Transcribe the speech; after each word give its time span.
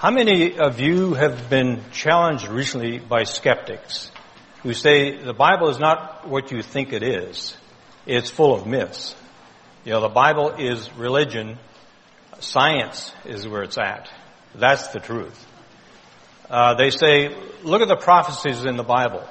How 0.00 0.12
many 0.12 0.56
of 0.56 0.78
you 0.78 1.14
have 1.14 1.50
been 1.50 1.82
challenged 1.90 2.46
recently 2.46 3.00
by 3.00 3.24
skeptics 3.24 4.12
who 4.62 4.72
say 4.72 5.16
the 5.16 5.32
Bible 5.32 5.70
is 5.70 5.80
not 5.80 6.28
what 6.28 6.52
you 6.52 6.62
think 6.62 6.92
it 6.92 7.02
is? 7.02 7.56
It's 8.06 8.30
full 8.30 8.54
of 8.54 8.64
myths. 8.64 9.16
You 9.84 9.90
know, 9.90 10.00
the 10.00 10.08
Bible 10.08 10.50
is 10.50 10.88
religion. 10.92 11.58
Science 12.38 13.12
is 13.24 13.48
where 13.48 13.64
it's 13.64 13.76
at. 13.76 14.08
That's 14.54 14.86
the 14.92 15.00
truth. 15.00 15.44
Uh, 16.48 16.74
they 16.74 16.90
say, 16.90 17.34
look 17.64 17.82
at 17.82 17.88
the 17.88 17.96
prophecies 17.96 18.66
in 18.66 18.76
the 18.76 18.84
Bible. 18.84 19.26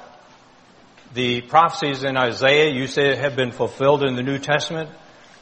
The 1.14 1.40
prophecies 1.40 2.04
in 2.04 2.18
Isaiah, 2.18 2.70
you 2.74 2.88
say, 2.88 3.16
have 3.16 3.36
been 3.36 3.52
fulfilled 3.52 4.02
in 4.02 4.16
the 4.16 4.22
New 4.22 4.38
Testament. 4.38 4.90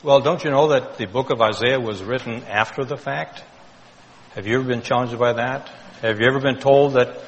Well, 0.04 0.20
don't 0.20 0.44
you 0.44 0.52
know 0.52 0.68
that 0.68 0.98
the 0.98 1.06
book 1.06 1.30
of 1.30 1.40
Isaiah 1.40 1.80
was 1.80 2.00
written 2.00 2.44
after 2.44 2.84
the 2.84 2.96
fact? 2.96 3.42
Have 4.36 4.46
you 4.46 4.58
ever 4.58 4.68
been 4.68 4.82
challenged 4.82 5.18
by 5.18 5.32
that? 5.32 5.66
Have 6.02 6.20
you 6.20 6.26
ever 6.26 6.40
been 6.40 6.58
told 6.58 6.92
that 6.92 7.22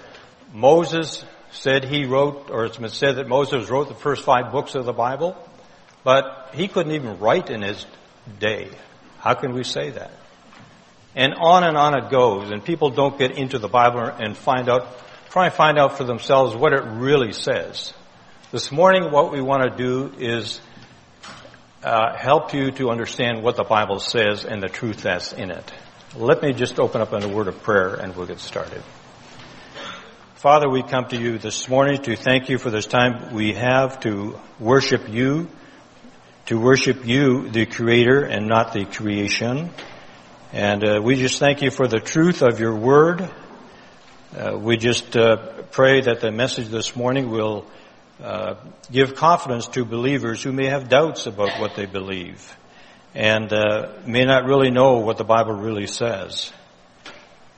Moses 0.52 1.24
said 1.52 1.82
he 1.84 2.04
wrote, 2.04 2.50
or 2.50 2.66
it's 2.66 2.76
been 2.76 2.90
said 2.90 3.16
that 3.16 3.26
Moses 3.26 3.70
wrote 3.70 3.88
the 3.88 3.94
first 3.94 4.22
five 4.22 4.52
books 4.52 4.74
of 4.74 4.84
the 4.84 4.92
Bible, 4.92 5.34
but 6.04 6.50
he 6.52 6.68
couldn't 6.68 6.92
even 6.92 7.18
write 7.18 7.48
in 7.48 7.62
his 7.62 7.86
day. 8.38 8.68
How 9.20 9.32
can 9.32 9.54
we 9.54 9.64
say 9.64 9.88
that? 9.88 10.10
And 11.16 11.32
on 11.32 11.64
and 11.64 11.78
on 11.78 11.96
it 11.96 12.10
goes, 12.10 12.50
and 12.50 12.62
people 12.62 12.90
don't 12.90 13.18
get 13.18 13.38
into 13.38 13.58
the 13.58 13.68
Bible 13.68 14.00
and 14.00 14.36
find 14.36 14.68
out, 14.68 14.86
try 15.30 15.46
and 15.46 15.54
find 15.54 15.78
out 15.78 15.96
for 15.96 16.04
themselves 16.04 16.54
what 16.54 16.74
it 16.74 16.82
really 16.84 17.32
says. 17.32 17.94
This 18.52 18.70
morning, 18.70 19.10
what 19.10 19.32
we 19.32 19.40
want 19.40 19.62
to 19.62 19.82
do 19.82 20.12
is 20.18 20.60
uh, 21.82 22.18
help 22.18 22.52
you 22.52 22.70
to 22.72 22.90
understand 22.90 23.42
what 23.42 23.56
the 23.56 23.64
Bible 23.64 23.98
says 23.98 24.44
and 24.44 24.62
the 24.62 24.68
truth 24.68 25.04
that's 25.04 25.32
in 25.32 25.50
it. 25.50 25.72
Let 26.16 26.42
me 26.42 26.54
just 26.54 26.80
open 26.80 27.02
up 27.02 27.12
in 27.12 27.22
a 27.22 27.28
word 27.28 27.48
of 27.48 27.62
prayer 27.62 27.94
and 27.94 28.16
we'll 28.16 28.26
get 28.26 28.40
started. 28.40 28.82
Father, 30.36 30.66
we 30.66 30.82
come 30.82 31.06
to 31.08 31.20
you 31.20 31.36
this 31.36 31.68
morning 31.68 32.00
to 32.04 32.16
thank 32.16 32.48
you 32.48 32.56
for 32.56 32.70
this 32.70 32.86
time 32.86 33.34
we 33.34 33.52
have 33.52 34.00
to 34.00 34.40
worship 34.58 35.06
you, 35.10 35.48
to 36.46 36.58
worship 36.58 37.06
you, 37.06 37.50
the 37.50 37.66
Creator, 37.66 38.24
and 38.24 38.48
not 38.48 38.72
the 38.72 38.86
creation. 38.86 39.68
And 40.50 40.82
uh, 40.82 41.02
we 41.02 41.16
just 41.16 41.38
thank 41.38 41.60
you 41.60 41.70
for 41.70 41.86
the 41.86 42.00
truth 42.00 42.40
of 42.40 42.58
your 42.58 42.74
word. 42.74 43.28
Uh, 44.34 44.56
we 44.56 44.78
just 44.78 45.14
uh, 45.14 45.36
pray 45.72 46.00
that 46.00 46.22
the 46.22 46.30
message 46.30 46.68
this 46.68 46.96
morning 46.96 47.28
will 47.28 47.66
uh, 48.22 48.54
give 48.90 49.14
confidence 49.14 49.66
to 49.68 49.84
believers 49.84 50.42
who 50.42 50.52
may 50.52 50.66
have 50.66 50.88
doubts 50.88 51.26
about 51.26 51.60
what 51.60 51.76
they 51.76 51.84
believe 51.84 52.56
and 53.14 53.52
uh, 53.52 53.92
may 54.06 54.24
not 54.24 54.44
really 54.44 54.70
know 54.70 54.98
what 54.98 55.16
the 55.16 55.24
Bible 55.24 55.54
really 55.54 55.86
says. 55.86 56.52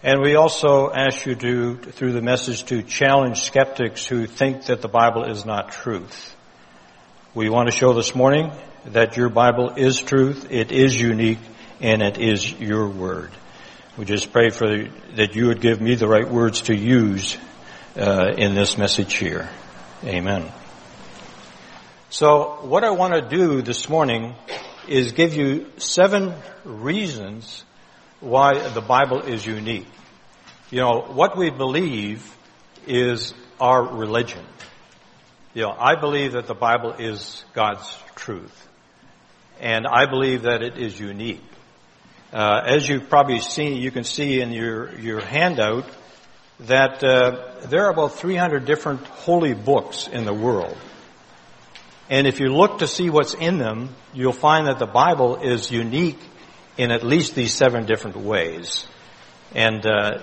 And 0.02 0.22
we 0.22 0.34
also 0.34 0.90
ask 0.90 1.26
you 1.26 1.34
to, 1.34 1.76
through 1.76 2.12
the 2.12 2.22
message, 2.22 2.64
to 2.66 2.82
challenge 2.82 3.40
skeptics 3.40 4.06
who 4.06 4.26
think 4.26 4.66
that 4.66 4.80
the 4.80 4.88
Bible 4.88 5.24
is 5.24 5.44
not 5.44 5.72
truth. 5.72 6.34
We 7.34 7.50
want 7.50 7.70
to 7.70 7.76
show 7.76 7.92
this 7.92 8.14
morning 8.14 8.50
that 8.86 9.16
your 9.18 9.28
Bible 9.28 9.74
is 9.76 10.00
truth, 10.00 10.50
it 10.50 10.72
is 10.72 10.98
unique, 10.98 11.38
and 11.80 12.00
it 12.00 12.18
is 12.18 12.50
your 12.58 12.88
word. 12.88 13.30
We 13.98 14.06
just 14.06 14.32
pray 14.32 14.48
for 14.48 14.66
the, 14.66 14.90
that 15.16 15.34
you 15.34 15.48
would 15.48 15.60
give 15.60 15.80
me 15.80 15.94
the 15.96 16.08
right 16.08 16.28
words 16.28 16.62
to 16.62 16.74
use 16.74 17.36
uh, 17.96 18.32
in 18.36 18.54
this 18.54 18.78
message 18.78 19.14
here. 19.14 19.50
Amen. 20.04 20.50
So, 22.08 22.60
what 22.62 22.84
I 22.84 22.90
want 22.90 23.14
to 23.14 23.20
do 23.20 23.60
this 23.60 23.88
morning 23.88 24.34
is 24.90 25.12
give 25.12 25.34
you 25.34 25.70
seven 25.76 26.34
reasons 26.64 27.64
why 28.18 28.68
the 28.70 28.80
Bible 28.80 29.20
is 29.20 29.46
unique. 29.46 29.86
You 30.70 30.80
know, 30.80 31.00
what 31.12 31.38
we 31.38 31.50
believe 31.50 32.36
is 32.88 33.32
our 33.60 33.82
religion. 33.82 34.44
You 35.54 35.62
know, 35.62 35.76
I 35.78 35.94
believe 35.94 36.32
that 36.32 36.48
the 36.48 36.54
Bible 36.54 36.94
is 36.98 37.44
God's 37.54 37.96
truth. 38.16 38.68
And 39.60 39.86
I 39.86 40.06
believe 40.06 40.42
that 40.42 40.62
it 40.62 40.76
is 40.76 40.98
unique. 40.98 41.42
Uh, 42.32 42.62
as 42.66 42.88
you've 42.88 43.08
probably 43.08 43.40
seen, 43.40 43.76
you 43.76 43.92
can 43.92 44.04
see 44.04 44.40
in 44.40 44.52
your, 44.52 44.98
your 44.98 45.20
handout 45.20 45.88
that 46.60 47.02
uh, 47.04 47.66
there 47.66 47.84
are 47.86 47.90
about 47.90 48.14
300 48.14 48.64
different 48.64 49.06
holy 49.06 49.54
books 49.54 50.08
in 50.08 50.24
the 50.24 50.34
world. 50.34 50.76
And 52.10 52.26
if 52.26 52.40
you 52.40 52.48
look 52.48 52.80
to 52.80 52.88
see 52.88 53.08
what's 53.08 53.34
in 53.34 53.58
them, 53.58 53.94
you'll 54.12 54.32
find 54.32 54.66
that 54.66 54.80
the 54.80 54.86
Bible 54.86 55.36
is 55.36 55.70
unique 55.70 56.18
in 56.76 56.90
at 56.90 57.04
least 57.04 57.36
these 57.36 57.54
seven 57.54 57.86
different 57.86 58.16
ways. 58.16 58.84
And, 59.54 59.86
uh, 59.86 60.18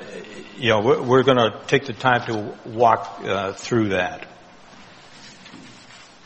you 0.58 0.70
know, 0.70 0.82
we're, 0.82 1.02
we're 1.02 1.24
going 1.24 1.38
to 1.38 1.62
take 1.68 1.86
the 1.86 1.94
time 1.94 2.26
to 2.28 2.58
walk 2.70 3.22
uh, 3.24 3.54
through 3.54 3.90
that. 3.90 4.28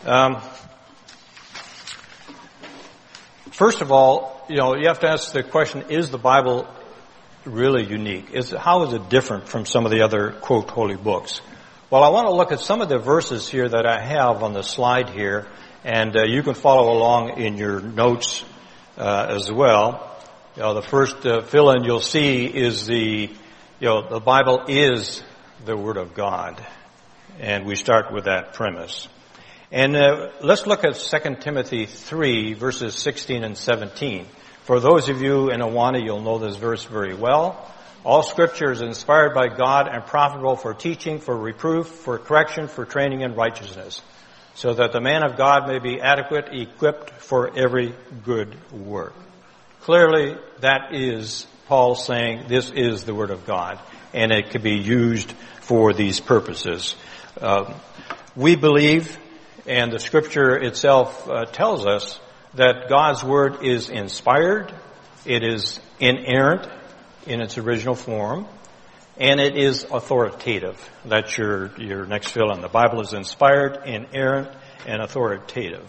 Um, 0.04 0.42
first 3.52 3.82
of 3.82 3.92
all, 3.92 4.44
you 4.50 4.58
know, 4.58 4.76
you 4.76 4.88
have 4.88 5.02
to 5.02 5.10
ask 5.10 5.32
the 5.32 5.44
question, 5.44 5.84
is 5.90 6.10
the 6.10 6.18
Bible 6.18 6.68
really 7.46 7.86
unique? 7.86 8.32
Is, 8.32 8.50
how 8.50 8.84
is 8.84 8.94
it 8.94 9.10
different 9.10 9.48
from 9.48 9.68
some 9.68 9.86
of 9.86 9.92
the 9.92 10.02
other, 10.02 10.32
quote, 10.32 10.72
holy 10.72 10.96
books? 10.96 11.42
Well, 11.92 12.06
I 12.06 12.08
want 12.08 12.28
to 12.28 12.34
look 12.34 12.54
at 12.54 12.62
some 12.62 12.80
of 12.80 12.88
the 12.88 13.00
verses 13.00 13.50
here 13.50 13.68
that 13.68 13.86
I 13.86 14.00
have 14.00 14.44
on 14.44 14.54
the 14.54 14.62
slide 14.62 15.10
here, 15.10 15.46
and 15.84 16.16
uh, 16.16 16.24
you 16.24 16.42
can 16.42 16.54
follow 16.54 16.94
along 16.94 17.38
in 17.38 17.58
your 17.58 17.82
notes 17.82 18.46
uh, 18.98 19.26
as 19.28 19.52
well. 19.52 20.18
You 20.56 20.62
know, 20.62 20.74
the 20.74 20.84
first 20.84 21.26
uh, 21.26 21.42
fill-in 21.42 21.84
you'll 21.84 22.00
see 22.00 22.46
is 22.46 22.88
the, 22.88 23.30
you 23.82 23.86
know, 23.86 24.08
the 24.08 24.22
Bible 24.22 24.68
is 24.70 25.22
the 25.66 25.76
Word 25.76 25.98
of 25.98 26.14
God, 26.14 26.66
and 27.42 27.66
we 27.66 27.76
start 27.76 28.14
with 28.14 28.24
that 28.24 28.54
premise. 28.54 29.10
And 29.70 29.94
uh, 29.94 30.30
let's 30.42 30.66
look 30.66 30.86
at 30.86 30.96
2 30.96 31.36
Timothy 31.42 31.88
3, 31.88 32.54
verses 32.54 32.96
16 32.96 33.44
and 33.44 33.58
17. 33.58 34.28
For 34.64 34.80
those 34.80 35.10
of 35.10 35.22
you 35.22 35.50
in 35.50 35.60
Awana, 35.60 36.02
you'll 36.02 36.22
know 36.22 36.40
this 36.40 36.56
verse 36.56 36.86
very 36.86 37.16
well. 37.16 37.70
All 38.04 38.24
scripture 38.24 38.72
is 38.72 38.82
inspired 38.82 39.36
by 39.36 39.48
God 39.48 39.88
and 39.88 40.04
profitable 40.04 40.56
for 40.56 40.74
teaching, 40.74 41.20
for 41.20 41.38
reproof, 41.38 41.88
for 41.88 42.18
correction, 42.18 42.68
for 42.68 42.84
training 42.84 43.22
in 43.22 43.36
righteousness, 43.36 44.02
so 44.56 44.74
that 44.74 44.92
the 44.92 45.00
man 45.00 45.24
of 45.24 45.38
God 45.38 45.68
may 45.68 45.78
be 45.78 46.02
adequate, 46.02 46.50
equipped 46.52 47.12
for 47.12 47.56
every 47.56 47.94
good 48.26 48.56
work. 48.72 49.14
Clearly, 49.82 50.36
that 50.62 50.96
is 50.96 51.46
Paul 51.68 51.94
saying 51.94 52.48
this 52.48 52.72
is 52.72 53.04
the 53.04 53.14
Word 53.14 53.30
of 53.30 53.46
God, 53.46 53.80
and 54.14 54.32
it 54.32 54.50
can 54.50 54.64
be 54.64 54.78
used 54.78 55.32
for 55.60 55.94
these 55.94 56.20
purposes. 56.20 56.96
Um, 57.40 57.76
we 58.36 58.56
believe, 58.56 59.16
and 59.68 59.92
the 59.92 60.00
Scripture 60.00 60.58
itself 60.58 61.30
uh, 61.30 61.46
tells 61.46 61.86
us, 61.86 62.20
that 62.56 62.90
God's 62.90 63.24
Word 63.24 63.64
is 63.64 63.90
inspired, 63.90 64.74
it 65.24 65.44
is 65.44 65.80
inerrant, 66.00 66.68
in 67.26 67.42
its 67.42 67.58
original 67.58 67.96
form, 67.96 68.48
and 69.18 69.40
it 69.40 69.56
is 69.56 69.86
authoritative. 69.92 70.78
That's 71.06 71.38
your, 71.38 71.72
your 71.80 72.06
next 72.06 72.30
fill 72.30 72.52
in. 72.52 72.62
The 72.62 72.70
Bible 72.70 73.02
is 73.02 73.14
inspired, 73.14 73.84
inerrant, 73.86 74.50
and 74.88 75.02
authoritative. 75.02 75.88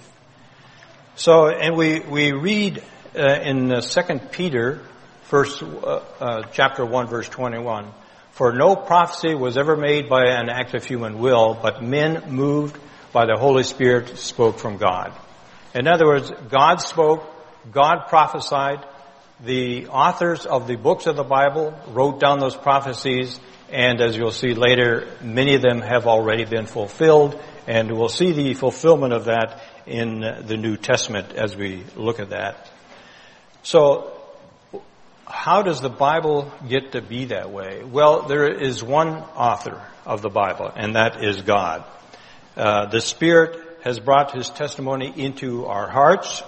So, 1.15 1.49
and 1.49 1.77
we, 1.77 2.01
we 2.01 2.33
read 2.33 2.83
uh, 3.17 3.41
in 3.43 3.81
Second 3.83 4.33
Peter, 4.33 4.81
first, 5.25 5.63
uh, 5.63 6.03
uh, 6.21 6.43
chapter 6.53 6.85
1, 6.85 7.09
verse 7.09 7.29
21, 7.29 7.93
For 8.33 8.53
no 8.53 8.77
prophecy 8.77 9.35
was 9.35 9.57
ever 9.57 9.77
made 9.77 10.09
by 10.09 10.27
an 10.27 10.49
act 10.49 10.75
of 10.75 10.85
human 10.85 11.19
will, 11.19 11.55
but 11.55 11.83
men 11.83 12.25
moved 12.29 12.79
by 13.13 13.27
the 13.27 13.37
Holy 13.39 13.63
Spirit 13.63 14.17
spoke 14.17 14.59
from 14.59 14.79
God. 14.79 15.13
In 15.75 15.87
other 15.87 16.07
words, 16.07 16.31
God 16.49 16.77
spoke, 16.81 17.25
God 17.71 18.09
prophesied, 18.09 18.85
the 19.45 19.89
authors 19.89 20.47
of 20.47 20.69
the 20.69 20.77
books 20.77 21.07
of 21.07 21.17
the 21.17 21.25
Bible 21.25 21.75
wrote 21.89 22.21
down 22.21 22.39
those 22.39 22.55
prophecies, 22.55 23.41
and 23.71 24.01
as 24.01 24.17
you'll 24.17 24.31
see 24.31 24.55
later, 24.55 25.09
many 25.21 25.55
of 25.55 25.63
them 25.63 25.81
have 25.81 26.07
already 26.07 26.45
been 26.45 26.67
fulfilled, 26.67 27.41
and 27.67 27.91
we'll 27.91 28.09
see 28.09 28.33
the 28.33 28.55
fulfillment 28.55 29.13
of 29.13 29.25
that 29.25 29.61
in 29.87 30.21
the 30.21 30.57
New 30.57 30.77
Testament 30.77 31.33
as 31.33 31.57
we 31.57 31.83
look 31.97 32.21
at 32.21 32.31
that. 32.31 32.71
So, 33.65 34.13
how 35.27 35.63
does 35.63 35.81
the 35.81 35.89
Bible 35.89 36.53
get 36.69 36.93
to 36.93 37.03
be 37.03 37.27
that 37.27 37.51
way? 37.51 37.83
Well, 37.83 38.23
there 38.23 38.47
is 38.49 38.83
one 38.83 39.09
author 39.09 39.81
of 40.07 40.23
the 40.23 40.29
Bible, 40.29 40.71
and 40.77 40.95
that 40.95 41.25
is 41.25 41.43
God. 41.43 41.85
Uh, 42.57 42.87
the 42.87 43.01
Spirit 43.01 43.59
has 43.83 43.99
brought 43.99 44.37
His 44.37 44.51
testimony 44.51 45.13
into 45.17 45.67
our 45.67 45.89
hearts. 45.89 46.43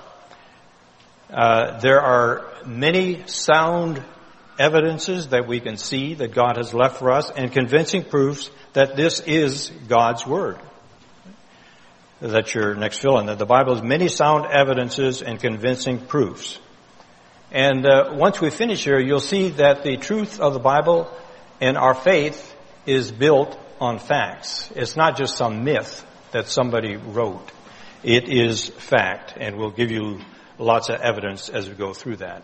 Uh, 1.30 1.80
there 1.80 2.00
are 2.00 2.44
many 2.66 3.26
sound 3.26 4.02
evidences 4.58 5.28
that 5.28 5.46
we 5.46 5.60
can 5.60 5.76
see 5.76 6.14
that 6.14 6.32
God 6.32 6.56
has 6.56 6.72
left 6.74 6.98
for 6.98 7.10
us 7.10 7.30
and 7.30 7.52
convincing 7.52 8.04
proofs 8.04 8.50
that 8.72 8.96
this 8.96 9.20
is 9.20 9.70
God's 9.88 10.26
Word. 10.26 10.58
That's 12.20 12.54
your 12.54 12.74
next 12.74 12.98
fill 12.98 13.18
in. 13.18 13.26
That 13.26 13.38
the 13.38 13.46
Bible 13.46 13.74
has 13.74 13.82
many 13.82 14.08
sound 14.08 14.46
evidences 14.46 15.22
and 15.22 15.40
convincing 15.40 15.98
proofs. 15.98 16.58
And 17.50 17.86
uh, 17.86 18.12
once 18.14 18.40
we 18.40 18.50
finish 18.50 18.84
here, 18.84 18.98
you'll 18.98 19.20
see 19.20 19.50
that 19.50 19.82
the 19.82 19.96
truth 19.96 20.40
of 20.40 20.54
the 20.54 20.60
Bible 20.60 21.10
And 21.60 21.76
our 21.76 21.94
faith 21.94 22.54
is 22.86 23.12
built 23.12 23.58
on 23.80 23.98
facts. 23.98 24.70
It's 24.74 24.96
not 24.96 25.16
just 25.16 25.36
some 25.36 25.64
myth 25.64 26.04
that 26.32 26.48
somebody 26.48 26.96
wrote. 26.96 27.50
It 28.02 28.28
is 28.28 28.68
fact, 28.68 29.34
and 29.38 29.56
we'll 29.56 29.70
give 29.70 29.90
you 29.90 30.20
lots 30.58 30.88
of 30.88 31.00
evidence 31.00 31.48
as 31.48 31.68
we 31.68 31.74
go 31.74 31.92
through 31.92 32.16
that. 32.16 32.42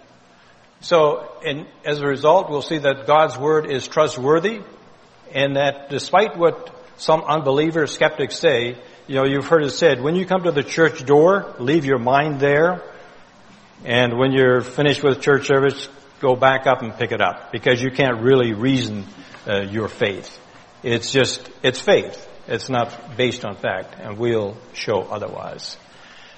So, 0.80 1.30
and 1.44 1.66
as 1.84 2.00
a 2.00 2.06
result, 2.06 2.50
we'll 2.50 2.62
see 2.62 2.78
that 2.78 3.06
God's 3.06 3.36
Word 3.36 3.70
is 3.70 3.86
trustworthy, 3.86 4.60
and 5.32 5.56
that 5.56 5.90
despite 5.90 6.36
what 6.38 6.74
some 6.96 7.22
unbelievers, 7.22 7.92
skeptics 7.92 8.38
say, 8.38 8.76
you 9.06 9.14
know, 9.14 9.24
you've 9.24 9.46
heard 9.46 9.64
it 9.64 9.70
said, 9.70 10.00
when 10.00 10.16
you 10.16 10.24
come 10.24 10.44
to 10.44 10.52
the 10.52 10.62
church 10.62 11.04
door, 11.04 11.54
leave 11.58 11.84
your 11.84 11.98
mind 11.98 12.40
there, 12.40 12.82
and 13.84 14.18
when 14.18 14.32
you're 14.32 14.60
finished 14.60 15.02
with 15.02 15.20
church 15.20 15.46
service, 15.46 15.88
go 16.20 16.36
back 16.36 16.66
up 16.66 16.82
and 16.82 16.94
pick 16.94 17.12
it 17.12 17.20
up, 17.20 17.52
because 17.52 17.82
you 17.82 17.90
can't 17.90 18.22
really 18.22 18.52
reason 18.52 19.04
uh, 19.48 19.62
your 19.62 19.88
faith. 19.88 20.38
It's 20.82 21.12
just, 21.12 21.50
it's 21.62 21.80
faith. 21.80 22.26
It's 22.46 22.68
not 22.68 23.16
based 23.16 23.44
on 23.44 23.56
fact, 23.56 23.96
and 24.00 24.18
we'll 24.18 24.56
show 24.72 25.02
otherwise. 25.02 25.76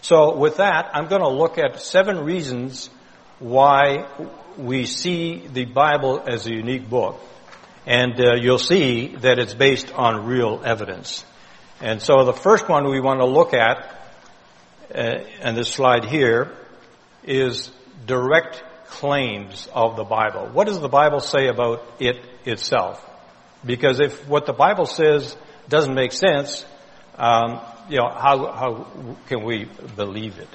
So 0.03 0.37
with 0.37 0.57
that, 0.57 0.91
I'm 0.95 1.07
going 1.07 1.23
to 1.23 1.29
look 1.29 1.59
at 1.59 1.81
seven 1.81 2.25
reasons 2.25 2.91
why 3.39 4.09
we 4.59 4.85
see 4.85 5.47
the 5.47 5.65
Bible 5.65 6.23
as 6.27 6.45
a 6.47 6.51
unique 6.51 6.91
book. 6.91 7.21
And 7.87 8.21
uh, 8.21 8.35
you'll 8.35 8.59
see 8.59 9.15
that 9.21 9.39
it's 9.39 9.55
based 9.55 9.93
on 9.93 10.27
real 10.27 10.61
evidence. 10.65 11.25
And 11.81 12.03
so 12.03 12.25
the 12.25 12.33
first 12.33 12.69
one 12.69 12.91
we 12.91 13.01
want 13.01 13.21
to 13.21 13.27
look 13.27 13.55
at, 13.55 13.97
uh, 14.93 15.25
and 15.41 15.57
this 15.57 15.69
slide 15.69 16.05
here, 16.05 16.53
is 17.23 17.71
direct 18.05 18.63
claims 18.89 19.69
of 19.73 19.95
the 19.95 20.05
Bible. 20.05 20.49
What 20.53 20.67
does 20.67 20.81
the 20.81 20.89
Bible 20.89 21.21
say 21.21 21.47
about 21.47 21.85
it 22.01 22.17
itself? 22.45 23.09
Because 23.65 24.01
if 24.01 24.29
what 24.29 24.47
the 24.47 24.53
Bible 24.53 24.87
says 24.87 25.37
doesn't 25.69 25.95
make 25.95 26.11
sense, 26.11 26.67
um, 27.17 27.61
you 27.89 27.99
know, 27.99 28.09
how, 28.09 28.53
how 28.53 28.87
can 29.29 29.45
we 29.45 29.69
believe 29.97 30.39
it? 30.39 30.49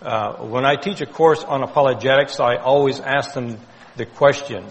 Uh, 0.00 0.44
when 0.44 0.64
I 0.64 0.76
teach 0.76 1.00
a 1.00 1.06
course 1.06 1.42
on 1.42 1.62
apologetics, 1.62 2.40
I 2.40 2.56
always 2.56 3.00
ask 3.00 3.32
them 3.32 3.58
the 3.96 4.06
question, 4.06 4.66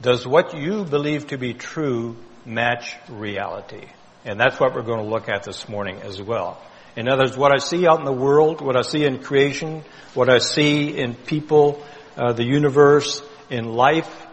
does 0.00 0.26
what 0.26 0.56
you 0.56 0.84
believe 0.84 1.28
to 1.28 1.38
be 1.38 1.54
true 1.54 2.16
match 2.44 2.94
reality? 3.08 3.86
And 4.24 4.38
that's 4.38 4.60
what 4.60 4.74
we're 4.74 4.82
going 4.82 5.02
to 5.02 5.08
look 5.08 5.28
at 5.28 5.44
this 5.44 5.68
morning 5.68 6.02
as 6.02 6.20
well. 6.20 6.60
In 6.96 7.08
other 7.08 7.24
words, 7.24 7.36
what 7.36 7.54
I 7.54 7.58
see 7.58 7.86
out 7.86 8.00
in 8.00 8.04
the 8.04 8.12
world, 8.12 8.60
what 8.60 8.76
I 8.76 8.82
see 8.82 9.04
in 9.04 9.22
creation, 9.22 9.82
what 10.14 10.28
I 10.28 10.38
see 10.38 10.98
in 10.98 11.14
people, 11.14 11.84
uh, 12.16 12.32
the 12.32 12.44
universe, 12.44 13.22
in 13.50 13.66
life, 13.66 14.26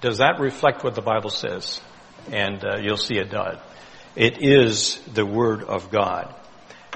does 0.00 0.18
that 0.18 0.38
reflect 0.40 0.84
what 0.84 0.94
the 0.94 1.02
Bible 1.02 1.30
says? 1.30 1.80
And 2.30 2.64
uh, 2.64 2.78
you'll 2.80 2.96
see 2.96 3.16
it 3.16 3.30
does. 3.30 3.58
It 4.16 4.42
is 4.42 5.00
the 5.12 5.26
Word 5.26 5.64
of 5.64 5.90
God. 5.90 6.32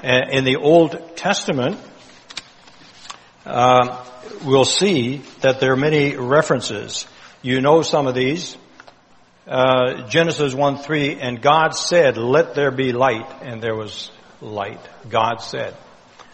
In 0.01 0.45
the 0.45 0.55
Old 0.55 1.17
Testament, 1.17 1.77
uh, 3.45 4.05
we'll 4.45 4.63
see 4.63 5.17
that 5.41 5.59
there 5.59 5.73
are 5.73 5.77
many 5.77 6.15
references. 6.15 7.07
You 7.41 7.59
know 7.59 7.81
some 7.81 8.07
of 8.07 8.15
these. 8.15 8.57
Uh, 9.45 10.07
Genesis 10.07 10.53
1 10.53 10.77
3, 10.77 11.19
and 11.19 11.41
God 11.41 11.71
said, 11.75 12.17
let 12.17 12.53
there 12.53 12.71
be 12.71 12.93
light, 12.93 13.41
and 13.41 13.61
there 13.61 13.75
was 13.75 14.11
light. 14.41 14.79
God 15.09 15.41
said. 15.41 15.75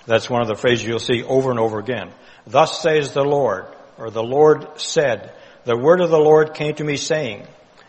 That's 0.06 0.30
one 0.30 0.42
of 0.42 0.48
the 0.48 0.56
phrases 0.56 0.86
you'll 0.86 1.00
see 1.00 1.24
over 1.24 1.50
and 1.50 1.60
over 1.60 1.80
again. 1.80 2.12
Thus 2.46 2.82
says 2.82 3.14
the 3.14 3.24
Lord, 3.24 3.66
or 3.98 4.12
the 4.12 4.22
Lord 4.22 4.80
said, 4.80 5.34
the 5.64 5.78
word 5.78 6.02
of 6.02 6.12
the 6.12 6.20
Lord 6.20 6.54
came 6.54 6.76
to 6.76 6.84
me 6.84 6.98
saying, 6.98 7.48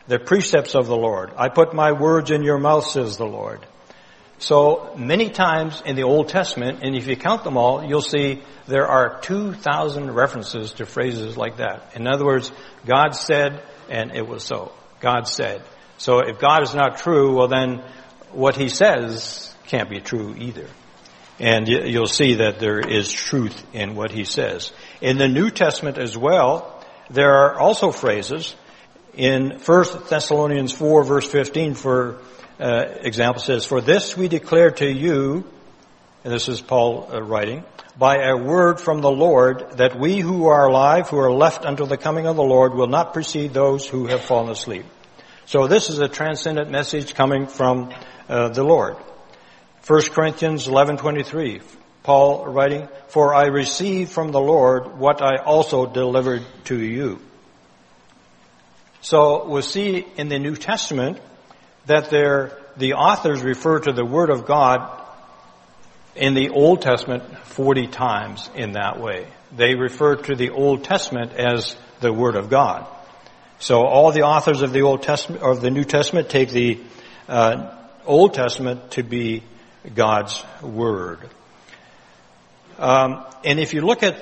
the 0.08 0.18
precepts 0.18 0.74
of 0.74 0.86
the 0.86 0.96
Lord. 0.96 1.32
I 1.36 1.48
put 1.48 1.74
my 1.74 1.92
words 1.92 2.30
in 2.30 2.42
your 2.42 2.58
mouth, 2.58 2.86
says 2.86 3.16
the 3.16 3.26
Lord. 3.26 3.66
So 4.38 4.94
many 4.96 5.30
times 5.30 5.82
in 5.86 5.96
the 5.96 6.02
Old 6.02 6.28
Testament, 6.28 6.80
and 6.82 6.94
if 6.94 7.06
you 7.06 7.16
count 7.16 7.42
them 7.42 7.56
all, 7.56 7.82
you'll 7.82 8.02
see 8.02 8.42
there 8.66 8.86
are 8.86 9.18
2,000 9.20 10.10
references 10.10 10.72
to 10.72 10.86
phrases 10.86 11.36
like 11.36 11.56
that. 11.56 11.92
In 11.94 12.06
other 12.06 12.26
words, 12.26 12.52
God 12.84 13.14
said, 13.14 13.62
and 13.88 14.14
it 14.14 14.26
was 14.26 14.44
so. 14.44 14.72
God 15.00 15.26
said. 15.26 15.62
So 15.98 16.18
if 16.18 16.38
God 16.38 16.62
is 16.62 16.74
not 16.74 16.98
true, 16.98 17.36
well 17.36 17.48
then 17.48 17.82
what 18.32 18.56
he 18.56 18.68
says 18.68 19.54
can't 19.66 19.88
be 19.88 20.00
true 20.00 20.34
either. 20.36 20.68
And 21.38 21.68
you'll 21.68 22.06
see 22.06 22.36
that 22.36 22.58
there 22.58 22.80
is 22.80 23.12
truth 23.12 23.62
in 23.74 23.94
what 23.94 24.10
he 24.10 24.24
says. 24.24 24.72
In 25.00 25.18
the 25.18 25.28
New 25.28 25.50
Testament 25.50 25.98
as 25.98 26.16
well, 26.16 26.82
there 27.10 27.30
are 27.30 27.58
also 27.58 27.90
phrases 27.90 28.54
in 29.16 29.58
1 29.58 29.84
Thessalonians 30.08 30.72
4 30.72 31.04
verse 31.04 31.28
15, 31.28 31.74
for 31.74 32.18
uh, 32.60 32.84
example, 33.00 33.42
says, 33.42 33.64
For 33.64 33.80
this 33.80 34.16
we 34.16 34.28
declare 34.28 34.70
to 34.72 34.86
you, 34.86 35.44
and 36.22 36.32
this 36.32 36.48
is 36.48 36.60
Paul 36.60 37.08
uh, 37.12 37.22
writing, 37.22 37.64
by 37.98 38.28
a 38.28 38.36
word 38.36 38.78
from 38.78 39.00
the 39.00 39.10
Lord, 39.10 39.78
that 39.78 39.98
we 39.98 40.20
who 40.20 40.46
are 40.46 40.66
alive, 40.68 41.08
who 41.08 41.18
are 41.18 41.32
left 41.32 41.64
until 41.64 41.86
the 41.86 41.96
coming 41.96 42.26
of 42.26 42.36
the 42.36 42.42
Lord, 42.42 42.74
will 42.74 42.88
not 42.88 43.14
precede 43.14 43.54
those 43.54 43.86
who 43.86 44.06
have 44.06 44.20
fallen 44.20 44.50
asleep. 44.50 44.84
So 45.46 45.66
this 45.66 45.88
is 45.88 45.98
a 45.98 46.08
transcendent 46.08 46.70
message 46.70 47.14
coming 47.14 47.46
from 47.46 47.94
uh, 48.28 48.50
the 48.50 48.64
Lord. 48.64 48.96
1 49.86 50.02
Corinthians 50.10 50.66
11:23, 50.66 51.62
Paul 52.02 52.46
writing, 52.46 52.88
"For 53.08 53.32
I 53.32 53.46
received 53.46 54.10
from 54.10 54.32
the 54.32 54.40
Lord 54.40 54.98
what 54.98 55.22
I 55.22 55.36
also 55.36 55.86
delivered 55.86 56.42
to 56.64 56.76
you." 56.76 57.20
So 59.08 59.46
we'll 59.46 59.62
see 59.62 60.04
in 60.16 60.28
the 60.28 60.40
New 60.40 60.56
Testament 60.56 61.20
that 61.86 62.10
there, 62.10 62.58
the 62.76 62.94
authors 62.94 63.40
refer 63.40 63.78
to 63.78 63.92
the 63.92 64.04
Word 64.04 64.30
of 64.30 64.46
God 64.46 65.00
in 66.16 66.34
the 66.34 66.48
Old 66.48 66.82
Testament 66.82 67.22
40 67.44 67.86
times 67.86 68.50
in 68.56 68.72
that 68.72 68.98
way. 69.00 69.28
They 69.56 69.76
refer 69.76 70.16
to 70.16 70.34
the 70.34 70.50
Old 70.50 70.82
Testament 70.82 71.34
as 71.34 71.76
the 72.00 72.12
Word 72.12 72.34
of 72.34 72.50
God. 72.50 72.84
So 73.60 73.86
all 73.86 74.10
the 74.10 74.22
authors 74.22 74.62
of 74.62 74.72
the 74.72 74.82
Old 74.82 75.04
Testament, 75.04 75.40
of 75.40 75.60
the 75.60 75.70
New 75.70 75.84
Testament 75.84 76.28
take 76.28 76.50
the 76.50 76.80
uh, 77.28 77.76
Old 78.06 78.34
Testament 78.34 78.90
to 78.90 79.04
be 79.04 79.44
God's 79.94 80.42
Word. 80.62 81.20
Um, 82.76 83.24
and 83.44 83.60
if 83.60 83.72
you 83.72 83.82
look 83.82 84.02
at, 84.02 84.18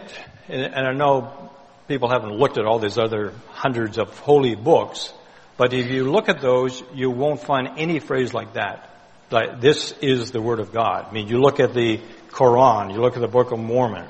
and 0.47 0.87
I 0.87 0.93
know 0.93 1.53
people 1.89 2.09
haven't 2.09 2.33
looked 2.33 2.59
at 2.59 2.65
all 2.65 2.79
these 2.79 2.99
other 2.99 3.33
hundreds 3.51 3.99
of 3.99 4.19
holy 4.19 4.55
books, 4.55 5.13
but 5.57 5.73
if 5.73 5.91
you 5.91 6.11
look 6.11 6.29
at 6.29 6.41
those, 6.41 6.83
you 6.95 7.11
won't 7.11 7.41
find 7.41 7.79
any 7.79 8.00
phrase 8.00 8.35
like 8.35 8.55
that. 8.55 8.91
Like, 9.31 9.61
this 9.61 9.93
is 10.00 10.33
the 10.33 10.41
Word 10.41 10.61
of 10.61 10.73
God. 10.73 11.07
I 11.09 11.12
mean, 11.12 11.29
you 11.29 11.41
look 11.41 11.61
at 11.61 11.75
the 11.75 12.00
Quran, 12.31 12.93
you 12.93 13.00
look 13.00 13.14
at 13.14 13.21
the 13.21 13.29
Book 13.29 13.53
of 13.53 13.59
Mormon, 13.59 14.07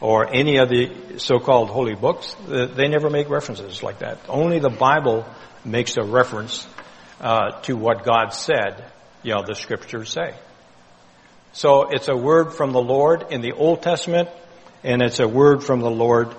or 0.00 0.28
any 0.32 0.58
of 0.58 0.68
the 0.68 1.18
so-called 1.18 1.70
holy 1.70 1.94
books, 1.94 2.34
they 2.46 2.88
never 2.88 3.08
make 3.08 3.28
references 3.28 3.82
like 3.82 4.00
that. 4.00 4.18
Only 4.28 4.58
the 4.58 4.68
Bible 4.68 5.24
makes 5.64 5.96
a 5.96 6.02
reference 6.02 6.66
uh, 7.20 7.60
to 7.62 7.76
what 7.76 8.04
God 8.04 8.30
said, 8.30 8.84
you 9.22 9.32
know, 9.34 9.44
the 9.46 9.54
scriptures 9.54 10.10
say. 10.10 10.34
So 11.52 11.88
it's 11.90 12.08
a 12.08 12.16
word 12.16 12.52
from 12.52 12.72
the 12.72 12.80
Lord 12.80 13.26
in 13.30 13.42
the 13.42 13.52
Old 13.52 13.82
Testament, 13.82 14.28
and 14.82 15.02
it's 15.02 15.20
a 15.20 15.28
word 15.28 15.62
from 15.62 15.80
the 15.80 15.90
Lord 15.90 16.34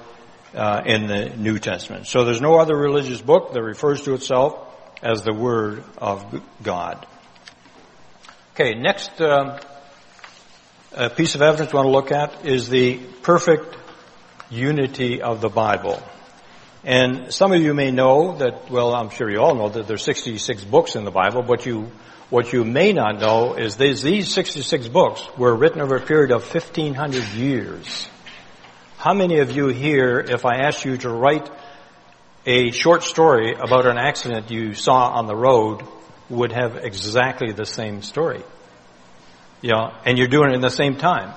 uh, 0.53 0.81
in 0.85 1.07
the 1.07 1.29
New 1.29 1.59
Testament. 1.59 2.07
So 2.07 2.25
there's 2.25 2.41
no 2.41 2.59
other 2.59 2.75
religious 2.75 3.21
book 3.21 3.53
that 3.53 3.63
refers 3.63 4.03
to 4.03 4.13
itself 4.13 4.57
as 5.01 5.23
the 5.23 5.33
Word 5.33 5.83
of 5.97 6.41
God. 6.61 7.05
Okay, 8.53 8.75
next 8.75 9.19
um, 9.19 9.59
piece 11.15 11.35
of 11.35 11.41
evidence 11.41 11.73
we 11.73 11.77
want 11.77 11.87
to 11.87 11.91
look 11.91 12.11
at 12.11 12.45
is 12.45 12.69
the 12.69 12.97
perfect 13.21 13.75
unity 14.49 15.21
of 15.21 15.41
the 15.41 15.49
Bible. 15.49 16.01
And 16.83 17.33
some 17.33 17.53
of 17.53 17.61
you 17.61 17.73
may 17.73 17.91
know 17.91 18.37
that, 18.37 18.69
well, 18.69 18.93
I'm 18.93 19.09
sure 19.09 19.29
you 19.29 19.39
all 19.39 19.55
know 19.55 19.69
that 19.69 19.87
there's 19.87 20.03
66 20.03 20.65
books 20.65 20.95
in 20.95 21.05
the 21.05 21.11
Bible, 21.11 21.41
but 21.41 21.65
you, 21.65 21.91
what 22.29 22.51
you 22.51 22.63
may 22.65 22.93
not 22.93 23.19
know 23.19 23.55
is 23.55 23.77
these, 23.77 24.01
these 24.01 24.33
66 24.33 24.87
books 24.89 25.25
were 25.37 25.55
written 25.55 25.81
over 25.81 25.95
a 25.95 26.01
period 26.01 26.31
of 26.31 26.43
1500 26.43 27.23
years. 27.33 28.07
How 29.03 29.13
many 29.13 29.39
of 29.39 29.51
you 29.51 29.67
here, 29.67 30.21
if 30.21 30.45
I 30.45 30.59
asked 30.59 30.85
you 30.85 30.95
to 30.99 31.09
write 31.09 31.49
a 32.45 32.71
short 32.71 33.03
story 33.03 33.53
about 33.53 33.85
an 33.85 33.97
accident 33.97 34.49
you 34.49 34.75
saw 34.75 35.09
on 35.09 35.27
the 35.27 35.35
road, 35.35 35.83
would 36.29 36.53
have 36.53 36.77
exactly 36.77 37.51
the 37.51 37.65
same 37.65 38.01
story? 38.01 38.41
You 39.61 39.71
know, 39.71 39.91
and 40.05 40.17
you're 40.17 40.29
doing 40.29 40.51
it 40.51 40.55
in 40.55 40.61
the 40.61 40.69
same 40.69 40.95
time. 40.95 41.33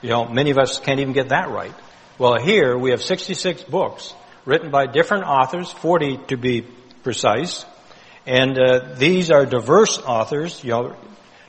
You 0.00 0.10
know, 0.10 0.28
many 0.28 0.52
of 0.52 0.58
us 0.58 0.78
can't 0.78 1.00
even 1.00 1.12
get 1.12 1.30
that 1.30 1.50
right. 1.50 1.74
Well, 2.18 2.40
here 2.40 2.78
we 2.78 2.90
have 2.90 3.02
66 3.02 3.64
books 3.64 4.14
written 4.44 4.70
by 4.70 4.86
different 4.86 5.24
authors, 5.24 5.72
40 5.72 6.18
to 6.28 6.36
be 6.36 6.64
precise, 7.02 7.66
and 8.26 8.56
uh, 8.56 8.94
these 8.94 9.32
are 9.32 9.44
diverse 9.44 9.98
authors. 9.98 10.62
You 10.62 10.70
know, 10.70 10.96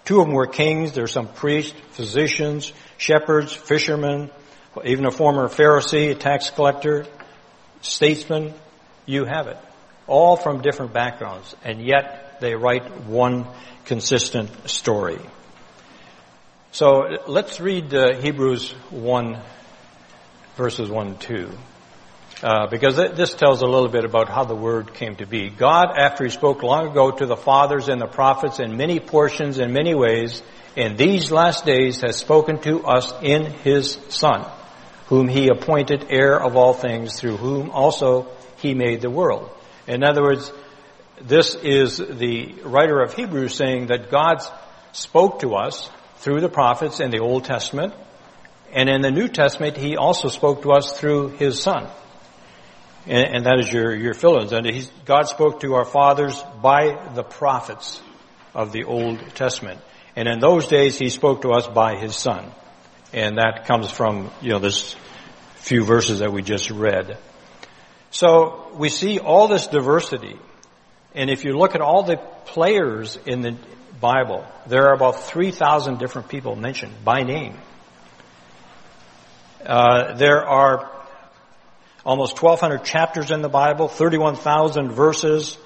two 0.04 0.20
of 0.20 0.26
them 0.26 0.34
were 0.34 0.48
kings. 0.48 0.94
There's 0.94 1.12
some 1.12 1.28
priests, 1.28 1.80
physicians, 1.92 2.74
shepherds, 2.98 3.54
fishermen, 3.54 4.32
even 4.84 5.06
a 5.06 5.12
former 5.12 5.48
Pharisee, 5.48 6.12
a 6.12 6.16
tax 6.16 6.50
collector, 6.50 7.06
statesman, 7.82 8.54
you 9.06 9.26
have 9.26 9.48
it. 9.48 9.58
all 10.08 10.36
from 10.36 10.62
different 10.62 10.94
backgrounds, 10.94 11.56
and 11.64 11.82
yet 11.82 12.38
they 12.40 12.54
write 12.54 13.06
one 13.06 13.48
consistent 13.86 14.50
story. 14.70 15.20
So 16.72 17.18
let's 17.28 17.60
read 17.60 17.94
uh, 17.94 18.20
Hebrews 18.22 18.72
1 18.92 19.42
verses 20.56 20.90
1 20.90 21.08
and 21.08 21.20
2. 21.20 21.50
Uh, 22.44 22.68
because 22.68 22.98
this 22.98 23.34
tells 23.34 23.62
a 23.62 23.66
little 23.66 23.88
bit 23.88 24.04
about 24.04 24.28
how 24.28 24.44
the 24.44 24.56
word 24.56 24.94
came 24.94 25.16
to 25.16 25.26
be. 25.26 25.50
God, 25.50 25.98
after 25.98 26.26
he 26.26 26.30
spoke 26.30 26.64
long 26.64 26.92
ago 26.92 27.12
to 27.12 27.26
the 27.26 27.38
fathers 27.38 27.88
and 27.88 28.00
the 28.00 28.08
prophets 28.08 28.60
in 28.60 28.76
many 28.76 29.00
portions 29.00 29.58
in 29.58 29.72
many 29.72 29.96
ways, 29.96 30.44
in 30.76 30.98
these 30.98 31.32
last 31.32 31.66
days 31.66 32.02
has 32.02 32.18
spoken 32.18 32.60
to 32.60 32.86
us 32.86 33.14
in 33.22 33.46
his 33.46 33.98
son, 34.10 34.46
whom 35.08 35.28
he 35.28 35.50
appointed 35.50 36.08
heir 36.10 36.40
of 36.40 36.56
all 36.56 36.74
things, 36.74 37.20
through 37.20 37.38
whom 37.38 37.70
also 37.70 38.28
he 38.58 38.74
made 38.74 39.02
the 39.02 39.10
world. 39.10 39.50
In 39.88 40.04
other 40.04 40.24
words, 40.24 40.52
this 41.22 41.56
is 41.56 41.98
the 41.98 42.54
writer 42.64 43.02
of 43.02 43.14
Hebrews 43.14 43.56
saying 43.56 43.88
that 43.88 44.10
God 44.10 44.42
spoke 44.92 45.40
to 45.40 45.56
us 45.56 45.90
through 46.18 46.42
the 46.42 46.50
prophets 46.50 47.00
in 47.00 47.12
the 47.12 47.20
Old 47.20 47.46
Testament, 47.46 47.94
and 48.74 48.90
in 48.90 49.02
the 49.02 49.12
New 49.12 49.28
Testament, 49.28 49.78
he 49.78 49.96
also 49.96 50.28
spoke 50.28 50.64
to 50.64 50.72
us 50.72 51.00
through 51.00 51.30
his 51.30 51.62
son. 51.62 51.88
And, 53.06 53.36
and 53.36 53.46
that 53.46 53.60
is 53.60 53.72
your, 53.72 53.96
your 53.96 54.14
fill-ins. 54.14 54.52
And 54.52 54.92
God 55.06 55.28
spoke 55.28 55.62
to 55.62 55.76
our 55.76 55.86
fathers 55.86 56.44
by 56.62 57.12
the 57.14 57.24
prophets 57.24 58.02
of 58.54 58.72
the 58.72 58.84
Old 58.86 59.20
Testament. 59.36 59.80
And 60.16 60.28
in 60.28 60.40
those 60.40 60.68
days, 60.68 60.98
he 60.98 61.10
spoke 61.10 61.44
to 61.44 61.52
us 61.52 61.68
by 61.68 61.96
his 61.96 62.16
son. 62.16 62.52
And 63.14 63.38
that 63.38 63.66
comes 63.66 63.90
from, 63.90 64.32
you 64.42 64.52
know, 64.52 64.60
this 64.60 64.96
few 65.58 65.84
verses 65.84 66.20
that 66.20 66.32
we 66.32 66.42
just 66.42 66.70
read. 66.70 67.18
So 68.12 68.72
we 68.76 68.90
see 68.90 69.20
all 69.20 69.48
this 69.48 69.68
diversity. 69.68 70.38
And 71.14 71.30
if 71.30 71.46
you 71.46 71.58
look 71.58 71.76
at 71.76 71.82
all 71.82 72.04
the 72.04 72.18
players 72.46 73.18
in 73.26 73.42
the 73.42 73.58
Bible, 74.00 74.46
there 74.68 74.90
are 74.90 74.94
about 74.94 75.24
3,000 75.24 75.98
different 75.98 76.30
people 76.30 76.56
mentioned 76.56 76.94
by 77.04 77.24
name. 77.24 77.58
Uh, 79.66 80.16
there 80.16 80.46
are 80.46 80.92
almost 82.06 82.42
1,200 82.42 82.86
chapters 82.86 83.32
in 83.32 83.42
the 83.42 83.50
Bible, 83.50 83.88
31,000 83.88 84.92
verses, 84.92 85.58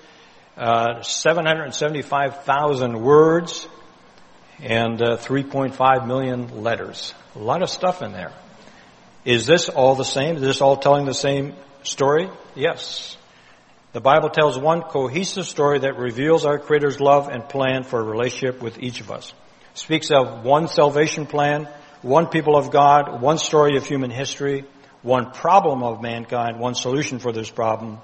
uh, 0.56 1.02
775,000 1.02 3.02
words, 3.02 3.68
and 4.62 5.02
uh, 5.02 5.18
3.5 5.18 6.08
million 6.08 6.64
letters. 6.64 7.14
A 7.36 7.40
lot 7.40 7.62
of 7.62 7.70
stuff 7.70 8.02
in 8.02 8.12
there. 8.12 8.34
Is 9.26 9.46
this 9.46 9.70
all 9.70 9.96
the 9.96 10.06
same? 10.06 10.38
Is 10.38 10.42
this 10.42 10.62
all 10.62 10.78
telling 10.78 11.06
the 11.06 11.14
same 11.14 11.56
story? 11.84 12.30
Yes. 12.56 13.18
The 13.92 14.02
Bible 14.02 14.30
tells 14.30 14.58
one 14.58 14.82
cohesive 14.82 15.48
story 15.48 15.80
that 15.80 15.98
reveals 15.98 16.46
our 16.46 16.60
Creator's 16.60 17.00
love 17.00 17.28
and 17.28 17.48
plan 17.48 17.84
for 17.84 18.00
a 18.00 18.04
relationship 18.04 18.62
with 18.62 18.80
each 18.80 19.02
of 19.02 19.12
us. 19.12 19.34
Speaks 19.74 20.12
of 20.12 20.44
one 20.44 20.68
salvation 20.68 21.26
plan, 21.26 21.68
one 22.02 22.28
people 22.28 22.56
of 22.56 22.72
God, 22.72 23.22
one 23.22 23.38
story 23.38 23.78
of 23.78 23.86
human 23.86 24.12
history, 24.12 24.66
one 25.02 25.32
problem 25.32 25.84
of 25.84 26.02
mankind, 26.02 26.60
one 26.60 26.76
solution 26.76 27.20
for 27.20 27.32
this 27.32 27.50
problem, 27.50 28.00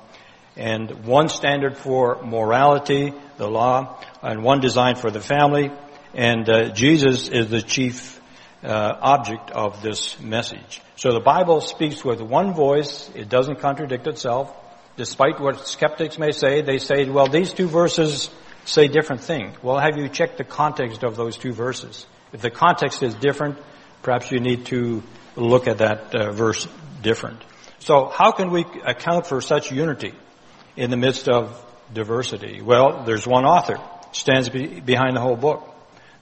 and 0.57 1.05
one 1.05 1.29
standard 1.29 1.77
for 1.77 2.21
morality, 2.24 3.13
the 3.38 3.47
law, 3.47 4.01
and 4.21 4.43
one 4.43 4.62
design 4.62 4.95
for 4.95 5.12
the 5.12 5.19
family. 5.19 5.71
And 6.15 6.50
uh, 6.50 6.69
Jesus 6.69 7.27
is 7.27 7.50
the 7.50 7.62
chief 7.62 8.22
uh, 8.63 8.98
object 9.01 9.51
of 9.51 9.81
this 9.81 10.19
message. 10.19 10.81
So 10.95 11.12
the 11.12 11.19
Bible 11.19 11.60
speaks 11.62 12.05
with 12.05 12.22
one 12.22 12.53
voice. 12.53 13.12
It 13.13 13.27
doesn't 13.27 13.60
contradict 13.60 14.07
itself. 14.07 14.55
Despite 14.95 15.41
what 15.41 15.67
skeptics 15.67 16.17
may 16.17 16.31
say, 16.31 16.62
they 16.62 16.77
say, 16.77 17.10
well, 17.10 17.27
these 17.27 17.51
two 17.51 17.67
verses 17.67 18.29
say 18.63 18.88
different 18.88 19.24
things. 19.24 19.62
Well, 19.62 19.77
have 19.77 19.98
you 19.98 20.07
checked 20.07 20.38
the 20.38 20.45
context 20.45 21.03
of 21.03 21.17
those 21.17 21.38
two 21.38 21.51
verses? 21.51 22.05
If 22.31 22.41
the 22.41 22.50
context 22.50 23.03
is 23.03 23.13
different, 23.13 23.57
perhaps 24.01 24.31
you 24.31 24.39
need 24.39 24.67
to 24.67 25.03
look 25.36 25.67
at 25.67 25.79
that 25.79 26.15
uh, 26.15 26.31
verse 26.31 26.65
different. 27.01 27.41
So 27.79 28.07
how 28.07 28.31
can 28.31 28.51
we 28.51 28.65
account 28.86 29.27
for 29.27 29.41
such 29.41 29.72
unity 29.72 30.13
in 30.77 30.91
the 30.91 30.98
midst 30.98 31.27
of 31.27 31.62
diversity? 31.93 32.62
Well, 32.62 33.03
there's 33.03 33.27
one 33.27 33.45
author 33.45 33.79
stands 34.13 34.50
be- 34.50 34.79
behind 34.79 35.17
the 35.17 35.22
whole 35.22 35.36
book. 35.36 35.75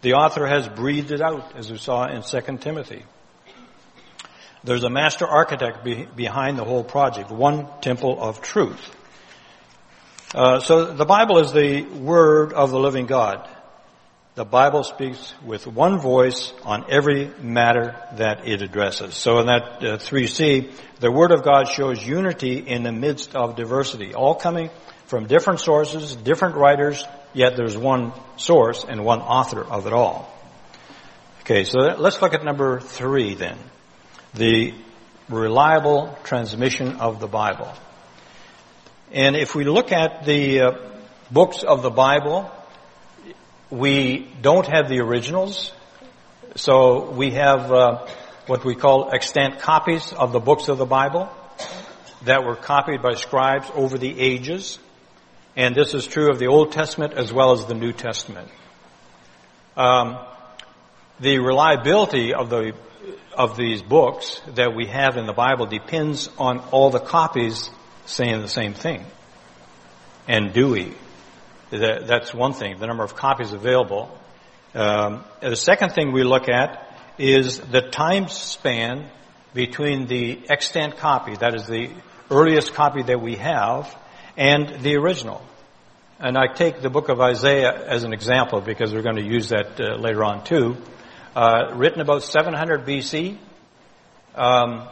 The 0.03 0.13
author 0.13 0.45
has 0.45 0.69
breathed 0.69 1.11
it 1.11 1.21
out, 1.21 1.55
as 1.55 1.71
we 1.71 1.79
saw 1.79 2.05
in 2.05 2.21
2 2.21 2.57
Timothy. 2.57 3.03
There's 4.63 4.83
a 4.83 4.89
master 4.89 5.25
architect 5.25 5.83
be- 5.83 6.05
behind 6.15 6.59
the 6.59 6.63
whole 6.63 6.83
project, 6.83 7.31
one 7.31 7.67
temple 7.81 8.21
of 8.21 8.41
truth. 8.41 8.95
Uh, 10.35 10.59
so 10.59 10.93
the 10.93 11.05
Bible 11.05 11.39
is 11.39 11.51
the 11.51 11.81
word 11.81 12.53
of 12.53 12.69
the 12.69 12.79
living 12.79 13.07
God 13.07 13.49
the 14.35 14.45
Bible 14.45 14.83
speaks 14.83 15.31
with 15.45 15.67
one 15.67 15.99
voice 15.99 16.53
on 16.63 16.85
every 16.89 17.27
matter 17.39 17.95
that 18.13 18.47
it 18.47 18.63
addresses. 18.63 19.13
So 19.13 19.37
in 19.39 19.45
that 19.45 19.63
uh, 19.77 19.97
3C, 19.97 20.71
the 20.99 21.11
Word 21.11 21.31
of 21.31 21.43
God 21.43 21.67
shows 21.67 22.03
unity 22.03 22.57
in 22.57 22.81
the 22.81 22.91
midst 22.91 23.35
of 23.35 23.55
diversity, 23.55 24.15
all 24.15 24.33
coming 24.33 24.71
from 25.05 25.27
different 25.27 25.59
sources, 25.59 26.15
different 26.15 26.55
writers, 26.55 27.05
yet 27.33 27.55
there's 27.55 27.77
one 27.77 28.13
source 28.37 28.85
and 28.87 29.03
one 29.03 29.21
author 29.21 29.63
of 29.63 29.87
it 29.87 29.93
all. 29.93 30.31
Okay, 31.41 31.63
so 31.63 31.79
let's 31.79 32.21
look 32.21 32.33
at 32.33 32.43
number 32.43 32.79
three 32.79 33.35
then. 33.35 33.57
The 34.33 34.73
reliable 35.29 36.17
transmission 36.23 36.97
of 36.97 37.19
the 37.19 37.27
Bible. 37.27 37.71
And 39.11 39.35
if 39.35 39.53
we 39.55 39.63
look 39.63 39.91
at 39.91 40.25
the 40.25 40.61
uh, 40.61 40.71
books 41.31 41.63
of 41.63 41.83
the 41.83 41.89
Bible, 41.89 42.49
we 43.69 44.31
don't 44.41 44.67
have 44.67 44.89
the 44.89 44.99
originals, 44.99 45.71
so 46.55 47.11
we 47.11 47.31
have 47.31 47.71
uh, 47.71 48.07
what 48.47 48.63
we 48.63 48.75
call 48.75 49.11
extant 49.13 49.59
copies 49.59 50.13
of 50.13 50.31
the 50.31 50.39
books 50.39 50.67
of 50.67 50.77
the 50.77 50.85
Bible 50.85 51.29
that 52.23 52.43
were 52.43 52.55
copied 52.55 53.01
by 53.01 53.15
scribes 53.15 53.67
over 53.73 53.97
the 53.97 54.19
ages, 54.19 54.79
and 55.55 55.75
this 55.75 55.93
is 55.93 56.07
true 56.07 56.29
of 56.29 56.39
the 56.39 56.47
Old 56.47 56.71
Testament 56.71 57.13
as 57.13 57.31
well 57.31 57.51
as 57.51 57.65
the 57.65 57.73
New 57.73 57.93
Testament. 57.93 58.49
Um, 59.75 60.17
the 61.19 61.39
reliability 61.39 62.33
of 62.33 62.49
the 62.49 62.73
of 63.35 63.57
these 63.57 63.81
books 63.81 64.41
that 64.55 64.75
we 64.75 64.87
have 64.87 65.17
in 65.17 65.25
the 65.25 65.33
Bible 65.33 65.65
depends 65.65 66.29
on 66.37 66.59
all 66.71 66.89
the 66.89 66.99
copies 66.99 67.69
saying 68.05 68.41
the 68.41 68.47
same 68.47 68.73
thing. 68.73 69.05
And 70.27 70.53
do 70.53 70.69
we? 70.69 70.93
That, 71.71 72.07
that's 72.07 72.33
one 72.33 72.53
thing, 72.53 72.77
the 72.79 72.87
number 72.87 73.03
of 73.03 73.15
copies 73.15 73.51
available. 73.51 74.15
Um, 74.75 75.23
the 75.41 75.55
second 75.55 75.93
thing 75.93 76.11
we 76.11 76.23
look 76.23 76.47
at 76.49 76.95
is 77.17 77.59
the 77.59 77.81
time 77.81 78.27
span 78.27 79.09
between 79.53 80.07
the 80.07 80.39
extant 80.49 80.97
copy, 80.97 81.35
that 81.37 81.55
is 81.55 81.67
the 81.67 81.89
earliest 82.29 82.73
copy 82.73 83.03
that 83.03 83.21
we 83.21 83.35
have, 83.35 83.95
and 84.37 84.81
the 84.81 84.95
original. 84.95 85.45
And 86.19 86.37
I 86.37 86.47
take 86.47 86.81
the 86.81 86.89
book 86.89 87.09
of 87.09 87.19
Isaiah 87.19 87.71
as 87.71 88.03
an 88.03 88.13
example 88.13 88.61
because 88.61 88.93
we're 88.93 89.01
going 89.01 89.17
to 89.17 89.25
use 89.25 89.49
that 89.49 89.79
uh, 89.79 89.95
later 89.95 90.23
on 90.23 90.43
too. 90.43 90.77
Uh, 91.35 91.73
written 91.73 91.99
about 91.99 92.23
700 92.23 92.85
BC, 92.85 93.37
um, 94.35 94.87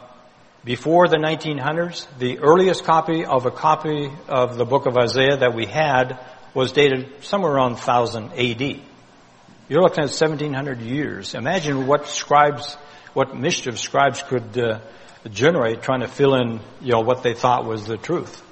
before 0.64 1.08
the 1.08 1.16
1900s, 1.16 2.06
the 2.18 2.38
earliest 2.38 2.84
copy 2.84 3.24
of 3.24 3.46
a 3.46 3.50
copy 3.50 4.10
of 4.28 4.56
the 4.56 4.64
book 4.64 4.86
of 4.86 4.96
Isaiah 4.96 5.36
that 5.38 5.54
we 5.54 5.66
had 5.66 6.18
was 6.54 6.72
dated 6.72 7.24
somewhere 7.24 7.52
around 7.52 7.72
1000 7.72 8.32
AD. 8.32 8.80
You're 9.68 9.82
looking 9.82 10.04
at 10.04 10.10
1700 10.10 10.80
years. 10.80 11.34
Imagine 11.34 11.86
what 11.86 12.06
scribes, 12.06 12.74
what 13.14 13.34
mischief 13.34 13.78
scribes 13.78 14.22
could 14.22 14.56
uh, 14.58 14.80
generate 15.30 15.82
trying 15.82 16.00
to 16.00 16.08
fill 16.08 16.34
in, 16.34 16.60
you 16.80 16.92
know, 16.92 17.00
what 17.00 17.22
they 17.22 17.34
thought 17.34 17.64
was 17.64 17.86
the 17.86 17.96
truth. 17.96 18.42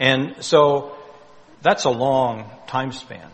And 0.00 0.42
so 0.42 0.96
that's 1.62 1.84
a 1.84 1.90
long 1.90 2.50
time 2.66 2.90
span. 2.90 3.30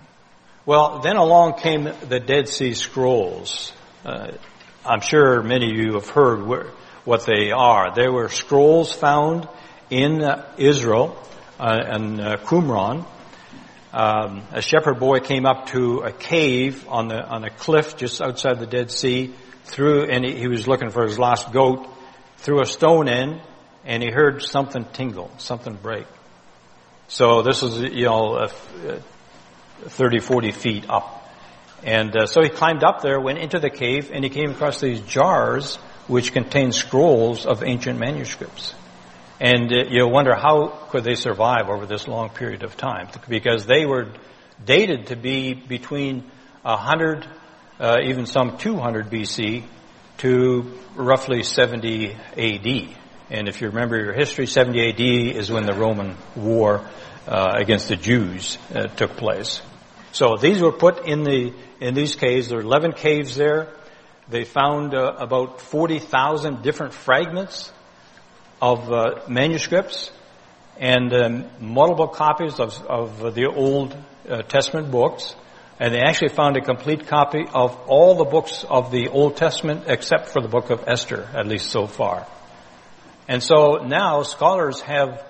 Well, 0.67 0.99
then 0.99 1.17
along 1.17 1.55
came 1.61 1.85
the 1.85 2.21
Dead 2.21 2.49
Sea 2.49 2.75
Scrolls. 2.75 3.73
Uh, 4.05 4.33
I'm 4.85 5.01
sure 5.01 5.43
many 5.43 5.71
of 5.71 5.77
you 5.79 5.95
have 5.95 6.11
heard 6.11 6.47
where, 6.47 6.67
what 7.05 7.25
they 7.25 7.53
are. 7.53 7.95
They 7.95 8.09
were 8.09 8.29
scrolls 8.29 8.93
found 8.93 9.49
in 9.89 10.23
uh, 10.23 10.53
Israel 10.59 11.17
uh, 11.59 11.79
and 11.83 12.21
uh, 12.21 12.37
Qumran 12.37 13.07
um, 13.97 14.43
a 14.53 14.61
shepherd 14.61 14.99
boy 14.99 15.21
came 15.21 15.47
up 15.47 15.69
to 15.69 16.01
a 16.01 16.13
cave 16.13 16.87
on 16.87 17.09
the 17.09 17.27
on 17.27 17.45
a 17.45 17.51
cliff 17.51 17.97
just 17.97 18.21
outside 18.21 18.59
the 18.59 18.67
Dead 18.67 18.91
Sea, 18.91 19.33
threw 19.65 20.05
and 20.05 20.23
he, 20.23 20.37
he 20.37 20.49
was 20.49 20.69
looking 20.69 20.91
for 20.91 21.05
his 21.05 21.19
lost 21.19 21.51
goat, 21.51 21.89
threw 22.37 22.61
a 22.61 22.67
stone 22.67 23.09
in, 23.09 23.41
and 23.87 24.03
he 24.03 24.11
heard 24.11 24.43
something 24.43 24.85
tingle, 24.93 25.31
something 25.39 25.75
break. 25.75 26.07
So 27.09 27.43
this 27.43 27.63
was 27.63 27.81
you 27.81 28.07
know 28.07 28.37
a 28.37 28.49
30, 29.89 30.19
40 30.19 30.51
feet 30.53 30.87
up, 30.89 31.29
and 31.85 32.17
uh, 32.17 32.27
so 32.27 32.43
he 32.43 32.49
climbed 32.49 32.83
up 32.83 33.03
there, 33.03 33.21
went 33.21 33.39
into 33.39 33.59
the 33.59 33.71
cave, 33.71 34.11
and 34.13 34.25
he 34.25 34.31
came 34.31 34.51
across 34.51 34.81
these 34.81 35.01
jars 35.01 35.77
which 36.09 36.33
contained 36.33 36.75
scrolls 36.75 37.47
of 37.47 37.63
ancient 37.63 37.99
manuscripts. 37.99 38.75
And 39.41 39.73
uh, 39.73 39.89
you 39.91 40.09
wonder 40.09 40.35
how 40.35 40.69
could 40.91 41.05
they 41.05 41.15
survive 41.15 41.69
over 41.69 41.87
this 41.87 42.09
long 42.09 42.31
period 42.31 42.63
of 42.63 42.77
time? 42.77 43.09
Because 43.29 43.67
they 43.67 43.85
were 43.85 44.13
dated 44.65 45.09
to 45.09 45.17
be 45.17 45.55
between 45.55 46.25
100, 46.63 47.27
uh, 47.79 47.97
even 48.05 48.27
some 48.27 48.57
200 48.57 49.11
BC 49.11 49.65
to 50.19 50.79
roughly 50.95 51.43
70 51.43 52.17
AD. 52.37 52.97
And 53.31 53.49
if 53.49 53.61
you 53.61 53.69
remember 53.69 53.97
your 53.97 54.13
history, 54.13 54.47
70 54.47 54.89
AD 54.89 55.37
is 55.37 55.51
when 55.51 55.67
the 55.67 55.75
Roman 55.75 56.17
war 56.37 56.89
uh, 57.27 57.55
against 57.57 57.89
the 57.89 57.97
Jews 57.97 58.57
uh, 58.75 58.87
took 58.87 59.17
place. 59.17 59.61
So 60.13 60.37
these 60.37 60.61
were 60.61 60.73
put 60.73 61.07
in 61.07 61.25
the 61.25 61.53
in 61.81 61.95
these 61.95 62.15
caves. 62.15 62.49
There 62.49 62.59
are 62.59 62.63
11 62.63 62.93
caves 62.93 63.37
there. 63.37 63.69
They 64.29 64.45
found 64.45 64.95
uh, 64.95 65.15
about 65.19 65.61
40,000 65.61 66.63
different 66.63 66.95
fragments 66.95 67.73
of 68.61 68.91
uh, 68.91 69.21
manuscripts 69.29 70.11
and 70.79 71.13
um, 71.13 71.45
multiple 71.61 72.09
copies 72.09 72.59
of, 72.59 72.81
of 72.87 73.35
the 73.35 73.47
Old 73.47 73.97
uh, 74.29 74.43
Testament 74.43 74.91
books. 74.91 75.35
And 75.79 75.95
they 75.95 76.01
actually 76.01 76.35
found 76.35 76.57
a 76.57 76.63
complete 76.63 77.07
copy 77.07 77.45
of 77.53 77.77
all 77.87 78.17
the 78.17 78.25
books 78.25 78.65
of 78.65 78.91
the 78.91 79.09
Old 79.09 79.37
Testament 79.37 79.85
except 79.87 80.29
for 80.29 80.41
the 80.41 80.49
book 80.49 80.71
of 80.71 80.85
Esther, 80.87 81.29
at 81.35 81.47
least 81.47 81.71
so 81.71 81.87
far. 81.87 82.27
And 83.29 83.43
so 83.43 83.85
now 83.85 84.23
scholars 84.23 84.81
have 84.83 85.23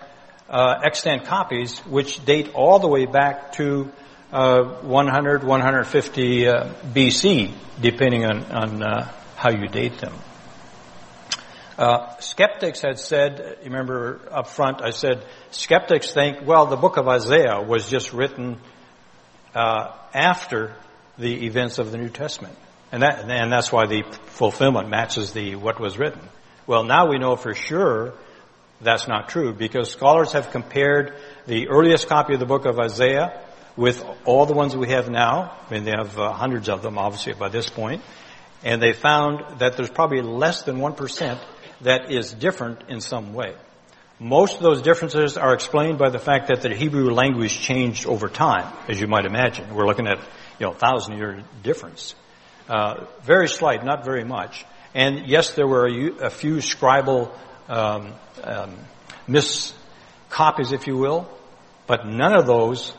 uh, 0.48 0.80
extant 0.84 1.24
copies 1.24 1.78
which 1.80 2.24
date 2.24 2.50
all 2.54 2.78
the 2.78 2.88
way 2.88 3.06
back 3.06 3.52
to 3.52 3.90
uh, 4.32 4.62
100, 4.82 5.44
150 5.44 6.48
uh, 6.48 6.72
BC, 6.92 7.52
depending 7.80 8.24
on, 8.24 8.44
on 8.44 8.82
uh, 8.82 9.12
how 9.36 9.50
you 9.50 9.66
date 9.68 9.98
them. 9.98 10.12
Uh, 11.78 12.16
skeptics 12.20 12.80
had 12.80 12.98
said, 12.98 13.58
remember 13.62 14.20
up 14.30 14.48
front, 14.48 14.82
I 14.82 14.90
said, 14.90 15.24
skeptics 15.50 16.12
think, 16.12 16.46
well, 16.46 16.66
the 16.66 16.76
book 16.76 16.96
of 16.96 17.06
Isaiah 17.06 17.60
was 17.60 17.90
just 17.90 18.14
written 18.14 18.58
uh, 19.54 19.92
after 20.14 20.74
the 21.18 21.46
events 21.46 21.78
of 21.78 21.92
the 21.92 21.98
New 21.98 22.08
Testament. 22.08 22.56
And, 22.92 23.02
that, 23.02 23.28
and 23.28 23.52
that's 23.52 23.70
why 23.70 23.86
the 23.86 24.04
fulfillment 24.26 24.88
matches 24.88 25.32
the 25.32 25.56
what 25.56 25.78
was 25.78 25.98
written. 25.98 26.20
Well, 26.66 26.82
now 26.82 27.08
we 27.08 27.18
know 27.18 27.37
for 27.37 27.54
sure 27.54 28.12
that's 28.80 29.06
not 29.06 29.28
true 29.28 29.52
because 29.52 29.90
scholars 29.90 30.32
have 30.32 30.50
compared 30.50 31.14
the 31.46 31.68
earliest 31.68 32.08
copy 32.08 32.35
of 32.35 32.40
the 32.40 32.46
book 32.46 32.66
of 32.66 32.78
Isaiah 32.78 33.40
with 33.76 34.04
all 34.25 34.46
the 34.46 34.54
ones 34.54 34.76
we 34.76 34.88
have 34.88 35.08
now. 35.08 35.52
I 35.68 35.75
mean, 35.75 35.85
they 35.85 35.92
have 35.92 36.18
uh, 36.18 36.32
hundreds 36.32 36.68
of 36.68 36.82
them, 36.82 36.99
obviously, 36.99 37.35
by 37.35 37.50
this 37.50 37.70
point. 37.70 38.02
And 38.64 38.82
they 38.82 38.92
found 38.92 39.61
that 39.61 39.76
there's 39.76 39.90
probably 39.90 40.23
less 40.23 40.62
than 40.62 40.78
1% 40.78 41.40
that 41.82 42.11
is 42.11 42.32
different 42.32 42.85
in 42.88 43.00
some 43.00 43.32
way. 43.32 43.54
Most 44.18 44.56
of 44.56 44.62
those 44.62 44.82
differences 44.82 45.37
are 45.37 45.54
explained 45.54 45.99
by 45.99 46.08
the 46.08 46.18
fact 46.18 46.49
that 46.49 46.62
the 46.62 46.75
Hebrew 46.75 47.12
language 47.12 47.61
changed 47.61 48.06
over 48.06 48.28
time, 48.28 48.73
as 48.88 49.00
you 49.00 49.06
might 49.06 49.26
imagine. 49.26 49.73
We're 49.73 49.87
looking 49.87 50.08
at, 50.08 50.18
you 50.58 50.66
know, 50.66 50.73
thousand 50.73 51.18
year 51.18 51.44
difference. 51.62 52.14
Uh, 52.68 53.04
very 53.23 53.46
slight, 53.46 53.85
not 53.85 54.04
very 54.04 54.25
much. 54.25 54.64
And 54.96 55.26
yes, 55.28 55.52
there 55.52 55.66
were 55.66 55.86
a, 55.86 56.26
a 56.28 56.30
few 56.30 56.56
scribal 56.56 57.30
um, 57.68 58.14
um, 58.42 58.78
miscopies, 59.28 60.72
if 60.72 60.86
you 60.86 60.96
will, 60.96 61.28
but 61.86 62.06
none 62.06 62.34
of 62.34 62.46
those 62.46 62.94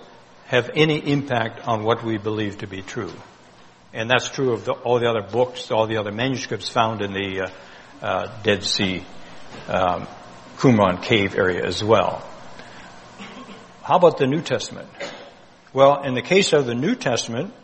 have 0.46 0.70
any 0.76 1.00
impact 1.00 1.68
on 1.68 1.84
what 1.84 2.04
we 2.04 2.20
believe 2.20 2.60
to 2.60 2.68
be 2.68 2.84
true. 2.84 3.12
And 3.94 4.12
that's 4.12 4.30
true 4.30 4.54
of 4.54 4.64
the, 4.64 4.74
all 4.74 5.00
the 5.00 5.10
other 5.10 5.28
books, 5.28 5.72
all 5.72 5.88
the 5.88 5.98
other 5.98 6.12
manuscripts 6.12 6.70
found 6.70 7.02
in 7.02 7.14
the 7.14 7.42
uh, 7.42 8.06
uh, 8.06 8.42
Dead 8.44 8.64
Sea 8.64 9.04
um, 9.68 10.06
Qumran 10.58 11.02
cave 11.02 11.34
area 11.36 11.66
as 11.66 11.84
well. 11.84 12.24
How 13.82 13.96
about 13.96 14.20
the 14.20 14.28
New 14.28 14.42
Testament? 14.42 14.88
Well, 15.74 16.04
in 16.04 16.14
the 16.14 16.22
case 16.22 16.54
of 16.54 16.68
the 16.68 16.76
New 16.76 16.94
Testament, 16.94 17.56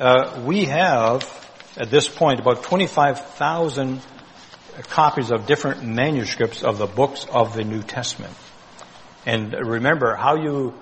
uh, 0.00 0.42
we 0.46 0.64
have 0.64 1.44
at 1.78 1.90
this 1.90 2.08
point 2.08 2.40
about 2.40 2.62
25,000 2.64 4.02
copies 4.88 5.30
of 5.30 5.46
different 5.46 5.84
manuscripts 5.84 6.62
of 6.62 6.78
the 6.78 6.86
books 6.86 7.24
of 7.30 7.54
the 7.54 7.64
New 7.64 7.82
Testament. 7.82 8.34
And 9.24 9.52
remember, 9.52 10.14
how 10.16 10.36
you 10.36 10.74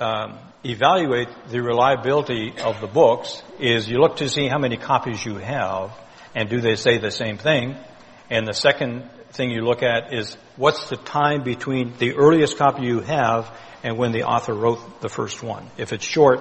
um, 0.00 0.38
evaluate 0.64 1.28
the 1.48 1.62
reliability 1.62 2.54
of 2.58 2.80
the 2.80 2.86
books 2.86 3.42
is 3.58 3.88
you 3.88 3.98
look 3.98 4.16
to 4.16 4.28
see 4.28 4.48
how 4.48 4.58
many 4.58 4.76
copies 4.76 5.24
you 5.24 5.36
have 5.36 5.92
and 6.34 6.48
do 6.48 6.60
they 6.60 6.74
say 6.74 6.98
the 6.98 7.10
same 7.10 7.38
thing. 7.38 7.76
And 8.28 8.46
the 8.46 8.54
second 8.54 9.08
thing 9.32 9.50
you 9.50 9.62
look 9.62 9.82
at 9.82 10.12
is 10.12 10.36
what's 10.56 10.88
the 10.88 10.96
time 10.96 11.42
between 11.42 11.94
the 11.98 12.14
earliest 12.16 12.56
copy 12.56 12.84
you 12.84 13.00
have 13.00 13.50
and 13.82 13.96
when 13.96 14.12
the 14.12 14.24
author 14.24 14.54
wrote 14.54 15.00
the 15.00 15.08
first 15.08 15.42
one. 15.42 15.68
If 15.76 15.92
it's 15.92 16.04
short, 16.04 16.40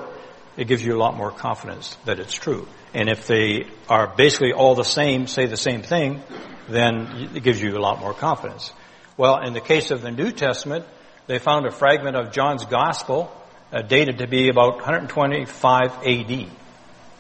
it 0.58 0.68
gives 0.68 0.84
you 0.84 0.96
a 0.96 1.00
lot 1.00 1.16
more 1.16 1.32
confidence 1.32 1.96
that 2.06 2.20
it's 2.20 2.34
true. 2.34 2.68
And 2.94 3.10
if 3.10 3.28
they 3.28 3.68
are 3.88 4.08
basically 4.16 4.54
all 4.54 4.76
the 4.76 4.84
same, 4.84 5.28
say 5.28 5.46
the 5.46 5.58
same 5.58 5.82
thing, 5.82 6.22
then 6.68 7.32
it 7.36 7.44
gives 7.44 7.62
you 7.62 7.78
a 7.78 7.80
lot 7.80 8.00
more 8.00 8.14
confidence. 8.14 8.74
Well, 9.18 9.42
in 9.46 9.54
the 9.54 9.62
case 9.62 9.92
of 9.92 10.02
the 10.02 10.12
New 10.12 10.32
Testament, 10.32 10.86
they 11.28 11.40
found 11.40 11.66
a 11.66 11.72
fragment 11.72 12.16
of 12.16 12.32
John's 12.32 12.66
Gospel 12.66 13.32
uh, 13.72 13.82
dated 13.82 14.20
to 14.20 14.28
be 14.28 14.50
about 14.50 14.78
125 14.78 15.92
AD 16.06 16.50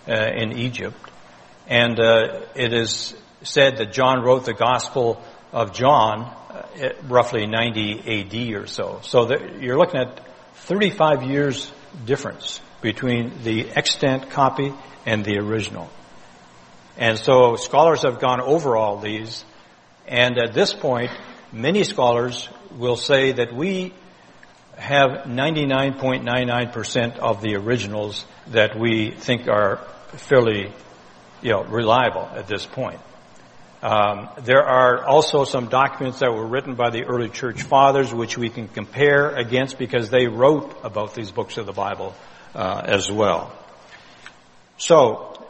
uh, 0.07 0.13
in 0.35 0.57
Egypt. 0.57 0.97
And 1.67 1.99
uh, 1.99 2.41
it 2.55 2.73
is 2.73 3.15
said 3.43 3.77
that 3.77 3.93
John 3.93 4.23
wrote 4.23 4.45
the 4.45 4.53
Gospel 4.53 5.21
of 5.51 5.73
John 5.73 6.21
uh, 6.21 6.89
roughly 7.03 7.45
90 7.45 8.55
AD 8.55 8.61
or 8.61 8.67
so. 8.67 8.99
So 9.03 9.31
you're 9.59 9.77
looking 9.77 9.99
at 9.99 10.25
35 10.55 11.23
years 11.23 11.71
difference 12.05 12.61
between 12.81 13.43
the 13.43 13.69
extant 13.71 14.29
copy 14.29 14.73
and 15.05 15.23
the 15.25 15.37
original. 15.37 15.89
And 16.97 17.17
so 17.17 17.55
scholars 17.55 18.03
have 18.03 18.19
gone 18.19 18.41
over 18.41 18.75
all 18.75 18.99
these, 18.99 19.45
and 20.07 20.37
at 20.37 20.53
this 20.53 20.73
point, 20.73 21.11
many 21.51 21.83
scholars 21.83 22.49
will 22.77 22.97
say 22.97 23.31
that 23.33 23.53
we 23.53 23.93
have 24.75 25.25
99.99% 25.25 27.17
of 27.17 27.41
the 27.41 27.55
originals 27.55 28.25
that 28.47 28.77
we 28.79 29.11
think 29.11 29.47
are 29.47 29.77
fairly, 30.13 30.73
you 31.41 31.51
know, 31.51 31.63
reliable 31.63 32.29
at 32.33 32.47
this 32.47 32.65
point. 32.65 32.99
Um, 33.81 34.29
there 34.39 34.63
are 34.63 35.05
also 35.05 35.45
some 35.45 35.69
documents 35.69 36.19
that 36.19 36.33
were 36.33 36.45
written 36.45 36.75
by 36.75 36.89
the 36.89 37.05
early 37.05 37.29
church 37.29 37.63
fathers, 37.63 38.13
which 38.13 38.37
we 38.37 38.49
can 38.49 38.67
compare 38.67 39.29
against 39.29 39.77
because 39.77 40.09
they 40.09 40.27
wrote 40.27 40.77
about 40.83 41.15
these 41.15 41.31
books 41.31 41.57
of 41.57 41.65
the 41.65 41.71
Bible 41.71 42.13
uh, 42.55 42.81
as 42.85 43.11
well. 43.11 43.51
So 44.77 45.45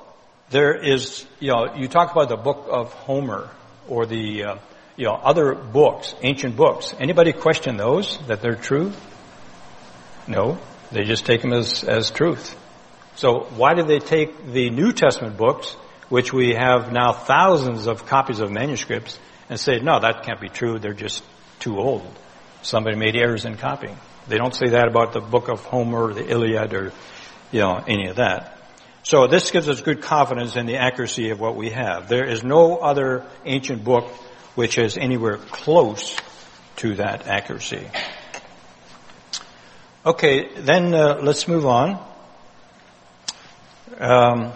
there 0.50 0.74
is, 0.74 1.26
you 1.40 1.52
know, 1.52 1.76
you 1.76 1.88
talk 1.88 2.12
about 2.12 2.30
the 2.30 2.38
book 2.38 2.68
of 2.70 2.94
Homer 2.94 3.50
or 3.88 4.06
the, 4.06 4.44
uh, 4.44 4.56
you 4.96 5.06
know, 5.06 5.14
other 5.14 5.54
books, 5.54 6.14
ancient 6.22 6.56
books. 6.56 6.94
Anybody 7.00 7.34
question 7.34 7.78
those 7.78 8.18
that 8.28 8.42
they're 8.42 8.56
true? 8.56 8.92
No, 10.28 10.58
they 10.92 11.04
just 11.04 11.26
take 11.26 11.42
them 11.42 11.54
as, 11.54 11.84
as 11.84 12.12
truth. 12.12 12.56
So 13.16 13.42
why 13.56 13.74
do 13.74 13.84
they 13.84 14.00
take 14.00 14.52
the 14.52 14.70
New 14.70 14.92
Testament 14.92 15.38
books, 15.38 15.72
which 16.10 16.34
we 16.34 16.54
have 16.54 16.92
now 16.92 17.12
thousands 17.12 17.88
of 17.88 18.06
copies 18.06 18.40
of 18.40 18.52
manuscripts, 18.52 19.20
and 19.50 19.60
say, 19.60 19.80
no, 19.80 20.00
that 20.00 20.24
can't 20.24 20.40
be 20.40 20.50
true, 20.50 20.80
they're 20.80 20.94
just 20.94 21.24
too 21.60 21.78
old. 21.78 22.08
Somebody 22.62 22.96
made 22.96 23.16
errors 23.16 23.46
in 23.46 23.58
copying. 23.58 23.98
They 24.30 24.38
don't 24.38 24.54
say 24.54 24.70
that 24.70 24.88
about 24.88 25.14
the 25.14 25.22
book 25.22 25.50
of 25.50 25.66
Homer 25.66 26.06
or 26.06 26.14
the 26.14 26.26
Iliad 26.26 26.74
or, 26.74 26.94
you 27.52 27.62
know, 27.62 27.84
any 27.88 28.08
of 28.08 28.18
that. 28.18 28.60
So 29.02 29.26
this 29.26 29.50
gives 29.50 29.68
us 29.68 29.82
good 29.82 30.04
confidence 30.04 30.56
in 30.56 30.68
the 30.68 30.78
accuracy 30.78 31.32
of 31.32 31.40
what 31.40 31.56
we 31.56 31.72
have. 31.72 32.08
There 32.08 32.26
is 32.26 32.44
no 32.44 32.78
other 32.78 33.26
ancient 33.44 33.84
book 33.84 34.08
which 34.54 34.78
is 34.78 34.98
anywhere 34.98 35.38
close 35.38 36.16
to 36.78 36.96
that 36.96 37.26
accuracy. 37.28 37.90
Okay, 40.06 40.50
then 40.56 40.94
uh, 40.94 41.20
let's 41.24 41.48
move 41.48 41.66
on. 41.66 42.00
Um, 44.00 44.54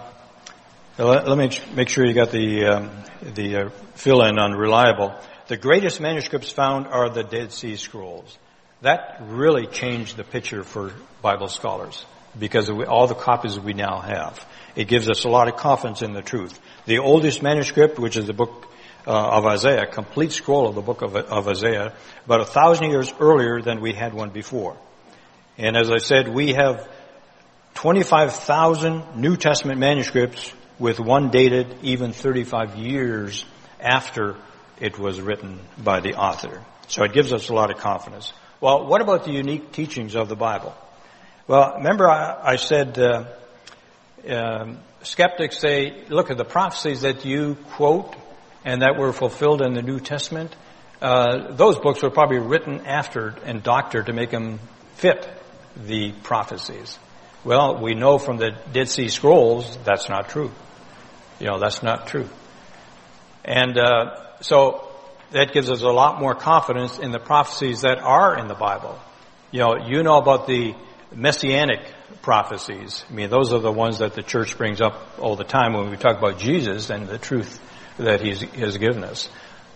let, 0.98 1.28
let, 1.28 1.38
me 1.38 1.50
make 1.74 1.90
sure 1.90 2.06
you 2.06 2.14
got 2.14 2.32
the 2.32 2.66
um, 2.66 2.92
the 3.22 3.56
uh, 3.58 3.70
fill 3.96 4.24
in 4.24 4.38
on 4.38 4.54
reliable. 4.54 5.16
The 5.48 5.58
greatest 5.58 6.00
manuscripts 6.00 6.52
found 6.52 6.88
are 6.88 7.10
the 7.10 7.24
Dead 7.24 7.52
Sea 7.52 7.76
Scrolls. 7.76 8.38
That 8.84 9.20
really 9.22 9.66
changed 9.66 10.18
the 10.18 10.26
picture 10.26 10.62
for 10.62 10.92
Bible 11.22 11.48
scholars 11.48 12.06
because 12.38 12.68
of 12.68 12.82
all 12.82 13.08
the 13.08 13.16
copies 13.16 13.58
we 13.58 13.72
now 13.72 14.02
have. 14.02 14.46
It 14.76 14.90
gives 14.90 15.10
us 15.10 15.24
a 15.24 15.30
lot 15.30 15.48
of 15.48 15.56
confidence 15.56 16.02
in 16.02 16.12
the 16.12 16.22
truth. 16.22 16.60
The 16.86 17.00
oldest 17.00 17.42
manuscript, 17.42 17.98
which 17.98 18.18
is 18.18 18.28
the 18.28 18.34
book 18.34 18.68
uh, 19.08 19.12
of 19.12 19.46
Isaiah, 19.46 19.86
complete 19.86 20.34
scroll 20.34 20.68
of 20.68 20.76
the 20.76 20.82
book 20.82 21.02
of, 21.02 21.16
of 21.16 21.48
Isaiah, 21.48 21.94
about 22.26 22.42
a 22.42 22.46
thousand 22.46 22.90
years 22.90 23.14
earlier 23.22 23.62
than 23.62 23.80
we 23.80 23.94
had 23.94 24.14
one 24.14 24.32
before. 24.32 24.76
And 25.58 25.78
as 25.78 25.90
I 25.90 26.00
said, 26.00 26.28
we 26.28 26.52
have 26.52 26.86
25,000 27.76 29.16
New 29.16 29.38
Testament 29.38 29.80
manuscripts 29.80 30.52
with 30.78 31.00
one 31.00 31.30
dated 31.30 31.74
even 31.84 32.12
35 32.12 32.76
years 32.76 33.46
after 33.80 34.36
it 34.82 35.00
was 35.00 35.22
written 35.22 35.62
by 35.78 36.02
the 36.02 36.16
author. 36.16 36.62
So 36.90 37.06
it 37.06 37.14
gives 37.14 37.32
us 37.32 37.48
a 37.48 37.54
lot 37.54 37.72
of 37.72 37.78
confidence. 37.78 38.34
Well, 38.64 38.86
what 38.86 39.02
about 39.02 39.26
the 39.26 39.34
unique 39.34 39.74
teachings 39.74 40.16
of 40.16 40.30
the 40.30 40.38
Bible? 40.38 40.74
Well, 41.48 41.74
remember 41.76 42.10
I, 42.10 42.54
I 42.54 42.56
said 42.56 42.98
uh, 42.98 43.26
um, 44.26 44.80
skeptics 45.02 45.60
say, 45.60 46.06
look 46.08 46.32
at 46.32 46.38
the 46.38 46.46
prophecies 46.46 47.02
that 47.02 47.26
you 47.26 47.58
quote 47.72 48.16
and 48.64 48.82
that 48.82 48.98
were 48.98 49.12
fulfilled 49.12 49.62
in 49.62 49.74
the 49.74 49.82
New 49.82 50.00
Testament. 50.00 50.56
Uh, 51.02 51.52
those 51.52 51.78
books 51.78 52.02
were 52.02 52.10
probably 52.10 52.40
written 52.40 52.86
after 52.86 53.36
and 53.44 53.62
doctored 53.62 54.06
to 54.06 54.14
make 54.14 54.30
them 54.30 54.62
fit 54.96 55.28
the 55.76 56.14
prophecies. 56.24 56.98
Well, 57.44 57.82
we 57.82 57.96
know 57.96 58.18
from 58.18 58.38
the 58.38 58.52
Dead 58.72 58.88
Sea 58.88 59.10
Scrolls 59.10 59.78
that's 59.84 60.08
not 60.08 60.30
true. 60.30 60.52
You 61.42 61.48
know, 61.48 61.60
that's 61.60 61.84
not 61.84 62.08
true. 62.08 62.30
And 63.44 63.78
uh, 63.78 64.40
so 64.40 64.88
that 65.34 65.52
gives 65.52 65.70
us 65.70 65.82
a 65.82 65.90
lot 65.90 66.20
more 66.20 66.36
confidence 66.36 67.00
in 67.00 67.12
the 67.12 67.20
prophecies 67.20 67.82
that 67.82 67.98
are 68.00 68.38
in 68.38 68.48
the 68.48 68.54
Bible. 68.54 68.98
You 69.52 69.60
know, 69.60 69.76
you 69.86 70.04
know 70.04 70.18
about 70.18 70.48
the 70.48 70.76
messianic 71.14 71.80
prophecies. 72.22 73.04
I 73.10 73.14
mean, 73.14 73.30
those 73.30 73.52
are 73.52 73.60
the 73.60 73.72
ones 73.72 74.00
that 74.00 74.14
the 74.14 74.22
church 74.24 74.58
brings 74.58 74.80
up 74.80 75.20
all 75.20 75.36
the 75.36 75.44
time 75.44 75.74
when 75.74 75.90
we 75.90 75.98
talk 75.98 76.18
about 76.18 76.40
Jesus 76.40 76.90
and 76.90 77.08
the 77.08 77.18
truth 77.18 77.60
that 77.98 78.22
He 78.22 78.30
has 78.60 78.78
given 78.78 79.04
us. 79.04 79.30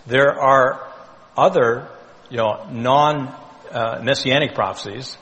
There 0.05 0.39
are 0.39 0.91
other, 1.35 1.89
you 2.29 2.37
know, 2.37 2.67
non-messianic 2.71 4.51
uh, 4.51 4.55
prophecies, 4.55 5.17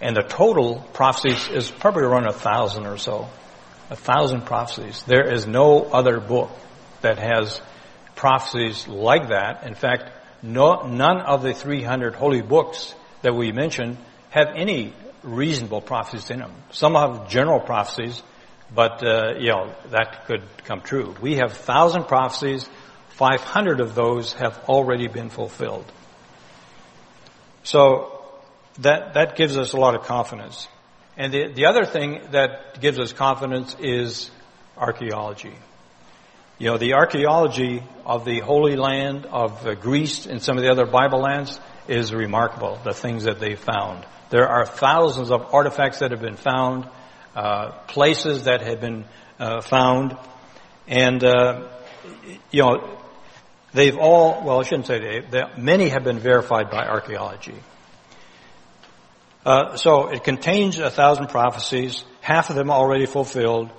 and 0.00 0.14
the 0.14 0.22
total 0.22 0.80
prophecies 0.92 1.48
is 1.48 1.70
probably 1.70 2.04
around 2.04 2.26
a 2.26 2.32
thousand 2.32 2.86
or 2.86 2.96
so. 2.96 3.28
A 3.90 3.96
thousand 3.96 4.46
prophecies. 4.46 5.02
There 5.02 5.32
is 5.32 5.46
no 5.46 5.82
other 5.82 6.20
book 6.20 6.50
that 7.00 7.18
has 7.18 7.60
prophecies 8.20 8.86
like 8.86 9.30
that. 9.30 9.64
In 9.66 9.74
fact, 9.74 10.12
no, 10.42 10.86
none 10.86 11.22
of 11.22 11.42
the 11.42 11.54
300 11.54 12.14
holy 12.14 12.42
books 12.42 12.94
that 13.22 13.34
we 13.34 13.50
mentioned 13.50 13.96
have 14.28 14.48
any 14.54 14.92
reasonable 15.22 15.80
prophecies 15.80 16.30
in 16.30 16.40
them. 16.40 16.52
Some 16.70 16.94
have 16.94 17.30
general 17.30 17.60
prophecies, 17.60 18.22
but 18.74 19.02
uh, 19.02 19.38
you 19.38 19.48
know 19.48 19.74
that 19.88 20.26
could 20.26 20.42
come 20.64 20.82
true. 20.82 21.14
We 21.22 21.36
have 21.36 21.54
thousand 21.54 22.04
prophecies. 22.08 22.68
500 23.16 23.80
of 23.80 23.94
those 23.94 24.34
have 24.34 24.58
already 24.68 25.08
been 25.08 25.30
fulfilled. 25.30 25.90
So 27.62 28.22
that 28.80 29.14
that 29.14 29.34
gives 29.36 29.56
us 29.56 29.72
a 29.72 29.78
lot 29.78 29.94
of 29.94 30.02
confidence. 30.04 30.68
And 31.16 31.32
the 31.32 31.52
the 31.52 31.66
other 31.66 31.86
thing 31.86 32.20
that 32.32 32.80
gives 32.82 32.98
us 32.98 33.14
confidence 33.14 33.76
is 33.80 34.30
archaeology. 34.76 35.54
You 36.60 36.66
know, 36.66 36.76
the 36.76 36.92
archaeology 36.92 37.82
of 38.04 38.26
the 38.26 38.40
Holy 38.40 38.76
Land, 38.76 39.24
of 39.24 39.66
Greece, 39.80 40.26
and 40.26 40.42
some 40.42 40.58
of 40.58 40.62
the 40.62 40.70
other 40.70 40.84
Bible 40.84 41.20
lands 41.20 41.58
is 41.88 42.12
remarkable, 42.12 42.78
the 42.84 42.92
things 42.92 43.24
that 43.24 43.40
they 43.40 43.54
found. 43.56 44.04
There 44.28 44.46
are 44.46 44.66
thousands 44.66 45.30
of 45.30 45.54
artifacts 45.54 46.00
that 46.00 46.10
have 46.10 46.20
been 46.20 46.36
found, 46.36 46.86
uh, 47.34 47.70
places 47.86 48.44
that 48.44 48.60
have 48.60 48.78
been 48.78 49.06
uh, 49.38 49.62
found, 49.62 50.18
and, 50.86 51.24
uh, 51.24 51.66
you 52.50 52.62
know, 52.62 53.00
they've 53.72 53.96
all, 53.96 54.44
well, 54.44 54.60
I 54.60 54.64
shouldn't 54.64 54.86
say 54.86 54.98
they, 54.98 55.20
they 55.30 55.42
many 55.56 55.88
have 55.88 56.04
been 56.04 56.18
verified 56.18 56.68
by 56.68 56.84
archaeology. 56.84 57.56
Uh, 59.46 59.76
so 59.76 60.08
it 60.08 60.24
contains 60.24 60.78
a 60.78 60.90
thousand 60.90 61.28
prophecies, 61.28 62.04
half 62.20 62.50
of 62.50 62.56
them 62.56 62.70
already 62.70 63.06
fulfilled, 63.06 63.70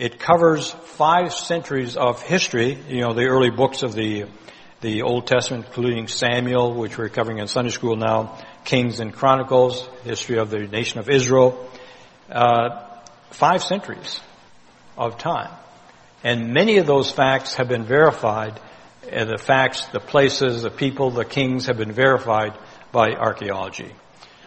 it 0.00 0.18
covers 0.18 0.70
five 0.70 1.34
centuries 1.34 1.94
of 1.94 2.22
history, 2.22 2.78
you 2.88 3.02
know, 3.02 3.12
the 3.12 3.26
early 3.26 3.50
books 3.50 3.82
of 3.82 3.92
the, 3.92 4.24
the 4.80 5.02
Old 5.02 5.26
Testament, 5.26 5.66
including 5.66 6.08
Samuel, 6.08 6.72
which 6.72 6.96
we're 6.96 7.10
covering 7.10 7.36
in 7.36 7.48
Sunday 7.48 7.70
school 7.70 7.96
now, 7.96 8.38
Kings 8.64 9.00
and 9.00 9.12
Chronicles, 9.12 9.86
history 10.02 10.38
of 10.38 10.48
the 10.48 10.60
nation 10.60 11.00
of 11.00 11.10
Israel, 11.10 11.70
uh, 12.30 12.82
five 13.28 13.62
centuries 13.62 14.20
of 14.96 15.18
time. 15.18 15.54
And 16.24 16.54
many 16.54 16.78
of 16.78 16.86
those 16.86 17.10
facts 17.10 17.56
have 17.56 17.68
been 17.68 17.84
verified, 17.84 18.58
the 19.02 19.36
facts, 19.38 19.84
the 19.88 20.00
places, 20.00 20.62
the 20.62 20.70
people, 20.70 21.10
the 21.10 21.26
kings 21.26 21.66
have 21.66 21.76
been 21.76 21.92
verified 21.92 22.56
by 22.90 23.10
archaeology. 23.10 23.92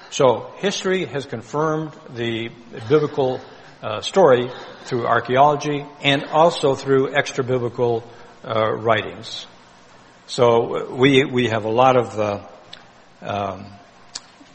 So 0.09 0.51
history 0.57 1.05
has 1.05 1.27
confirmed 1.27 1.91
the 2.09 2.49
biblical 2.89 3.39
uh, 3.83 3.99
story 3.99 4.49
through 4.85 5.05
archaeology 5.05 5.85
and 6.01 6.23
also 6.25 6.73
through 6.73 7.13
extra 7.13 7.43
biblical 7.43 8.03
uh, 8.43 8.71
writings. 8.71 9.45
So 10.25 10.95
we 10.95 11.25
we 11.25 11.49
have 11.49 11.65
a 11.65 11.69
lot 11.69 11.97
of 11.97 12.17
uh, 12.17 12.47
um, 13.21 13.65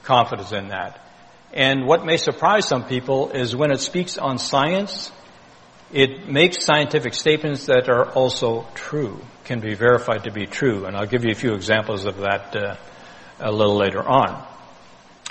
confidence 0.02 0.52
in 0.52 0.68
that. 0.68 1.04
And 1.52 1.86
what 1.86 2.04
may 2.06 2.16
surprise 2.16 2.66
some 2.66 2.84
people 2.84 3.30
is 3.30 3.54
when 3.54 3.70
it 3.70 3.80
speaks 3.80 4.16
on 4.16 4.38
science, 4.38 5.12
it 5.92 6.26
makes 6.28 6.64
scientific 6.64 7.12
statements 7.12 7.66
that 7.66 7.90
are 7.90 8.10
also 8.10 8.66
true, 8.74 9.20
can 9.44 9.60
be 9.60 9.74
verified 9.74 10.24
to 10.24 10.32
be 10.32 10.46
true. 10.46 10.86
And 10.86 10.96
I'll 10.96 11.06
give 11.06 11.24
you 11.24 11.32
a 11.32 11.34
few 11.34 11.52
examples 11.54 12.06
of 12.06 12.16
that 12.18 12.56
uh, 12.56 12.76
a 13.40 13.52
little 13.52 13.76
later 13.76 14.02
on. 14.02 14.47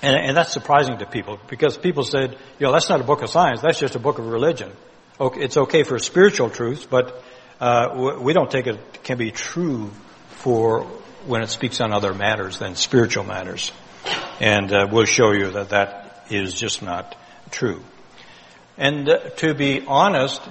And, 0.01 0.15
and, 0.15 0.37
that's 0.37 0.53
surprising 0.53 0.99
to 0.99 1.07
people 1.07 1.39
because 1.47 1.75
people 1.75 2.03
said, 2.03 2.37
you 2.59 2.65
know, 2.65 2.71
that's 2.71 2.87
not 2.87 3.01
a 3.01 3.03
book 3.03 3.23
of 3.23 3.29
science. 3.31 3.61
That's 3.61 3.79
just 3.79 3.95
a 3.95 3.99
book 3.99 4.19
of 4.19 4.27
religion. 4.27 4.71
Okay, 5.19 5.41
it's 5.41 5.57
okay 5.57 5.81
for 5.81 5.97
spiritual 5.97 6.51
truths, 6.51 6.85
but 6.85 7.23
uh, 7.59 8.15
we 8.21 8.33
don't 8.33 8.51
take 8.51 8.67
it 8.67 9.03
can 9.03 9.17
be 9.17 9.31
true 9.31 9.89
for 10.29 10.83
when 11.25 11.41
it 11.41 11.49
speaks 11.49 11.81
on 11.81 11.91
other 11.91 12.13
matters 12.13 12.59
than 12.59 12.75
spiritual 12.75 13.23
matters. 13.23 13.71
And 14.39 14.71
uh, 14.71 14.87
we'll 14.91 15.05
show 15.05 15.31
you 15.31 15.51
that 15.51 15.69
that 15.69 16.27
is 16.29 16.53
just 16.53 16.83
not 16.83 17.15
true. 17.49 17.81
And 18.77 19.09
uh, 19.09 19.29
to 19.37 19.55
be 19.55 19.83
honest, 19.87 20.41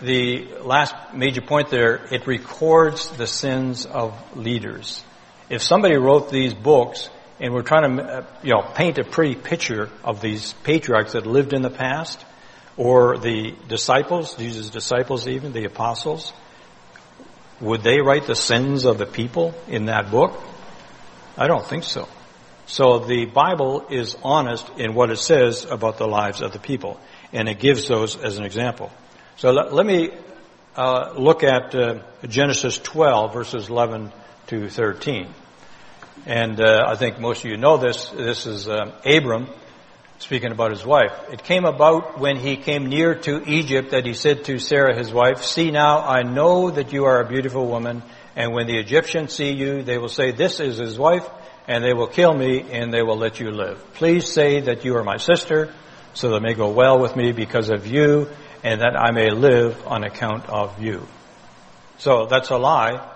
the 0.00 0.46
last 0.62 0.94
major 1.12 1.40
point 1.40 1.70
there, 1.70 2.06
it 2.12 2.26
records 2.26 3.10
the 3.10 3.26
sins 3.26 3.86
of 3.86 4.14
leaders. 4.36 5.02
If 5.50 5.62
somebody 5.62 5.96
wrote 5.96 6.30
these 6.30 6.54
books 6.54 7.08
and 7.40 7.52
we're 7.52 7.62
trying 7.62 7.96
to, 7.96 8.02
uh, 8.02 8.24
you 8.42 8.52
know, 8.52 8.62
paint 8.74 8.98
a 8.98 9.04
pretty 9.04 9.34
picture 9.34 9.90
of 10.02 10.20
these 10.20 10.52
patriarchs 10.64 11.12
that 11.12 11.26
lived 11.26 11.52
in 11.52 11.62
the 11.62 11.70
past, 11.70 12.24
or 12.76 13.18
the 13.18 13.54
disciples, 13.68 14.36
Jesus' 14.36 14.70
disciples 14.70 15.28
even, 15.28 15.52
the 15.52 15.64
apostles, 15.64 16.32
would 17.60 17.82
they 17.82 18.00
write 18.00 18.26
the 18.26 18.34
sins 18.34 18.84
of 18.84 18.98
the 18.98 19.06
people 19.06 19.54
in 19.68 19.86
that 19.86 20.10
book? 20.10 20.40
I 21.36 21.46
don't 21.46 21.64
think 21.64 21.84
so. 21.84 22.08
So 22.66 23.00
the 23.00 23.26
Bible 23.26 23.86
is 23.90 24.16
honest 24.22 24.68
in 24.78 24.94
what 24.94 25.10
it 25.10 25.18
says 25.18 25.64
about 25.64 25.98
the 25.98 26.06
lives 26.06 26.40
of 26.40 26.52
the 26.52 26.58
people, 26.58 26.98
and 27.32 27.48
it 27.48 27.58
gives 27.58 27.88
those 27.88 28.16
as 28.16 28.38
an 28.38 28.44
example. 28.44 28.90
So 29.36 29.50
let, 29.50 29.72
let 29.72 29.84
me 29.84 30.10
uh, 30.76 31.12
look 31.16 31.42
at 31.42 31.74
uh, 31.74 32.00
Genesis 32.26 32.78
12, 32.78 33.32
verses 33.32 33.68
11 33.68 34.12
to 34.48 34.68
13. 34.68 35.28
And 36.26 36.60
uh, 36.60 36.84
I 36.86 36.96
think 36.96 37.18
most 37.18 37.44
of 37.44 37.50
you 37.50 37.56
know 37.56 37.76
this. 37.76 38.08
This 38.08 38.46
is 38.46 38.68
uh, 38.68 38.98
Abram 39.04 39.48
speaking 40.18 40.52
about 40.52 40.70
his 40.70 40.84
wife. 40.86 41.12
It 41.30 41.44
came 41.44 41.64
about 41.64 42.18
when 42.18 42.36
he 42.36 42.56
came 42.56 42.86
near 42.86 43.14
to 43.14 43.42
Egypt 43.46 43.90
that 43.90 44.06
he 44.06 44.14
said 44.14 44.44
to 44.44 44.58
Sarah 44.58 44.96
his 44.96 45.12
wife, 45.12 45.42
See 45.42 45.70
now, 45.70 46.00
I 46.00 46.22
know 46.22 46.70
that 46.70 46.92
you 46.92 47.04
are 47.04 47.20
a 47.20 47.28
beautiful 47.28 47.66
woman, 47.66 48.02
and 48.36 48.52
when 48.52 48.66
the 48.66 48.78
Egyptians 48.78 49.34
see 49.34 49.50
you, 49.50 49.82
they 49.82 49.98
will 49.98 50.08
say, 50.08 50.30
This 50.30 50.60
is 50.60 50.78
his 50.78 50.98
wife, 50.98 51.28
and 51.68 51.84
they 51.84 51.92
will 51.92 52.06
kill 52.06 52.32
me, 52.32 52.64
and 52.72 52.92
they 52.92 53.02
will 53.02 53.18
let 53.18 53.38
you 53.38 53.50
live. 53.50 53.94
Please 53.94 54.32
say 54.32 54.60
that 54.60 54.84
you 54.84 54.96
are 54.96 55.04
my 55.04 55.18
sister, 55.18 55.74
so 56.14 56.30
that 56.30 56.36
it 56.36 56.42
may 56.42 56.54
go 56.54 56.70
well 56.70 56.98
with 56.98 57.16
me 57.16 57.32
because 57.32 57.70
of 57.70 57.86
you, 57.86 58.28
and 58.62 58.80
that 58.80 58.96
I 58.96 59.10
may 59.10 59.30
live 59.30 59.86
on 59.86 60.04
account 60.04 60.48
of 60.48 60.80
you. 60.80 61.06
So 61.98 62.26
that's 62.26 62.50
a 62.50 62.56
lie 62.56 63.13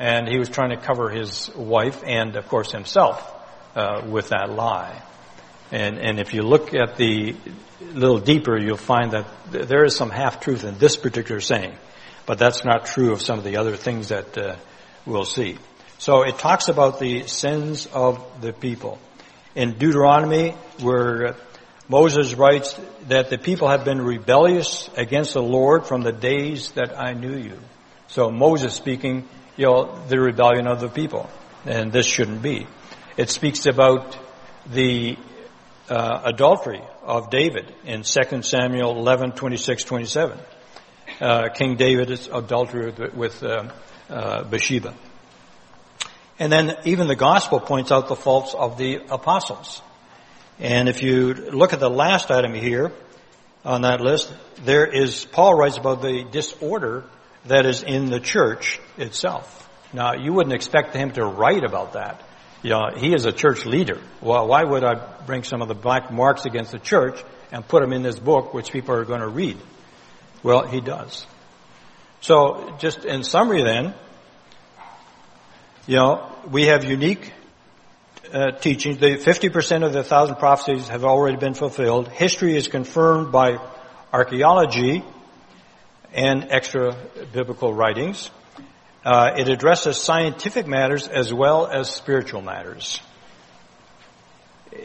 and 0.00 0.26
he 0.26 0.38
was 0.38 0.48
trying 0.48 0.70
to 0.70 0.78
cover 0.78 1.10
his 1.10 1.54
wife 1.54 2.02
and, 2.06 2.34
of 2.34 2.48
course, 2.48 2.72
himself 2.72 3.22
uh, 3.76 4.02
with 4.08 4.30
that 4.30 4.50
lie. 4.50 5.02
And, 5.70 5.98
and 5.98 6.18
if 6.18 6.32
you 6.32 6.40
look 6.42 6.72
at 6.72 6.96
the 6.96 7.36
little 7.80 8.18
deeper, 8.18 8.58
you'll 8.58 8.78
find 8.78 9.12
that 9.12 9.26
there 9.50 9.84
is 9.84 9.94
some 9.94 10.10
half 10.10 10.40
truth 10.40 10.64
in 10.64 10.78
this 10.78 10.96
particular 10.96 11.42
saying, 11.42 11.74
but 12.24 12.38
that's 12.38 12.64
not 12.64 12.86
true 12.86 13.12
of 13.12 13.20
some 13.20 13.38
of 13.38 13.44
the 13.44 13.58
other 13.58 13.76
things 13.76 14.08
that 14.08 14.38
uh, 14.38 14.56
we'll 15.04 15.26
see. 15.26 15.58
So 15.98 16.22
it 16.22 16.38
talks 16.38 16.68
about 16.68 16.98
the 16.98 17.26
sins 17.26 17.84
of 17.84 18.40
the 18.40 18.54
people. 18.54 18.98
In 19.54 19.76
Deuteronomy, 19.76 20.52
where 20.80 21.36
Moses 21.88 22.32
writes 22.34 22.80
that 23.08 23.28
the 23.28 23.36
people 23.36 23.68
have 23.68 23.84
been 23.84 24.00
rebellious 24.00 24.88
against 24.96 25.34
the 25.34 25.42
Lord 25.42 25.84
from 25.84 26.00
the 26.00 26.12
days 26.12 26.70
that 26.72 26.98
I 26.98 27.12
knew 27.12 27.36
you. 27.36 27.58
So 28.08 28.30
Moses 28.30 28.74
speaking, 28.74 29.28
you 29.60 29.66
know, 29.66 29.94
the 30.08 30.18
rebellion 30.18 30.66
of 30.66 30.80
the 30.80 30.88
people. 30.88 31.28
And 31.66 31.92
this 31.92 32.06
shouldn't 32.06 32.40
be. 32.40 32.66
It 33.18 33.28
speaks 33.28 33.66
about 33.66 34.16
the 34.64 35.18
uh, 35.90 36.22
adultery 36.24 36.80
of 37.02 37.28
David 37.28 37.70
in 37.84 38.02
2 38.02 38.42
Samuel 38.42 38.96
11, 38.96 39.32
26, 39.32 39.84
27. 39.84 40.38
Uh, 41.20 41.48
King 41.50 41.76
David's 41.76 42.26
adultery 42.32 42.90
with, 42.90 43.14
with 43.14 43.42
uh, 43.42 43.68
uh, 44.08 44.44
Bathsheba. 44.44 44.94
And 46.38 46.50
then 46.50 46.78
even 46.86 47.06
the 47.06 47.14
gospel 47.14 47.60
points 47.60 47.92
out 47.92 48.08
the 48.08 48.16
faults 48.16 48.54
of 48.54 48.78
the 48.78 49.02
apostles. 49.10 49.82
And 50.58 50.88
if 50.88 51.02
you 51.02 51.34
look 51.34 51.74
at 51.74 51.80
the 51.80 51.90
last 51.90 52.30
item 52.30 52.54
here 52.54 52.92
on 53.66 53.82
that 53.82 54.00
list, 54.00 54.32
there 54.64 54.86
is, 54.86 55.26
Paul 55.26 55.54
writes 55.54 55.76
about 55.76 56.00
the 56.00 56.24
disorder 56.24 57.04
that 57.46 57.66
is 57.66 57.82
in 57.82 58.06
the 58.06 58.20
church 58.20 58.80
itself. 58.96 59.68
Now, 59.92 60.14
you 60.14 60.32
wouldn't 60.32 60.54
expect 60.54 60.94
him 60.94 61.12
to 61.12 61.24
write 61.24 61.64
about 61.64 61.94
that. 61.94 62.22
You 62.62 62.70
know, 62.70 62.90
he 62.96 63.14
is 63.14 63.24
a 63.24 63.32
church 63.32 63.64
leader. 63.64 63.98
Well, 64.20 64.46
why 64.46 64.62
would 64.62 64.84
I 64.84 64.94
bring 65.26 65.44
some 65.44 65.62
of 65.62 65.68
the 65.68 65.74
black 65.74 66.12
marks 66.12 66.44
against 66.44 66.72
the 66.72 66.78
church 66.78 67.22
and 67.50 67.66
put 67.66 67.82
them 67.82 67.92
in 67.92 68.02
this 68.02 68.18
book, 68.18 68.52
which 68.52 68.70
people 68.70 68.94
are 68.94 69.04
going 69.04 69.20
to 69.20 69.28
read? 69.28 69.56
Well, 70.42 70.66
he 70.66 70.80
does. 70.80 71.26
So, 72.20 72.76
just 72.78 73.04
in 73.04 73.24
summary 73.24 73.62
then, 73.62 73.94
you 75.86 75.96
know, 75.96 76.30
we 76.50 76.66
have 76.66 76.84
unique 76.84 77.32
uh, 78.32 78.52
teachings. 78.52 78.98
The 78.98 79.16
50% 79.16 79.84
of 79.84 79.92
the 79.92 80.04
thousand 80.04 80.36
prophecies 80.36 80.88
have 80.88 81.04
already 81.04 81.36
been 81.36 81.54
fulfilled. 81.54 82.08
History 82.08 82.56
is 82.56 82.68
confirmed 82.68 83.32
by 83.32 83.58
archaeology 84.12 85.02
and 86.12 86.48
extra 86.50 86.96
biblical 87.32 87.72
writings. 87.72 88.30
Uh, 89.04 89.34
it 89.36 89.48
addresses 89.48 89.96
scientific 89.96 90.66
matters 90.66 91.08
as 91.08 91.32
well 91.32 91.66
as 91.66 91.88
spiritual 91.88 92.42
matters. 92.42 93.00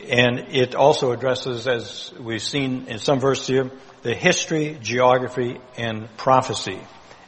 And 0.09 0.39
it 0.49 0.73
also 0.73 1.11
addresses, 1.11 1.67
as 1.67 2.13
we've 2.19 2.41
seen 2.41 2.88
in 2.88 2.99
some 2.99 3.19
verses 3.19 3.47
here, 3.47 3.71
the 4.03 4.13
history, 4.13 4.77
geography, 4.81 5.59
and 5.77 6.15
prophecy. 6.17 6.79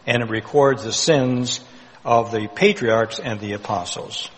And 0.06 0.24
it 0.24 0.30
records 0.30 0.84
the 0.84 0.94
sins 0.94 1.60
of 2.06 2.32
the 2.32 2.48
patriarchs 2.48 3.20
and 3.20 3.40
the 3.40 3.54
apostles. 3.54 4.30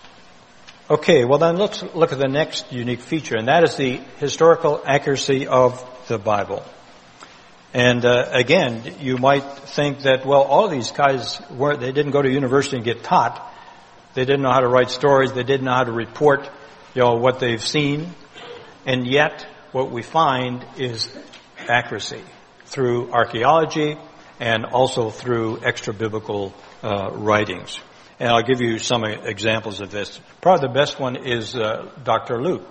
Okay, 0.90 1.24
well 1.24 1.38
then 1.38 1.58
let's 1.58 1.84
look 1.94 2.12
at 2.12 2.18
the 2.18 2.28
next 2.28 2.72
unique 2.72 3.02
feature, 3.02 3.36
and 3.38 3.48
that 3.48 3.64
is 3.64 3.76
the 3.76 3.98
historical 4.18 4.82
accuracy 4.84 5.46
of 5.46 5.86
the 6.08 6.18
Bible. 6.18 6.64
And 7.74 8.04
uh, 8.04 8.30
again, 8.32 8.96
you 9.00 9.18
might 9.18 9.44
think 9.44 10.00
that 10.00 10.26
well, 10.26 10.42
all 10.42 10.70
these 10.70 10.92
guys 10.92 11.40
were 11.52 11.78
they 11.78 11.92
didn't 11.92 12.12
go 12.12 12.22
to 12.22 12.30
university 12.30 12.78
and 12.78 12.86
get 12.86 13.04
taught. 13.04 13.46
They 14.16 14.26
didn't 14.26 14.42
know 14.42 14.52
how 14.52 14.62
to 14.62 14.68
write 14.68 14.90
stories. 14.90 15.34
They 15.34 15.44
didn't 15.44 15.66
know 15.66 15.74
how 15.74 15.84
to 15.84 15.92
report, 15.92 16.50
you 16.96 17.04
know, 17.04 17.16
what 17.16 17.40
they've 17.40 17.62
seen. 17.62 18.14
And 18.86 19.06
yet, 19.06 19.46
what 19.72 19.92
we 19.92 20.02
find 20.02 20.66
is 20.78 21.10
accuracy 21.68 22.24
through 22.66 23.12
archaeology 23.12 23.98
and 24.40 24.66
also 24.66 25.12
through 25.12 25.60
extra 25.64 25.94
biblical 25.94 26.54
uh, 26.82 27.12
writings. 27.14 27.80
And 28.20 28.30
I'll 28.30 28.44
give 28.44 28.62
you 28.62 28.80
some 28.80 29.04
examples 29.06 29.80
of 29.80 29.92
this. 29.92 30.20
Probably 30.42 30.68
the 30.68 30.74
best 30.74 31.00
one 31.00 31.16
is 31.16 31.56
uh, 31.56 31.90
Dr. 32.04 32.42
Luke, 32.42 32.68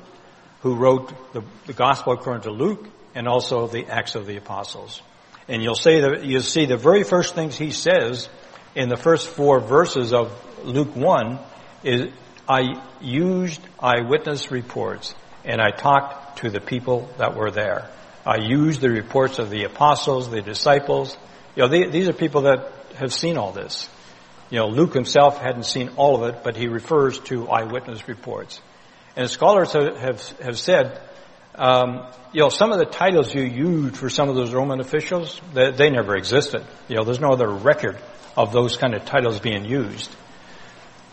who 0.63 0.75
wrote 0.75 1.33
the, 1.33 1.43
the, 1.67 1.73
Gospel 1.73 2.15
according 2.15 2.43
to 2.43 2.51
Luke 2.51 2.87
and 3.19 3.27
also 3.27 3.67
the 3.67 3.87
Acts 3.89 4.15
of 4.15 4.27
the 4.27 4.37
Apostles. 4.37 5.03
And 5.49 5.61
you'll 5.61 5.75
see 5.75 5.99
that 6.01 6.25
you'll 6.25 6.41
see 6.41 6.67
the 6.67 6.77
very 6.77 7.03
first 7.03 7.35
things 7.35 7.59
he 7.59 7.73
says 7.73 8.29
in 8.77 8.89
the 8.89 8.97
first 8.97 9.29
four 9.29 9.59
verses 9.59 10.13
of 10.13 10.31
Luke 10.65 10.95
one 10.95 11.41
is 11.83 12.13
I 12.49 12.81
used 13.01 13.61
eyewitness 13.81 14.53
reports 14.53 15.17
and 15.45 15.61
I 15.61 15.73
talked 15.73 16.39
to 16.39 16.51
the 16.51 16.61
people 16.61 17.11
that 17.19 17.35
were 17.35 17.51
there. 17.51 17.91
I 18.25 18.37
used 18.37 18.81
the 18.81 18.91
reports 18.91 19.41
of 19.41 19.51
the 19.51 19.65
apostles, 19.65 20.31
the 20.31 20.41
disciples. 20.41 21.17
You 21.57 21.63
know, 21.63 21.69
they, 21.69 21.89
these 21.89 22.09
are 22.09 22.13
people 22.13 22.43
that 22.43 22.73
have 22.95 23.13
seen 23.13 23.37
all 23.37 23.51
this. 23.51 23.89
You 24.49 24.59
know, 24.61 24.69
Luke 24.69 24.95
himself 24.95 25.39
hadn't 25.39 25.65
seen 25.65 25.91
all 25.97 26.23
of 26.23 26.35
it, 26.35 26.45
but 26.45 26.57
he 26.57 26.69
refers 26.69 27.19
to 27.21 27.49
eyewitness 27.49 28.07
reports. 28.07 28.61
And 29.17 29.29
scholars 29.29 29.73
have, 29.73 30.39
have 30.39 30.59
said, 30.59 31.01
um, 31.59 32.07
you 32.33 32.41
know, 32.41 32.49
some 32.49 32.73
of 32.73 32.79
the 32.79 32.87
titles 32.87 33.35
you 33.35 33.43
used 33.43 33.97
for 33.97 34.09
some 34.09 34.29
of 34.29 34.37
those 34.37 34.55
Roman 34.55 34.81
officials, 34.81 35.41
they, 35.53 35.71
they 35.73 35.91
never 35.91 36.17
existed. 36.17 36.65
You 36.89 36.97
know, 36.97 37.05
there's 37.05 37.21
no 37.21 37.31
other 37.31 37.49
record 37.49 37.99
of 38.37 38.53
those 38.53 38.77
kind 38.77 38.95
of 38.95 39.05
titles 39.05 39.41
being 39.41 39.65
used. 39.65 40.15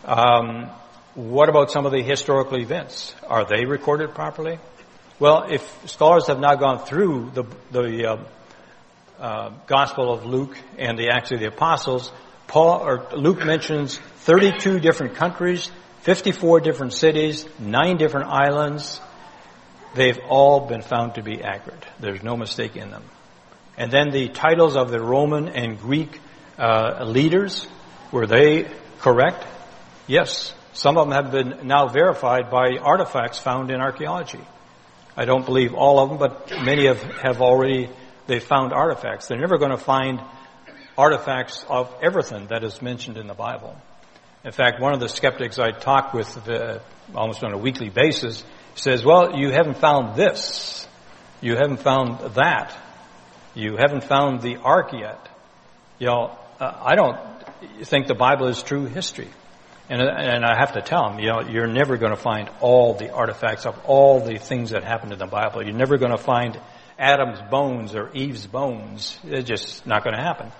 Um, 0.05 0.69
what 1.15 1.49
about 1.49 1.71
some 1.71 1.86
of 1.86 1.91
the 1.91 2.03
historical 2.03 2.60
events? 2.60 3.15
Are 3.27 3.45
they 3.45 3.65
recorded 3.65 4.13
properly? 4.13 4.60
Well, 5.17 5.47
if 5.49 5.89
scholars 5.89 6.27
have 6.27 6.39
not 6.39 6.60
gone 6.60 6.86
through 6.86 7.31
the, 7.34 7.43
the 7.71 8.05
uh, 8.05 8.17
uh, 9.19 9.49
Gospel 9.65 10.13
of 10.13 10.25
Luke 10.25 10.58
and 10.77 10.99
the 10.99 11.10
Acts 11.10 11.31
of 11.31 11.39
the 11.39 11.47
Apostles, 11.47 12.12
Paul 12.47 12.81
or 12.81 13.08
Luke 13.15 13.43
mentions 13.43 13.97
32 13.97 14.79
different 14.79 15.15
countries, 15.15 15.71
54 16.01 16.60
different 16.60 16.93
cities, 16.93 17.47
nine 17.58 17.97
different 17.97 18.27
islands. 18.27 18.99
They've 19.95 20.19
all 20.27 20.67
been 20.67 20.81
found 20.81 21.15
to 21.15 21.23
be 21.23 21.41
accurate. 21.41 21.86
There's 21.99 22.21
no 22.21 22.36
mistake 22.36 22.75
in 22.75 22.91
them. 22.91 23.03
And 23.77 23.91
then 23.91 24.12
the 24.12 24.27
titles 24.27 24.75
of 24.75 24.91
the 24.91 24.99
Roman 24.99 25.47
and 25.47 25.79
Greek 25.79 26.19
uh, 26.58 27.05
leaders, 27.05 27.67
were 28.12 28.27
they 28.27 28.69
correct? 28.99 29.45
Yes. 30.08 30.53
Some 30.73 30.97
of 30.97 31.08
them 31.08 31.15
have 31.15 31.31
been 31.31 31.67
now 31.67 31.88
verified 31.88 32.49
by 32.51 32.77
artifacts 32.81 33.39
found 33.39 33.71
in 33.71 33.79
archaeology. 33.79 34.41
I 35.15 35.23
don't 35.23 35.45
believe 35.45 35.73
all 35.73 35.99
of 35.99 36.10
them, 36.10 36.17
but 36.17 36.51
many 36.63 36.88
have, 36.88 37.01
have 37.01 37.41
already, 37.41 37.89
they 38.27 38.41
found 38.41 38.73
artifacts. 38.73 39.27
They're 39.27 39.39
never 39.39 39.58
going 39.58 39.71
to 39.71 39.77
find 39.77 40.21
artifacts 40.97 41.65
of 41.69 41.93
everything 42.01 42.47
that 42.47 42.65
is 42.65 42.81
mentioned 42.81 43.17
in 43.17 43.27
the 43.27 43.34
Bible. 43.34 43.75
In 44.43 44.51
fact, 44.51 44.81
one 44.81 44.93
of 44.93 44.99
the 44.99 45.08
skeptics 45.08 45.58
I 45.58 45.71
talk 45.71 46.13
with 46.13 46.49
uh, 46.49 46.79
almost 47.13 47.43
on 47.43 47.53
a 47.53 47.58
weekly 47.58 47.89
basis 47.89 48.43
says, 48.75 49.03
well, 49.03 49.38
you 49.38 49.51
haven't 49.51 49.77
found 49.77 50.15
this. 50.15 50.88
You 51.41 51.55
haven't 51.55 51.81
found 51.81 52.35
that. 52.35 52.75
You 53.53 53.77
haven't 53.77 54.03
found 54.03 54.41
the 54.41 54.57
ark 54.57 54.91
yet. 54.93 55.27
You 55.97 56.07
know, 56.07 56.38
uh, 56.59 56.71
I 56.83 56.95
don't 56.95 57.17
think 57.83 58.07
the 58.07 58.15
Bible 58.15 58.47
is 58.47 58.61
true 58.61 58.85
history. 58.85 59.29
And, 59.89 60.01
and 60.01 60.43
I 60.43 60.57
have 60.57 60.73
to 60.73 60.81
tell 60.81 61.09
them, 61.09 61.19
you 61.19 61.31
know, 61.31 61.41
you're 61.41 61.67
never 61.67 61.97
going 61.97 62.11
to 62.11 62.21
find 62.21 62.49
all 62.59 62.95
the 62.95 63.11
artifacts 63.11 63.65
of 63.65 63.79
all 63.85 64.19
the 64.19 64.38
things 64.38 64.71
that 64.71 64.83
happened 64.83 65.13
in 65.13 65.19
the 65.19 65.27
Bible. 65.27 65.63
You're 65.63 65.75
never 65.75 65.97
going 65.97 66.11
to 66.11 66.17
find 66.17 66.59
Adam's 66.97 67.39
bones 67.51 67.95
or 67.95 68.11
Eve's 68.13 68.47
bones. 68.47 69.17
It's 69.23 69.47
just 69.47 69.85
not 69.85 70.03
going 70.03 70.15
to 70.15 70.21
happen. 70.21 70.51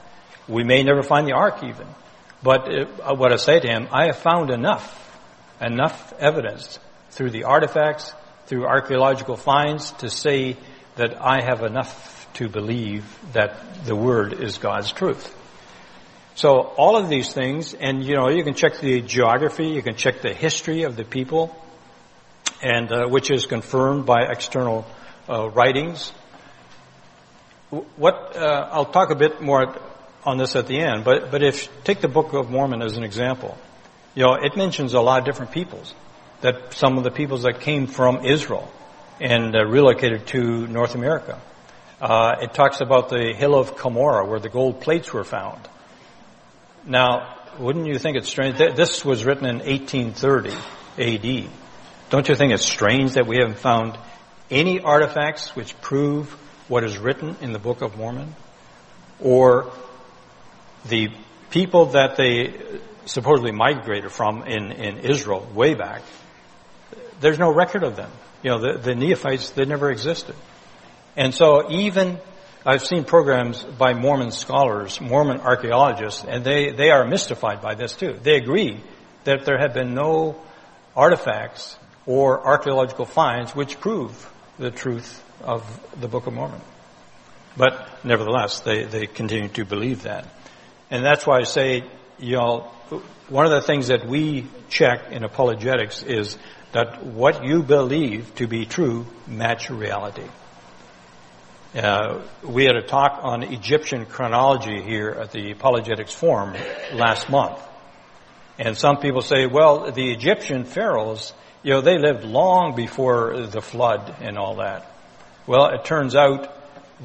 We 0.47 0.63
may 0.63 0.84
never 0.84 1.01
find 1.01 1.28
the 1.28 1.34
ark 1.34 1.63
even. 1.63 1.88
But 2.43 2.71
it, 2.71 2.88
uh, 3.01 3.15
what 3.15 3.34
I 3.34 3.38
say 3.38 3.60
to 3.60 3.67
him, 3.67 3.88
I 3.91 4.06
have 4.06 4.17
found 4.17 4.51
enough, 4.51 5.19
enough 5.60 6.13
evidence 6.19 6.78
through 7.15 7.32
the 7.32 7.45
artifacts, 7.45 8.13
through 8.45 8.65
archaeological 8.65 9.38
finds 9.38 9.91
to 9.93 10.10
say 10.10 10.58
that 10.97 11.19
I 11.21 11.41
have 11.41 11.63
enough 11.63 12.28
to 12.36 12.49
believe 12.49 13.06
that 13.32 13.86
the 13.86 13.95
word 13.95 14.34
is 14.34 14.58
God's 14.58 14.91
truth. 14.91 15.34
So 16.36 16.60
all 16.60 16.97
of 16.97 17.08
these 17.08 17.32
things, 17.32 17.73
and 17.73 18.04
you 18.04 18.15
know, 18.15 18.28
you 18.30 18.43
can 18.43 18.54
check 18.54 18.80
the 18.82 19.01
geography, 19.01 19.67
you 19.67 19.82
can 19.82 19.95
check 19.95 20.21
the 20.21 20.34
history 20.34 20.84
of 20.84 20.97
the 20.97 21.06
people, 21.06 21.56
and 22.62 22.91
uh, 22.91 23.08
which 23.08 23.32
is 23.32 23.45
confirmed 23.45 24.06
by 24.06 24.23
external 24.30 24.86
uh, 25.30 25.49
writings. 25.49 26.12
What 27.95 28.36
uh, 28.36 28.69
I'll 28.71 28.91
talk 28.91 29.12
a 29.12 29.15
bit 29.15 29.41
more 29.41 29.80
on 30.25 30.38
this 30.38 30.58
at 30.58 30.67
the 30.67 30.80
end, 30.82 31.06
but, 31.06 31.32
but 31.32 31.41
if, 31.41 31.69
take 31.86 32.01
the 32.01 32.10
Book 32.10 32.34
of 32.34 32.49
Mormon 32.49 32.82
as 32.82 32.97
an 32.97 33.04
example. 33.04 33.58
You 34.15 34.23
know, 34.23 34.34
it 34.34 34.58
mentions 34.58 34.93
a 34.93 34.99
lot 34.99 35.19
of 35.19 35.25
different 35.25 35.51
peoples. 35.51 35.93
That 36.41 36.74
some 36.74 36.98
of 36.98 37.04
the 37.04 37.12
peoples 37.12 37.43
that 37.43 37.62
came 37.62 37.88
from 37.88 38.26
Israel 38.26 38.71
and 39.19 39.56
uh, 39.56 39.65
relocated 39.65 40.28
to 40.28 40.67
North 40.67 40.95
America. 40.95 41.39
Uh, 42.02 42.36
it 42.41 42.54
talks 42.54 42.82
about 42.82 43.10
the 43.10 43.34
hill 43.36 43.56
of 43.56 43.76
Cumorah 43.76 44.28
where 44.28 44.39
the 44.39 44.50
gold 44.50 44.82
plates 44.82 45.13
were 45.13 45.24
found. 45.24 45.62
Now, 46.86 47.36
wouldn't 47.58 47.88
you 47.88 47.98
think 47.98 48.17
it's 48.17 48.28
strange? 48.28 48.58
This 48.58 49.06
was 49.06 49.24
written 49.24 49.45
in 49.45 49.60
1830 49.60 50.52
AD. 50.98 51.50
Don't 52.10 52.28
you 52.28 52.36
think 52.36 52.54
it's 52.54 52.65
strange 52.65 53.13
that 53.13 53.26
we 53.26 53.38
haven't 53.38 53.58
found 53.58 53.98
any 54.52 54.82
artifacts 54.82 55.56
which 55.56 55.80
prove 55.82 56.30
what 56.67 56.84
is 56.84 56.98
written 56.98 57.38
in 57.41 57.54
the 57.54 57.60
Book 57.60 57.82
of 57.82 57.98
Mormon? 57.98 58.36
Or 59.19 59.71
the 60.86 61.10
people 61.50 61.88
that 61.88 62.17
they 62.17 62.54
supposedly 63.06 63.52
migrated 63.52 64.12
from 64.12 64.43
in, 64.43 64.71
in 64.71 65.00
Israel 65.00 65.48
way 65.54 65.74
back, 65.74 66.02
there's 67.19 67.39
no 67.39 67.54
record 67.54 67.84
of 67.84 67.95
them. 67.95 68.12
You 68.43 68.51
know, 68.51 68.60
the, 68.60 68.80
the 68.80 68.95
Nephites, 68.95 69.51
they 69.51 69.65
never 69.65 69.89
existed. 69.91 70.36
And 71.15 71.34
so 71.34 71.71
even, 71.71 72.19
I've 72.65 72.84
seen 72.86 73.04
programs 73.06 73.63
by 73.63 73.93
Mormon 73.93 74.32
scholars, 74.32 74.99
Mormon 74.99 75.39
archaeologists, 75.39 76.23
and 76.28 76.43
they, 76.43 76.71
they 76.71 76.89
are 76.89 77.06
mystified 77.06 77.62
by 77.62 77.75
this 77.75 77.93
too. 77.93 78.19
They 78.21 78.36
agree 78.36 78.82
that 79.23 79.45
there 79.45 79.58
have 79.58 79.73
been 79.73 79.93
no 79.93 80.41
artifacts 80.95 81.78
or 82.06 82.45
archaeological 82.45 83.06
finds 83.06 83.56
which 83.56 83.80
prove 83.80 84.32
the 84.60 84.71
truth 84.71 85.23
of 85.41 85.63
the 85.99 86.08
Book 86.08 86.28
of 86.28 86.34
Mormon. 86.34 86.62
But 87.58 88.04
nevertheless, 88.04 88.60
they, 88.60 88.84
they 88.84 89.08
continue 89.08 89.47
to 89.49 89.65
believe 89.65 90.04
that. 90.04 90.28
And 90.91 91.04
that's 91.04 91.25
why 91.25 91.39
I 91.39 91.43
say 91.43 91.84
you 92.19 92.38
know, 92.38 92.71
one 93.30 93.45
of 93.45 93.51
the 93.51 93.62
things 93.62 93.88
that 93.88 94.08
we 94.08 94.47
check 94.69 95.12
in 95.12 95.23
apologetics 95.23 96.04
is 96.04 96.38
that 96.76 97.06
what 97.06 97.46
you 97.46 97.64
believe 97.64 98.36
to 98.36 98.48
be 98.48 98.66
true 98.66 99.06
match 99.28 99.70
reality. 99.70 100.28
Uh, 101.74 102.22
we 102.44 102.66
had 102.66 102.76
a 102.76 102.82
talk 102.82 103.20
on 103.24 103.44
Egyptian 103.44 104.06
chronology 104.06 104.82
here 104.82 105.10
at 105.10 105.32
the 105.32 105.52
Apologetics 105.52 106.14
Forum 106.14 106.54
last 106.94 107.30
month. 107.30 107.58
And 108.60 108.78
some 108.78 108.98
people 108.98 109.22
say, 109.22 109.46
well, 109.46 109.90
the 109.94 110.12
Egyptian 110.12 110.66
pharaohs, 110.66 111.32
you 111.64 111.72
know, 111.72 111.80
they 111.80 111.98
lived 111.98 112.26
long 112.26 112.76
before 112.76 113.48
the 113.48 113.62
flood 113.62 114.14
and 114.20 114.38
all 114.38 114.58
that. 114.58 114.86
Well, 115.48 115.68
it 115.68 115.86
turns 115.86 116.14
out 116.14 116.54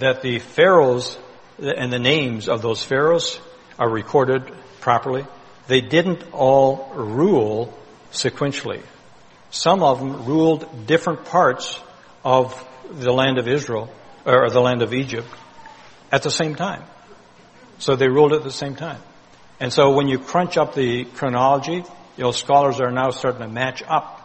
that 0.01 0.21
the 0.21 0.41
pharaohs 0.41 1.17
and 1.61 1.93
the 1.93 2.01
names 2.01 2.49
of 2.49 2.61
those 2.61 2.83
pharaohs 2.83 3.39
are 3.79 3.89
recorded 3.89 4.53
properly. 4.81 5.27
They 5.69 5.81
didn't 5.81 6.25
all 6.33 6.93
rule 6.97 7.73
sequentially. 8.11 8.83
Some 9.51 9.83
of 9.83 9.99
them 9.99 10.25
ruled 10.25 10.87
different 10.87 11.25
parts 11.25 11.79
of 12.25 12.67
the 12.91 13.13
land 13.13 13.39
of 13.39 13.49
Israel 13.49 13.93
or 14.25 14.49
the 14.51 14.61
land 14.61 14.83
of 14.83 14.93
Egypt 14.93 15.29
at 16.13 16.23
the 16.23 16.31
same 16.31 16.55
time. 16.55 16.85
So 17.79 17.97
they 17.97 18.09
ruled 18.09 18.33
at 18.33 18.45
the 18.45 18.51
same 18.51 18.77
time. 18.77 19.01
And 19.59 19.73
so 19.73 19.93
when 19.93 20.09
you 20.09 20.19
crunch 20.19 20.57
up 20.57 20.75
the 20.75 21.05
chronology, 21.05 21.85
you 22.17 22.25
know, 22.25 22.31
scholars 22.33 22.81
are 22.81 22.91
now 22.91 23.11
starting 23.11 23.43
to 23.43 23.49
match 23.49 23.83
up 23.87 24.19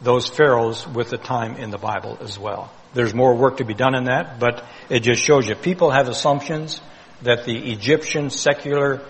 those 0.00 0.28
pharaohs 0.28 0.86
with 0.86 1.10
the 1.10 1.18
time 1.18 1.56
in 1.56 1.70
the 1.70 1.78
Bible 1.78 2.18
as 2.20 2.38
well. 2.38 2.70
There's 2.92 3.14
more 3.14 3.34
work 3.34 3.58
to 3.58 3.64
be 3.64 3.74
done 3.74 3.94
in 3.94 4.04
that, 4.04 4.38
but 4.38 4.64
it 4.88 5.00
just 5.00 5.22
shows 5.22 5.48
you 5.48 5.54
people 5.54 5.90
have 5.90 6.08
assumptions 6.08 6.80
that 7.22 7.44
the 7.44 7.72
Egyptian 7.72 8.30
secular 8.30 9.00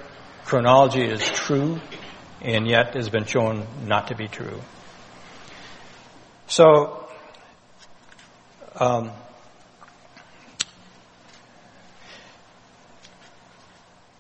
chronology 0.45 1.05
is 1.05 1.23
true 1.29 1.81
and 2.41 2.69
yet 2.69 2.95
has 2.95 3.09
been 3.09 3.25
shown 3.25 3.67
not 3.85 4.09
to 4.09 4.15
be 4.15 4.29
true. 4.29 4.61
So, 6.47 7.09
um, 8.77 9.11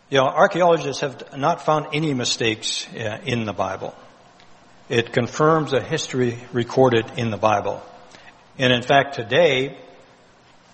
You 0.08 0.18
know, 0.18 0.26
archaeologists 0.26 1.00
have 1.00 1.36
not 1.36 1.62
found 1.62 1.88
any 1.92 2.14
mistakes 2.14 2.86
uh, 2.94 3.18
in 3.24 3.44
the 3.44 3.52
Bible. 3.52 3.92
It 4.88 5.12
confirms 5.12 5.72
a 5.72 5.80
history 5.80 6.38
recorded 6.52 7.10
in 7.16 7.30
the 7.30 7.36
Bible. 7.36 7.82
And 8.56 8.72
in 8.72 8.82
fact, 8.82 9.16
today, 9.16 9.76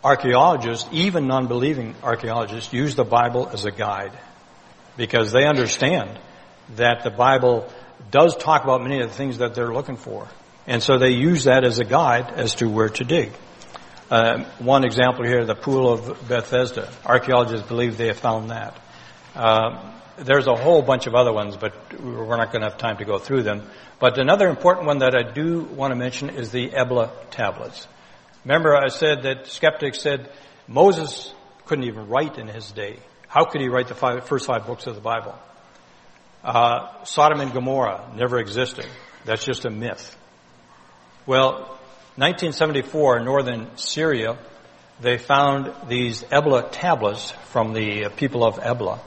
archaeologists, 0.05 0.87
even 0.93 1.29
non-believing 1.29 1.95
archaeologists, 2.03 2.75
use 2.75 2.95
the 2.95 3.05
Bible 3.05 3.49
as 3.49 3.65
a 3.65 3.71
guide 3.71 4.13
because 4.99 5.33
they 5.33 5.47
understand 5.47 6.11
that 6.77 7.03
the 7.03 7.11
Bible 7.11 7.73
does 8.11 8.37
talk 8.37 8.65
about 8.65 8.83
many 8.83 9.01
of 9.01 9.09
the 9.09 9.15
things 9.15 9.39
that 9.39 9.55
they're 9.55 9.73
looking 9.73 9.97
for. 9.97 10.29
And 10.67 10.83
so 10.83 10.99
they 10.99 11.11
use 11.11 11.45
that 11.45 11.65
as 11.65 11.79
a 11.79 11.85
guide 11.85 12.33
as 12.35 12.55
to 12.57 12.69
where 12.69 12.89
to 12.91 13.05
dig. 13.05 13.33
Uh, 14.11 14.45
one 14.59 14.85
example 14.85 15.25
here, 15.25 15.45
the 15.45 15.55
Pool 15.55 15.93
of 15.93 16.29
Bethesda. 16.29 16.93
Archaeologists 17.05 17.67
believe 17.67 17.97
they 17.97 18.09
have 18.09 18.19
found 18.19 18.51
that. 18.51 18.79
Uh, 19.35 19.93
there's 20.19 20.47
a 20.47 20.55
whole 20.55 20.83
bunch 20.83 21.07
of 21.07 21.15
other 21.15 21.33
ones, 21.33 21.57
but 21.57 21.73
we're 22.01 22.37
not 22.37 22.53
going 22.53 22.63
to 22.63 22.69
have 22.69 22.79
time 22.79 22.99
to 22.99 23.05
go 23.05 23.19
through 23.19 23.43
them. 23.43 23.67
But 23.99 24.19
another 24.19 24.49
important 24.49 24.87
one 24.87 24.99
that 24.99 25.15
I 25.17 25.23
do 25.23 25.63
want 25.63 25.93
to 25.93 25.97
mention 25.97 26.31
is 26.31 26.51
the 26.51 26.71
Ebla 26.71 27.11
tablets. 27.31 27.89
Remember, 28.45 28.77
I 28.77 28.89
said 28.89 29.23
that 29.23 29.47
skeptics 29.47 30.01
said 30.01 30.31
Moses 30.69 31.33
couldn't 31.67 31.85
even 31.85 32.09
write 32.09 32.39
in 32.39 32.49
his 32.49 32.71
day. 32.73 32.99
How 33.29 33.45
could 33.45 33.61
he 33.61 33.69
write 33.69 33.89
the 33.89 33.95
first 33.95 34.47
five 34.47 34.67
books 34.67 34.87
of 34.87 34.95
the 34.95 35.01
Bible? 35.01 35.39
Uh, 36.45 37.05
Sodom 37.05 37.41
and 37.41 37.53
Gomorrah 37.53 38.13
never 38.15 38.39
existed. 38.39 38.87
That's 39.25 39.45
just 39.45 39.65
a 39.65 39.71
myth. 39.71 40.17
Well, 41.25 41.79
1974 42.17 43.19
in 43.19 43.25
northern 43.25 43.77
Syria, 43.77 44.37
they 45.01 45.19
found 45.19 45.73
these 45.89 46.25
Ebla 46.33 46.71
tablets 46.71 47.31
from 47.51 47.75
the 47.75 48.09
people 48.17 48.45
of 48.45 48.59
Ebla. 48.59 49.01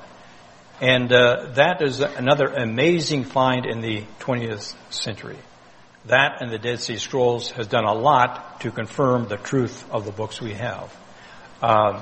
And 0.80 1.12
uh, 1.12 1.52
that 1.56 1.82
is 1.82 2.00
another 2.00 2.46
amazing 2.46 3.26
find 3.26 3.66
in 3.66 3.82
the 3.82 4.04
20th 4.20 4.76
century. 4.94 5.38
That 6.06 6.42
and 6.42 6.50
the 6.50 6.58
Dead 6.58 6.80
Sea 6.80 6.98
Scrolls 6.98 7.52
has 7.52 7.68
done 7.68 7.84
a 7.84 7.94
lot 7.94 8.62
to 8.62 8.72
confirm 8.72 9.28
the 9.28 9.38
truth 9.38 9.84
of 9.92 10.06
the 10.06 10.12
books 10.12 10.40
we 10.40 10.54
have. 10.54 10.96
Uh, 11.62 12.02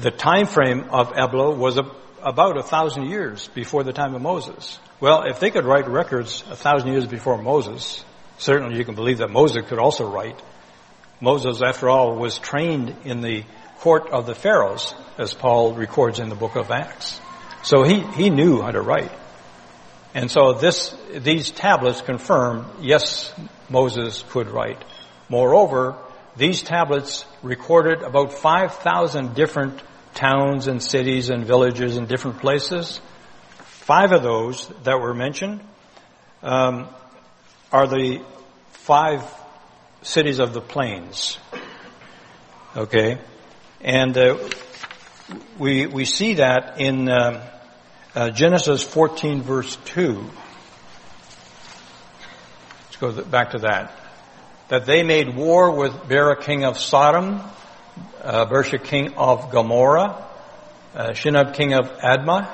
the 0.00 0.12
time 0.12 0.46
frame 0.46 0.88
of 0.90 1.12
Ebla 1.16 1.50
was 1.56 1.78
a, 1.78 1.90
about 2.22 2.58
a 2.58 2.62
thousand 2.62 3.06
years 3.06 3.48
before 3.48 3.82
the 3.82 3.92
time 3.92 4.14
of 4.14 4.22
Moses. 4.22 4.78
Well, 5.00 5.24
if 5.26 5.40
they 5.40 5.50
could 5.50 5.64
write 5.64 5.88
records 5.88 6.44
a 6.48 6.56
thousand 6.56 6.92
years 6.92 7.06
before 7.06 7.42
Moses, 7.42 8.04
certainly 8.44 8.76
you 8.76 8.84
can 8.84 8.94
believe 8.94 9.18
that 9.18 9.30
Moses 9.30 9.66
could 9.66 9.78
also 9.78 10.08
write. 10.08 10.40
Moses, 11.20 11.62
after 11.62 11.88
all, 11.88 12.14
was 12.16 12.38
trained 12.38 12.94
in 13.04 13.22
the 13.22 13.44
court 13.78 14.10
of 14.10 14.26
the 14.26 14.34
pharaohs, 14.34 14.94
as 15.16 15.32
Paul 15.32 15.72
records 15.74 16.20
in 16.20 16.28
the 16.28 16.34
book 16.34 16.54
of 16.54 16.70
Acts. 16.70 17.20
So 17.62 17.82
he, 17.82 18.00
he 18.00 18.28
knew 18.28 18.60
how 18.60 18.70
to 18.70 18.82
write. 18.82 19.12
And 20.12 20.30
so 20.30 20.52
this, 20.52 20.94
these 21.12 21.50
tablets 21.50 22.02
confirm, 22.02 22.70
yes, 22.80 23.32
Moses 23.70 24.22
could 24.28 24.48
write. 24.48 24.82
Moreover, 25.28 25.96
these 26.36 26.62
tablets 26.62 27.24
recorded 27.42 28.02
about 28.02 28.32
5,000 28.32 29.34
different 29.34 29.82
towns 30.14 30.66
and 30.66 30.82
cities 30.82 31.30
and 31.30 31.44
villages 31.46 31.96
in 31.96 32.06
different 32.06 32.38
places. 32.38 33.00
Five 33.64 34.12
of 34.12 34.22
those 34.22 34.68
that 34.84 35.00
were 35.00 35.14
mentioned 35.14 35.60
um, 36.42 36.88
are 37.72 37.86
the 37.86 38.22
five 38.84 39.24
cities 40.02 40.40
of 40.40 40.52
the 40.52 40.60
plains. 40.60 41.38
Okay, 42.76 43.18
and 43.80 44.16
uh, 44.18 44.36
we 45.58 45.86
we 45.86 46.04
see 46.04 46.34
that 46.34 46.78
in 46.78 47.08
um, 47.08 47.40
uh, 48.14 48.28
Genesis 48.28 48.82
14 48.84 49.40
verse 49.40 49.78
2. 49.86 50.30
Let's 52.82 52.96
go 52.96 53.22
back 53.22 53.52
to 53.52 53.58
that. 53.60 53.98
That 54.68 54.84
they 54.84 55.02
made 55.02 55.34
war 55.34 55.70
with 55.70 56.06
Bera 56.06 56.36
king 56.42 56.66
of 56.66 56.78
Sodom, 56.78 57.40
uh, 58.22 58.44
Birsha 58.44 58.84
king 58.84 59.14
of 59.14 59.50
Gomorrah, 59.50 60.26
uh, 60.94 61.08
Shinab 61.12 61.54
king 61.54 61.72
of 61.72 61.90
Admah, 62.00 62.50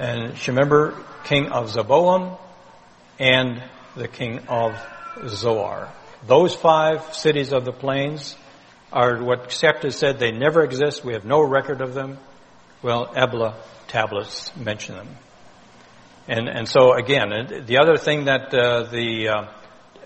and 0.00 0.32
Shemeber 0.32 1.00
king 1.22 1.46
of 1.46 1.70
Zeboim, 1.70 2.36
and 3.20 3.62
the 3.94 4.08
king 4.08 4.40
of 4.48 4.74
Zoar. 5.26 5.88
Those 6.26 6.54
five 6.54 7.14
cities 7.14 7.52
of 7.52 7.64
the 7.64 7.72
plains 7.72 8.36
are 8.92 9.22
what 9.22 9.52
Scepter 9.52 9.90
said 9.90 10.18
they 10.18 10.32
never 10.32 10.64
exist. 10.64 11.04
We 11.04 11.12
have 11.12 11.24
no 11.24 11.42
record 11.42 11.80
of 11.80 11.94
them. 11.94 12.18
Well, 12.82 13.12
Ebla 13.14 13.54
tablets 13.88 14.54
mention 14.56 14.96
them. 14.96 15.08
And, 16.26 16.48
and 16.48 16.68
so 16.68 16.92
again, 16.92 17.64
the 17.66 17.78
other 17.78 17.96
thing 17.96 18.26
that 18.26 18.52
uh, 18.52 18.84
the 18.84 19.28
uh, 19.28 19.48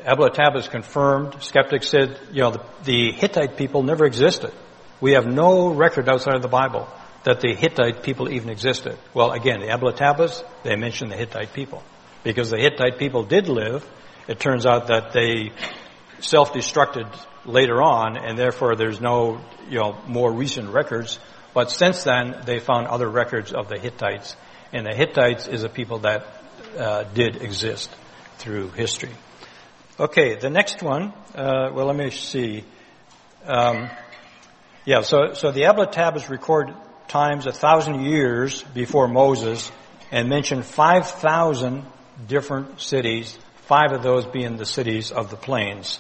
Ebla 0.05 0.31
tablets 0.31 0.69
confirmed, 0.69 1.43
skeptics 1.43 1.89
said, 1.89 2.19
you 2.33 2.43
know, 2.43 2.51
the, 2.53 2.65
the 2.85 3.13
Hittite 3.13 3.57
people 3.57 3.83
never 3.83 4.05
existed. 4.05 4.53
We 5.01 5.13
have 5.13 5.27
no 5.27 5.69
record 5.69 6.09
outside 6.09 6.37
of 6.37 6.43
the 6.43 6.49
Bible 6.49 6.89
that 7.25 7.41
the 7.41 7.55
Hittite 7.55 8.03
people 8.03 8.31
even 8.31 8.51
existed. 8.51 8.99
Well, 9.15 9.33
again, 9.33 9.61
the 9.61 9.69
Ebla 9.69 9.95
tablets, 9.95 10.43
they 10.65 10.77
mention 10.77 11.09
the 11.09 11.17
Hittite 11.17 11.53
people. 11.53 11.83
Because 12.25 12.51
the 12.51 12.59
Hittite 12.59 12.99
people 12.99 13.25
did 13.25 13.49
live, 13.49 13.85
it 14.29 14.41
turns 14.41 14.67
out 14.67 14.89
that 14.89 15.13
they 15.13 15.53
self-destructed 16.21 17.09
later 17.45 17.83
on, 17.83 18.17
and 18.17 18.39
therefore 18.39 18.77
there's 18.77 19.01
no, 19.01 19.41
you 19.69 19.79
know, 19.79 19.99
more 20.07 20.33
recent 20.33 20.71
records 20.71 21.19
but 21.55 21.71
since 21.71 22.03
then, 22.05 22.43
they 22.45 22.61
found 22.61 22.87
other 22.87 23.09
records 23.09 23.53
of 23.53 23.69
the 23.69 23.79
Hittites, 23.79 24.37
and 24.73 24.87
the 24.87 24.95
Hittites 24.95 25.49
is 25.49 25.65
a 25.65 25.69
people 25.69 26.01
that 26.01 26.27
uh, 26.79 27.05
did 27.15 27.43
exist 27.43 27.91
through 28.39 28.71
history. 28.71 29.13
Okay, 30.01 30.37
the 30.37 30.49
next 30.49 30.83
one. 30.83 31.13
Uh, 31.35 31.71
well, 31.73 31.87
let 31.87 31.97
me 31.97 32.11
see. 32.11 32.65
Um, 33.45 33.91
yeah, 34.87 35.03
so 35.03 35.35
so 35.35 35.53
the 35.53 35.65
Ebla 35.65 35.93
tablets 35.93 36.31
record 36.31 36.73
times 37.09 37.47
a 37.47 37.53
thousand 37.53 38.03
years 38.07 38.63
before 38.75 39.07
Moses, 39.07 39.71
and 40.11 40.29
mention 40.29 40.63
five 40.63 41.07
thousand 41.09 41.85
different 42.27 42.81
cities. 42.81 43.39
Five 43.63 43.93
of 43.93 44.03
those 44.03 44.27
being 44.27 44.57
the 44.57 44.67
cities 44.67 45.11
of 45.11 45.31
the 45.31 45.37
plains, 45.37 45.99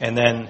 and 0.00 0.16
then 0.16 0.48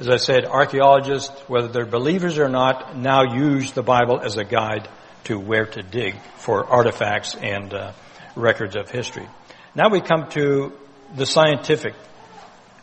as 0.00 0.08
I 0.08 0.16
said, 0.16 0.46
archaeologists, 0.46 1.30
whether 1.46 1.68
they're 1.68 1.86
believers 1.86 2.36
or 2.36 2.48
not, 2.48 2.96
now 2.96 3.34
use 3.34 3.70
the 3.70 3.84
Bible 3.84 4.20
as 4.20 4.36
a 4.36 4.42
guide 4.42 4.88
to 5.24 5.38
where 5.38 5.66
to 5.66 5.82
dig 5.82 6.16
for 6.38 6.66
artifacts 6.66 7.36
and 7.36 7.72
uh, 7.72 7.92
records 8.34 8.74
of 8.74 8.90
history. 8.90 9.28
Now 9.76 9.90
we 9.90 10.00
come 10.00 10.28
to 10.30 10.72
the 11.14 11.24
scientific 11.24 11.94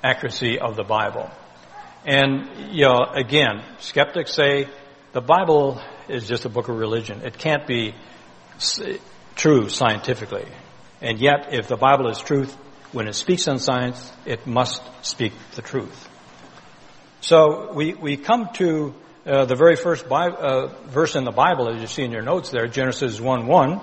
accuracy 0.01 0.59
of 0.59 0.77
the 0.77 0.83
Bible. 0.83 1.29
And, 2.05 2.73
you 2.73 2.85
know, 2.85 3.03
again, 3.13 3.63
skeptics 3.79 4.33
say 4.33 4.69
the 5.11 5.21
Bible 5.21 5.81
is 6.07 6.25
just 6.25 6.45
a 6.45 6.49
book 6.49 6.69
of 6.69 6.77
religion. 6.77 7.21
It 7.25 7.37
can't 7.37 7.67
be 7.67 7.95
true 9.35 9.67
scientifically. 9.67 10.45
And 11.01 11.19
yet, 11.19 11.53
if 11.53 11.67
the 11.67 11.75
Bible 11.75 12.07
is 12.07 12.19
truth, 12.19 12.55
when 12.91 13.07
it 13.07 13.13
speaks 13.13 13.47
on 13.47 13.59
science, 13.59 14.11
it 14.25 14.47
must 14.47 14.81
speak 15.01 15.33
the 15.55 15.61
truth. 15.61 16.09
So 17.21 17.71
we, 17.73 17.93
we 17.93 18.17
come 18.17 18.49
to 18.55 18.93
uh, 19.25 19.45
the 19.45 19.55
very 19.55 19.75
first 19.75 20.07
Bible, 20.07 20.37
uh, 20.39 20.67
verse 20.87 21.15
in 21.15 21.23
the 21.23 21.31
Bible, 21.31 21.69
as 21.69 21.81
you 21.81 21.87
see 21.87 22.03
in 22.03 22.11
your 22.11 22.21
notes 22.21 22.49
there, 22.49 22.67
Genesis 22.67 23.19
1 23.19 23.45
1. 23.45 23.81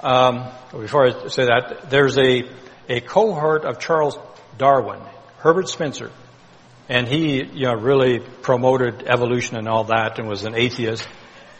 Um, 0.00 0.50
before 0.72 1.06
I 1.06 1.28
say 1.28 1.46
that, 1.46 1.90
there's 1.90 2.18
a, 2.18 2.48
a 2.88 3.00
cohort 3.00 3.64
of 3.64 3.78
Charles 3.78 4.18
Darwin, 4.58 5.00
Herbert 5.38 5.68
Spencer, 5.68 6.10
and 6.88 7.06
he, 7.06 7.44
you 7.44 7.66
know, 7.66 7.74
really 7.74 8.18
promoted 8.18 9.04
evolution 9.06 9.56
and 9.56 9.68
all 9.68 9.84
that 9.84 10.18
and 10.18 10.28
was 10.28 10.42
an 10.44 10.54
atheist. 10.54 11.06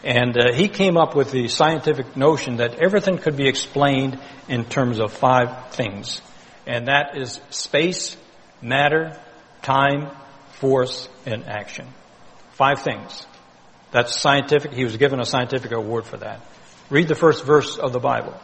And 0.03 0.35
uh, 0.37 0.53
he 0.53 0.67
came 0.67 0.97
up 0.97 1.15
with 1.15 1.31
the 1.31 1.47
scientific 1.47 2.17
notion 2.17 2.57
that 2.57 2.81
everything 2.81 3.17
could 3.17 3.37
be 3.37 3.47
explained 3.47 4.19
in 4.47 4.65
terms 4.65 4.99
of 4.99 5.13
five 5.13 5.73
things. 5.73 6.21
And 6.65 6.87
that 6.87 7.17
is 7.17 7.39
space, 7.49 8.17
matter, 8.61 9.17
time, 9.61 10.09
force, 10.53 11.07
and 11.25 11.45
action. 11.45 11.87
Five 12.53 12.81
things. 12.81 13.25
That's 13.91 14.19
scientific. 14.19 14.73
He 14.73 14.83
was 14.83 14.97
given 14.97 15.19
a 15.19 15.25
scientific 15.25 15.71
award 15.71 16.05
for 16.05 16.17
that. 16.17 16.41
Read 16.89 17.07
the 17.07 17.15
first 17.15 17.45
verse 17.45 17.77
of 17.77 17.93
the 17.93 17.99
Bible. 17.99 18.39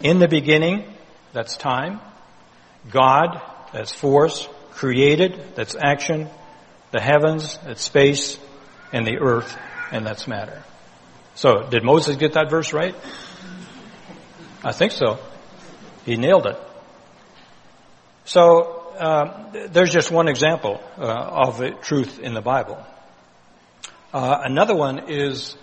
In 0.00 0.18
the 0.18 0.28
beginning, 0.28 0.92
that's 1.32 1.56
time. 1.56 2.00
God, 2.90 3.40
that's 3.72 3.92
force. 3.92 4.48
Created, 4.72 5.54
that's 5.54 5.74
action. 5.74 6.28
The 6.92 7.00
heavens, 7.00 7.58
that's 7.64 7.82
space. 7.82 8.38
And 8.92 9.06
the 9.06 9.18
earth, 9.18 9.56
and 9.90 10.06
that's 10.06 10.26
matter. 10.26 10.62
So, 11.34 11.68
did 11.68 11.84
Moses 11.84 12.16
get 12.16 12.32
that 12.32 12.50
verse 12.50 12.72
right? 12.72 12.94
I 14.64 14.72
think 14.72 14.92
so. 14.92 15.18
He 16.04 16.16
nailed 16.16 16.46
it. 16.46 16.58
So, 18.24 18.76
uh, 18.98 19.68
there's 19.68 19.92
just 19.92 20.10
one 20.10 20.28
example 20.28 20.80
uh, 20.98 21.02
of 21.02 21.80
truth 21.82 22.18
in 22.18 22.34
the 22.34 22.40
Bible. 22.40 22.84
Uh, 24.12 24.40
another 24.44 24.74
one 24.74 25.10
is, 25.10 25.56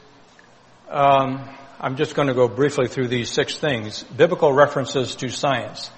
um, 0.90 1.50
I'm 1.80 1.96
just 1.96 2.14
going 2.14 2.28
to 2.28 2.34
go 2.36 2.48
briefly 2.48 2.88
through 2.88 3.08
these 3.08 3.32
six 3.32 3.58
things. 3.58 4.04
Biblical 4.04 4.54
references 4.54 5.16
to 5.16 5.30
science. 5.30 5.90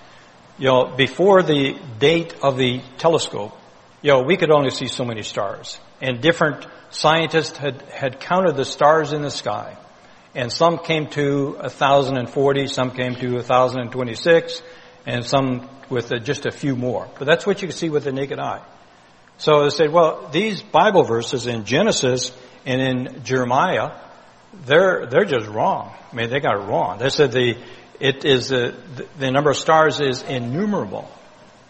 You 0.58 0.68
know, 0.68 0.96
before 0.96 1.44
the 1.44 1.78
date 2.00 2.34
of 2.42 2.58
the 2.58 2.82
telescope, 2.98 3.58
you 4.06 4.12
know, 4.12 4.22
we 4.22 4.38
could 4.38 4.52
only 4.52 4.70
see 4.70 4.86
so 4.86 5.04
many 5.04 5.24
stars. 5.24 5.80
And 6.00 6.22
different 6.22 6.68
scientists 6.92 7.58
had, 7.58 7.82
had 7.92 8.20
counted 8.20 8.56
the 8.56 8.64
stars 8.64 9.14
in 9.14 9.24
the 9.24 9.32
sky. 9.32 9.78
And 10.36 10.52
some 10.52 10.78
came 10.78 11.08
to 11.08 11.54
1,040, 11.54 12.68
some 12.68 12.92
came 12.92 13.16
to 13.16 13.34
1,026, 13.38 14.62
and 15.08 15.26
some 15.26 15.68
with 15.90 16.12
just 16.24 16.46
a 16.46 16.52
few 16.52 16.76
more. 16.76 17.10
But 17.18 17.26
that's 17.26 17.48
what 17.48 17.64
you 17.64 17.68
can 17.68 17.76
see 17.76 17.90
with 17.90 18.04
the 18.04 18.12
naked 18.12 18.38
eye. 18.38 18.62
So 19.40 19.64
they 19.64 19.72
said, 19.72 19.92
well, 19.92 20.30
these 20.32 20.62
Bible 20.62 21.04
verses 21.04 21.48
in 21.48 21.66
Genesis 21.66 22.32
and 22.64 22.80
in 22.80 23.24
Jeremiah, 23.24 24.00
they're, 24.68 25.08
they're 25.08 25.26
just 25.26 25.48
wrong. 25.48 25.96
I 26.12 26.16
mean, 26.16 26.30
they 26.30 26.40
got 26.42 26.62
it 26.62 26.68
wrong. 26.68 27.00
They 27.00 27.10
said 27.10 27.32
the, 27.32 27.58
it 28.00 28.24
is, 28.24 28.52
uh, 28.52 28.76
the, 28.98 29.08
the 29.18 29.32
number 29.32 29.50
of 29.50 29.58
stars 29.58 30.00
is 30.00 30.22
innumerable. 30.22 31.10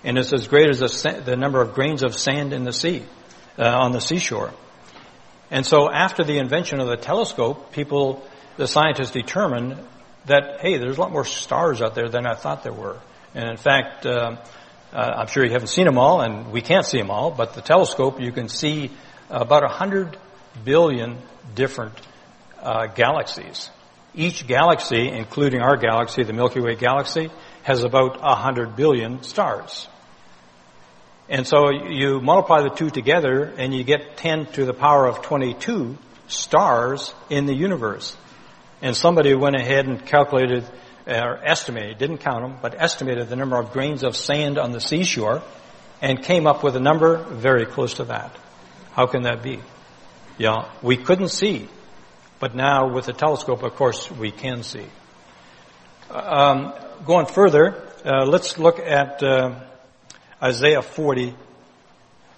And 0.06 0.18
it's 0.18 0.32
as 0.32 0.48
great 0.48 0.70
as 0.70 0.80
the, 0.80 1.22
the 1.26 1.36
number 1.36 1.60
of 1.60 1.74
grains 1.74 2.04
of 2.04 2.16
sand 2.16 2.54
in 2.54 2.64
the 2.64 2.72
sea, 2.72 3.04
uh, 3.58 3.64
on 3.64 3.92
the 3.92 4.00
seashore. 4.00 4.54
And 5.50 5.66
so 5.66 5.92
after 5.92 6.24
the 6.24 6.38
invention 6.38 6.80
of 6.80 6.88
the 6.88 6.96
telescope, 6.96 7.72
people, 7.72 8.24
the 8.56 8.68
scientists 8.68 9.12
determined 9.12 9.80
that, 10.26 10.62
hey, 10.62 10.78
there's 10.78 10.98
a 10.98 11.02
lot 11.02 11.12
more 11.12 11.26
stars 11.26 11.82
out 11.82 11.96
there 11.96 12.08
than 12.08 12.28
I 12.28 12.36
thought 12.36 12.64
there 12.64 12.72
were. 12.72 13.00
And 13.34 13.50
in 13.50 13.58
fact, 13.58 14.06
uh, 14.06 14.38
uh, 14.94 15.14
I'm 15.18 15.28
sure 15.28 15.44
you 15.44 15.52
haven't 15.52 15.70
seen 15.70 15.86
them 15.86 15.98
all, 15.98 16.22
and 16.22 16.52
we 16.52 16.62
can't 16.62 16.86
see 16.86 17.00
them 17.00 17.10
all, 17.10 17.32
but 17.32 17.54
the 17.54 17.62
telescope, 17.62 18.22
you 18.22 18.32
can 18.32 18.48
see 18.48 18.92
about 19.30 19.64
a 19.64 19.68
hundred 19.68 20.18
billion 20.64 21.18
different 21.56 21.94
uh, 22.62 22.86
galaxies. 22.88 23.70
Each 24.14 24.46
galaxy, 24.48 25.10
including 25.10 25.62
our 25.62 25.78
galaxy, 25.78 26.24
the 26.24 26.34
Milky 26.34 26.62
Way 26.62 26.76
galaxy, 26.76 27.30
has 27.64 27.84
about 27.84 28.20
a 28.22 28.36
hundred 28.36 28.76
billion 28.76 29.24
stars. 29.24 29.88
And 31.28 31.48
so 31.48 31.72
you 31.72 32.22
multiply 32.22 32.62
the 32.62 32.70
two 32.70 32.90
together 32.90 33.52
and 33.58 33.74
you 33.74 33.84
get 33.84 34.18
10 34.18 34.48
to 34.54 34.66
the 34.66 34.74
power 34.74 35.08
of 35.08 35.22
22 35.22 35.98
stars 36.28 37.14
in 37.30 37.46
the 37.46 37.54
universe. 37.54 38.16
And 38.82 38.96
somebody 38.96 39.34
went 39.34 39.56
ahead 39.56 39.88
and 39.88 40.06
calculated 40.06 40.66
or 41.08 41.40
estimated, 41.44 41.98
didn't 41.98 42.20
count 42.20 42.42
them, 42.42 42.58
but 42.62 42.80
estimated 42.80 43.30
the 43.30 43.36
number 43.36 43.58
of 43.58 43.72
grains 43.72 44.04
of 44.04 44.16
sand 44.16 44.58
on 44.58 44.72
the 44.72 44.82
seashore 44.82 45.42
and 46.02 46.22
came 46.22 46.46
up 46.46 46.64
with 46.64 46.76
a 46.76 46.80
number 46.80 47.18
very 47.18 47.66
close 47.66 47.96
to 47.96 48.06
that. 48.06 48.36
How 48.94 49.08
can 49.08 49.24
that 49.24 49.44
be? 49.44 49.60
Yeah, 50.38 50.70
we 50.82 50.98
couldn't 50.98 51.30
see, 51.30 51.68
but 52.40 52.56
now 52.56 52.94
with 52.94 53.06
the 53.06 53.14
telescope, 53.14 53.64
of 53.64 53.76
course, 53.76 54.12
we 54.12 54.32
can 54.32 54.64
see. 54.64 54.86
Um, 56.10 56.74
going 57.06 57.26
further, 57.26 57.82
uh, 58.06 58.26
let's 58.26 58.58
look 58.60 58.80
at 58.80 59.24
uh, 59.24 59.60
Isaiah 60.46 60.82
40, 60.82 61.34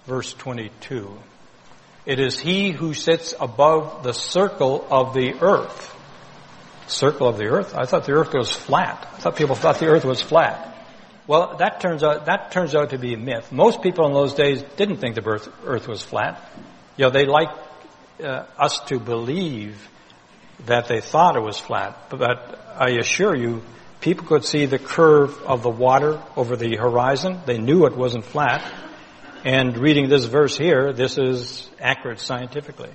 verse 0.06 0.32
22. 0.32 1.16
It 2.06 2.18
is 2.20 2.38
he 2.38 2.70
who 2.70 2.94
sits 2.94 3.34
above 3.38 4.02
the 4.02 4.14
circle 4.14 4.86
of 4.90 5.12
the 5.12 5.34
earth 5.42 5.94
circle 6.90 7.28
of 7.28 7.38
the 7.38 7.46
earth? 7.46 7.74
I 7.76 7.84
thought 7.84 8.04
the 8.04 8.12
earth 8.12 8.34
was 8.34 8.50
flat. 8.50 9.08
I 9.14 9.18
thought 9.18 9.36
people 9.36 9.54
thought 9.54 9.78
the 9.78 9.86
earth 9.86 10.04
was 10.04 10.20
flat. 10.20 10.76
Well, 11.26 11.56
that 11.58 11.80
turns 11.80 12.02
out, 12.02 12.26
that 12.26 12.50
turns 12.52 12.74
out 12.74 12.90
to 12.90 12.98
be 12.98 13.14
a 13.14 13.18
myth. 13.18 13.52
Most 13.52 13.82
people 13.82 14.06
in 14.06 14.14
those 14.14 14.34
days 14.34 14.62
didn't 14.76 14.96
think 14.96 15.14
the 15.14 15.26
earth, 15.26 15.48
earth 15.64 15.86
was 15.86 16.02
flat. 16.02 16.40
You 16.96 17.04
know, 17.04 17.10
they 17.10 17.26
like 17.26 17.50
uh, 18.22 18.44
us 18.56 18.80
to 18.86 18.98
believe 18.98 19.88
that 20.66 20.88
they 20.88 21.00
thought 21.00 21.36
it 21.36 21.42
was 21.42 21.58
flat, 21.58 22.08
but 22.08 22.58
I 22.76 22.90
assure 22.98 23.36
you, 23.36 23.62
people 24.00 24.26
could 24.26 24.44
see 24.44 24.66
the 24.66 24.78
curve 24.78 25.40
of 25.42 25.62
the 25.62 25.70
water 25.70 26.22
over 26.36 26.56
the 26.56 26.76
horizon. 26.76 27.40
They 27.46 27.58
knew 27.58 27.86
it 27.86 27.96
wasn't 27.96 28.24
flat. 28.24 28.64
And 29.44 29.76
reading 29.78 30.08
this 30.08 30.24
verse 30.24 30.56
here, 30.56 30.92
this 30.92 31.18
is 31.18 31.68
accurate 31.80 32.20
scientifically. 32.20 32.90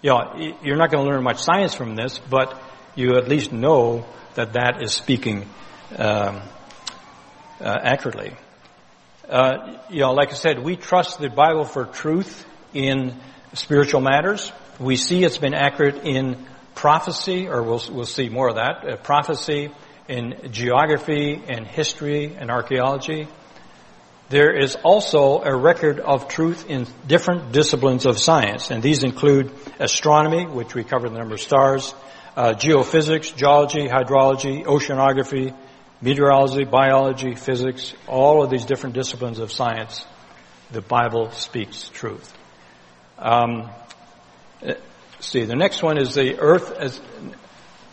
You 0.00 0.10
know, 0.10 0.56
you're 0.62 0.76
not 0.76 0.90
going 0.90 1.04
to 1.04 1.10
learn 1.10 1.22
much 1.22 1.38
science 1.38 1.74
from 1.74 1.94
this, 1.94 2.18
but 2.18 2.60
you 2.94 3.16
at 3.16 3.28
least 3.28 3.52
know 3.52 4.04
that 4.34 4.54
that 4.54 4.82
is 4.82 4.92
speaking 4.92 5.48
um, 5.96 6.42
uh, 7.60 7.78
accurately. 7.82 8.32
Uh, 9.28 9.78
you 9.88 10.00
know, 10.00 10.12
like 10.12 10.30
I 10.30 10.34
said, 10.34 10.58
we 10.58 10.76
trust 10.76 11.20
the 11.20 11.30
Bible 11.30 11.64
for 11.64 11.84
truth 11.84 12.44
in 12.74 13.16
spiritual 13.54 14.00
matters. 14.00 14.50
We 14.80 14.96
see 14.96 15.22
it's 15.22 15.38
been 15.38 15.54
accurate 15.54 16.04
in 16.04 16.44
prophecy, 16.74 17.48
or 17.48 17.62
we'll, 17.62 17.82
we'll 17.90 18.04
see 18.04 18.28
more 18.28 18.48
of 18.48 18.56
that, 18.56 18.84
uh, 18.84 18.96
prophecy 18.96 19.70
in 20.12 20.52
geography 20.52 21.42
and 21.48 21.66
history 21.66 22.36
and 22.38 22.50
archaeology. 22.50 23.26
There 24.28 24.54
is 24.54 24.76
also 24.76 25.42
a 25.42 25.54
record 25.56 26.00
of 26.00 26.28
truth 26.28 26.68
in 26.68 26.86
different 27.06 27.52
disciplines 27.52 28.04
of 28.04 28.18
science, 28.18 28.70
and 28.70 28.82
these 28.82 29.04
include 29.04 29.50
astronomy, 29.78 30.44
which 30.46 30.74
we 30.74 30.84
cover 30.84 31.08
the 31.08 31.18
number 31.18 31.34
of 31.34 31.40
stars, 31.40 31.94
uh, 32.36 32.52
geophysics, 32.52 33.34
geology, 33.34 33.88
hydrology, 33.88 34.64
oceanography, 34.64 35.54
meteorology, 36.02 36.64
biology, 36.64 37.34
physics, 37.34 37.94
all 38.06 38.42
of 38.42 38.50
these 38.50 38.66
different 38.66 38.94
disciplines 38.94 39.38
of 39.38 39.50
science, 39.50 40.04
the 40.72 40.82
Bible 40.82 41.30
speaks 41.30 41.88
truth. 41.88 42.32
Um, 43.18 43.70
uh, 44.66 44.74
see, 45.20 45.44
the 45.44 45.56
next 45.56 45.82
one 45.82 45.98
is 45.98 46.14
the 46.14 46.38
earth 46.38 46.72
as, 46.72 47.00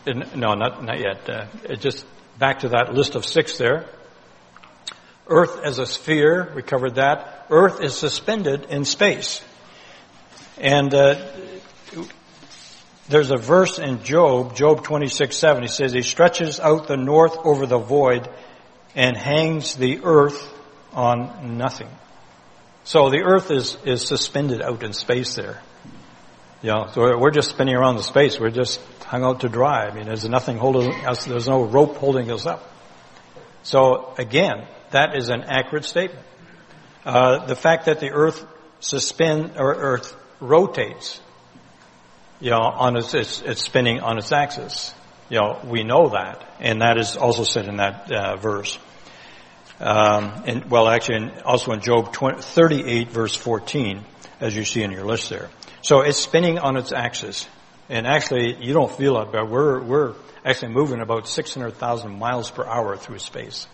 no, 0.06 0.54
not, 0.54 0.84
not 0.84 0.98
yet. 0.98 1.28
Uh, 1.28 1.46
just 1.76 2.04
back 2.38 2.60
to 2.60 2.70
that 2.70 2.94
list 2.94 3.14
of 3.14 3.24
six 3.24 3.58
there. 3.58 3.86
Earth 5.26 5.60
as 5.64 5.78
a 5.78 5.86
sphere, 5.86 6.52
we 6.54 6.62
covered 6.62 6.96
that. 6.96 7.46
Earth 7.50 7.80
is 7.80 7.96
suspended 7.96 8.66
in 8.70 8.84
space. 8.84 9.42
And 10.58 10.92
uh, 10.92 11.30
there's 13.08 13.30
a 13.30 13.36
verse 13.36 13.78
in 13.78 14.02
Job, 14.02 14.56
Job 14.56 14.82
26, 14.84 15.36
7. 15.36 15.62
He 15.62 15.68
says, 15.68 15.92
He 15.92 16.02
stretches 16.02 16.60
out 16.60 16.88
the 16.88 16.96
north 16.96 17.36
over 17.38 17.66
the 17.66 17.78
void 17.78 18.28
and 18.94 19.16
hangs 19.16 19.74
the 19.76 20.00
earth 20.02 20.52
on 20.92 21.56
nothing. 21.56 21.88
So 22.84 23.10
the 23.10 23.22
earth 23.22 23.50
is, 23.50 23.76
is 23.84 24.06
suspended 24.06 24.62
out 24.62 24.82
in 24.82 24.92
space 24.92 25.34
there. 25.34 25.60
You 26.62 26.70
know, 26.70 26.88
so 26.92 27.18
we're 27.18 27.30
just 27.30 27.50
spinning 27.50 27.74
around 27.74 27.96
the 27.96 28.02
space. 28.02 28.38
We're 28.38 28.50
just 28.50 28.80
hung 29.04 29.24
out 29.24 29.40
to 29.40 29.48
dry. 29.48 29.86
I 29.86 29.94
mean, 29.94 30.06
there's 30.06 30.28
nothing 30.28 30.58
holding 30.58 30.92
us, 31.06 31.24
there's 31.24 31.48
no 31.48 31.64
rope 31.64 31.96
holding 31.96 32.30
us 32.30 32.46
up. 32.46 32.62
So 33.62 34.14
again, 34.18 34.66
that 34.90 35.16
is 35.16 35.30
an 35.30 35.42
accurate 35.42 35.84
statement. 35.84 36.24
Uh, 37.04 37.46
the 37.46 37.56
fact 37.56 37.86
that 37.86 38.00
the 38.00 38.10
earth 38.10 38.44
suspend, 38.80 39.52
or 39.56 39.74
earth 39.74 40.14
rotates 40.40 41.20
you 42.40 42.50
know, 42.50 42.60
on 42.60 42.96
its, 42.96 43.14
it's, 43.14 43.42
it's 43.42 43.62
spinning 43.62 44.00
on 44.00 44.18
its 44.18 44.32
axis. 44.32 44.94
You 45.28 45.40
know, 45.40 45.60
we 45.64 45.84
know 45.84 46.08
that, 46.10 46.42
and 46.58 46.80
that 46.80 46.98
is 46.98 47.16
also 47.16 47.44
said 47.44 47.68
in 47.68 47.76
that 47.76 48.10
uh, 48.10 48.36
verse. 48.36 48.78
Um, 49.78 50.42
and 50.46 50.70
well, 50.70 50.88
actually, 50.88 51.30
also 51.42 51.72
in 51.72 51.80
Job 51.80 52.12
20, 52.12 52.42
38, 52.42 53.10
verse 53.10 53.34
14, 53.34 54.04
as 54.40 54.56
you 54.56 54.64
see 54.64 54.82
in 54.82 54.90
your 54.90 55.04
list 55.04 55.30
there. 55.30 55.48
So 55.82 56.00
it's 56.00 56.18
spinning 56.18 56.58
on 56.58 56.76
its 56.76 56.92
axis, 56.92 57.48
and 57.88 58.06
actually, 58.06 58.56
you 58.62 58.74
don't 58.74 58.90
feel 58.90 59.18
it, 59.20 59.32
but 59.32 59.48
we're 59.48 59.80
we're 59.80 60.14
actually 60.44 60.72
moving 60.72 61.00
about 61.00 61.28
600,000 61.28 62.18
miles 62.18 62.50
per 62.50 62.64
hour 62.64 62.96
through 62.96 63.18
space. 63.18 63.66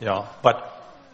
You 0.00 0.06
know, 0.06 0.28
but 0.42 0.66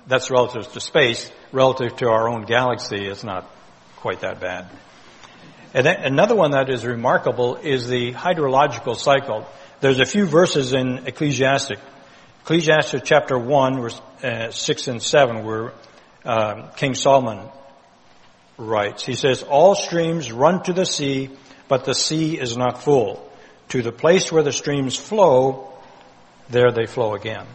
that's 0.06 0.30
relative 0.30 0.72
to 0.72 0.80
space. 0.80 1.30
Relative 1.52 1.96
to 1.96 2.08
our 2.08 2.28
own 2.28 2.44
galaxy, 2.44 3.06
it's 3.06 3.24
not 3.24 3.50
quite 3.96 4.20
that 4.20 4.40
bad. 4.40 4.68
And 5.74 5.86
another 5.86 6.34
one 6.34 6.52
that 6.52 6.70
is 6.70 6.84
remarkable 6.84 7.56
is 7.56 7.88
the 7.88 8.12
hydrological 8.12 8.96
cycle. 8.96 9.46
There's 9.80 10.00
a 10.00 10.06
few 10.06 10.26
verses 10.26 10.72
in 10.72 11.06
Ecclesiastic. 11.06 11.78
Ecclesiastic 12.42 13.04
chapter 13.04 13.38
1, 13.38 13.80
verse 13.80 14.00
uh, 14.22 14.50
6 14.50 14.88
and 14.88 15.02
7, 15.02 15.44
where 15.44 15.72
uh, 16.24 16.68
King 16.76 16.94
Solomon 16.94 17.48
writes. 18.58 19.04
He 19.04 19.14
says, 19.14 19.42
All 19.42 19.74
streams 19.74 20.32
run 20.32 20.62
to 20.64 20.72
the 20.72 20.86
sea, 20.86 21.30
but 21.68 21.84
the 21.84 21.94
sea 21.94 22.38
is 22.38 22.56
not 22.56 22.82
full. 22.82 23.22
To 23.68 23.82
the 23.82 23.92
place 23.92 24.30
where 24.30 24.42
the 24.42 24.52
streams 24.52 24.96
flow, 24.96 25.72
there 26.48 26.70
they 26.70 26.86
flow 26.86 27.14
again. 27.14 27.46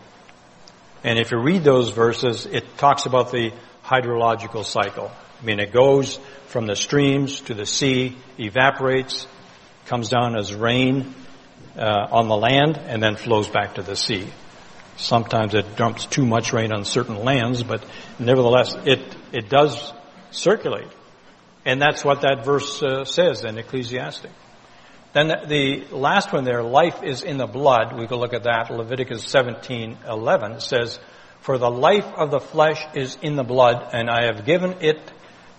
And 1.04 1.18
if 1.18 1.32
you 1.32 1.40
read 1.40 1.64
those 1.64 1.90
verses, 1.90 2.46
it 2.46 2.78
talks 2.78 3.06
about 3.06 3.32
the 3.32 3.52
hydrological 3.84 4.64
cycle. 4.66 5.12
I 5.42 5.46
mean, 5.46 5.60
it 5.60 5.72
goes 5.72 6.20
from 6.48 6.68
the 6.68 6.76
streams 6.76 7.42
to 7.42 7.54
the 7.54 7.66
sea, 7.66 8.18
evaporates, 8.38 9.26
comes 9.88 10.10
down 10.10 10.38
as 10.38 10.54
rain 10.54 11.16
uh, 11.76 12.08
on 12.12 12.28
the 12.28 12.36
land, 12.36 12.78
and 12.78 13.02
then 13.02 13.16
flows 13.16 13.48
back 13.48 13.76
to 13.76 13.82
the 13.82 13.96
sea. 13.96 14.28
Sometimes 14.98 15.56
it 15.56 15.76
dumps 15.76 16.06
too 16.06 16.26
much 16.26 16.54
rain 16.54 16.72
on 16.72 16.86
certain 16.86 17.16
lands, 17.16 17.64
but 17.64 17.84
nevertheless, 18.20 18.76
it 18.86 19.00
it 19.32 19.50
does 19.50 19.94
circulate, 20.32 20.92
and 21.66 21.82
that's 21.82 22.04
what 22.04 22.22
that 22.22 22.44
verse 22.44 22.82
uh, 22.82 23.06
says 23.06 23.44
in 23.44 23.58
Ecclesiastic. 23.58 24.32
Then 25.14 25.28
the 25.48 25.86
last 25.92 26.32
one 26.32 26.46
there, 26.46 26.64
life 26.64 27.04
is 27.04 27.22
in 27.22 27.38
the 27.38 27.46
blood. 27.46 27.98
We 27.98 28.08
can 28.08 28.18
look 28.18 28.34
at 28.34 28.44
that. 28.44 28.72
Leviticus 28.72 29.26
17:11 29.26 30.62
says, 30.62 31.00
"For 31.42 31.58
the 31.58 31.70
life 31.70 32.08
of 32.16 32.32
the 32.32 32.40
flesh 32.40 32.82
is 32.94 33.18
in 33.22 33.36
the 33.36 33.44
blood, 33.44 33.90
and 33.92 34.10
I 34.10 34.26
have 34.26 34.46
given 34.46 34.78
it 34.80 35.02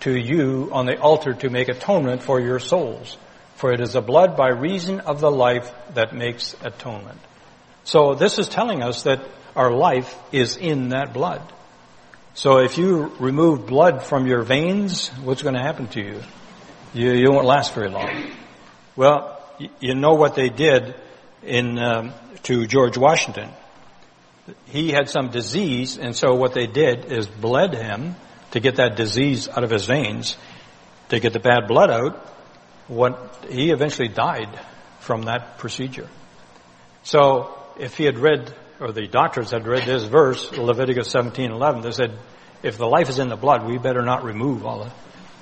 to 0.01 0.11
you 0.11 0.69
on 0.71 0.87
the 0.87 0.99
altar 0.99 1.33
to 1.33 1.49
make 1.49 1.69
atonement 1.69 2.23
for 2.23 2.41
your 2.41 2.59
souls. 2.59 3.17
For 3.55 3.71
it 3.71 3.79
is 3.79 3.93
the 3.93 4.01
blood 4.01 4.35
by 4.35 4.49
reason 4.49 5.01
of 5.01 5.21
the 5.21 5.31
life 5.31 5.71
that 5.93 6.13
makes 6.13 6.55
atonement." 6.63 7.19
So 7.83 8.15
this 8.15 8.39
is 8.39 8.49
telling 8.49 8.81
us 8.81 9.03
that 9.03 9.21
our 9.55 9.71
life 9.71 10.15
is 10.31 10.57
in 10.57 10.89
that 10.89 11.13
blood. 11.13 11.41
So 12.35 12.57
if 12.57 12.79
you 12.79 13.11
remove 13.19 13.67
blood 13.67 14.01
from 14.01 14.25
your 14.25 14.41
veins, 14.41 15.09
what's 15.23 15.43
going 15.43 15.53
to 15.53 15.61
happen 15.61 15.87
to 15.89 16.01
you? 16.01 16.21
You, 16.93 17.11
you 17.13 17.31
won't 17.31 17.45
last 17.45 17.73
very 17.73 17.89
long. 17.89 18.31
Well, 18.95 19.39
you 19.79 19.93
know 19.93 20.15
what 20.15 20.33
they 20.33 20.49
did 20.49 20.95
in 21.43 21.77
um, 21.77 22.13
to 22.43 22.65
George 22.65 22.97
Washington. 22.97 23.49
He 24.65 24.89
had 24.89 25.09
some 25.09 25.29
disease, 25.29 25.97
and 25.97 26.15
so 26.15 26.33
what 26.33 26.53
they 26.53 26.65
did 26.65 27.11
is 27.11 27.27
bled 27.27 27.75
him 27.75 28.15
to 28.51 28.59
get 28.59 28.77
that 28.77 28.95
disease 28.95 29.47
out 29.47 29.63
of 29.63 29.69
his 29.69 29.85
veins, 29.85 30.35
to 31.09 31.19
get 31.19 31.33
the 31.33 31.39
bad 31.39 31.67
blood 31.67 31.91
out. 31.91 32.15
What 32.87 33.45
he 33.49 33.71
eventually 33.71 34.09
died 34.09 34.49
from 34.99 35.23
that 35.23 35.59
procedure. 35.59 36.09
So 37.03 37.57
if 37.79 37.95
he 37.95 38.05
had 38.05 38.17
read, 38.17 38.53
or 38.79 38.91
the 38.91 39.07
doctors 39.07 39.51
had 39.51 39.67
read 39.67 39.85
this 39.85 40.03
verse, 40.03 40.51
Leviticus 40.51 41.13
17:11, 41.13 41.83
they 41.83 41.91
said, 41.91 42.17
if 42.63 42.77
the 42.77 42.87
life 42.87 43.09
is 43.09 43.19
in 43.19 43.27
the 43.27 43.35
blood, 43.35 43.65
we 43.65 43.77
better 43.77 44.01
not 44.01 44.23
remove 44.23 44.65
all 44.65 44.83
of 44.83 44.93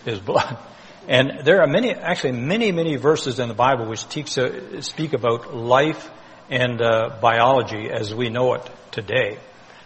his 0.03 0.19
blood. 0.19 0.57
And 1.07 1.43
there 1.45 1.61
are 1.61 1.67
many, 1.67 1.91
actually 1.95 2.33
many, 2.33 2.71
many 2.71 2.95
verses 2.95 3.39
in 3.39 3.47
the 3.47 3.55
Bible 3.55 3.87
which 3.87 4.07
teach, 4.07 4.37
uh, 4.37 4.81
speak 4.81 5.13
about 5.13 5.51
life 5.51 6.07
and 6.47 6.79
uh, 6.79 7.17
biology 7.19 7.89
as 7.89 8.13
we 8.13 8.29
know 8.29 8.53
it 8.53 8.69
today. 8.91 9.39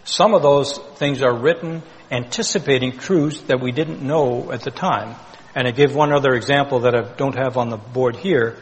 Some 0.04 0.34
of 0.34 0.42
those 0.42 0.78
things 0.98 1.24
are 1.24 1.34
written 1.34 1.84
anticipating 2.12 2.98
truths 2.98 3.40
that 3.44 3.62
we 3.62 3.72
didn't 3.72 4.02
know 4.02 4.52
at 4.52 4.62
the 4.62 4.72
time. 4.72 5.16
And 5.56 5.66
I 5.70 5.72
give 5.72 5.96
one 5.96 6.12
other 6.12 6.34
example 6.34 6.82
that 6.82 6.94
I 6.94 7.04
don't 7.16 7.38
have 7.38 7.56
on 7.56 7.70
the 7.70 7.78
board 7.78 8.18
here, 8.18 8.58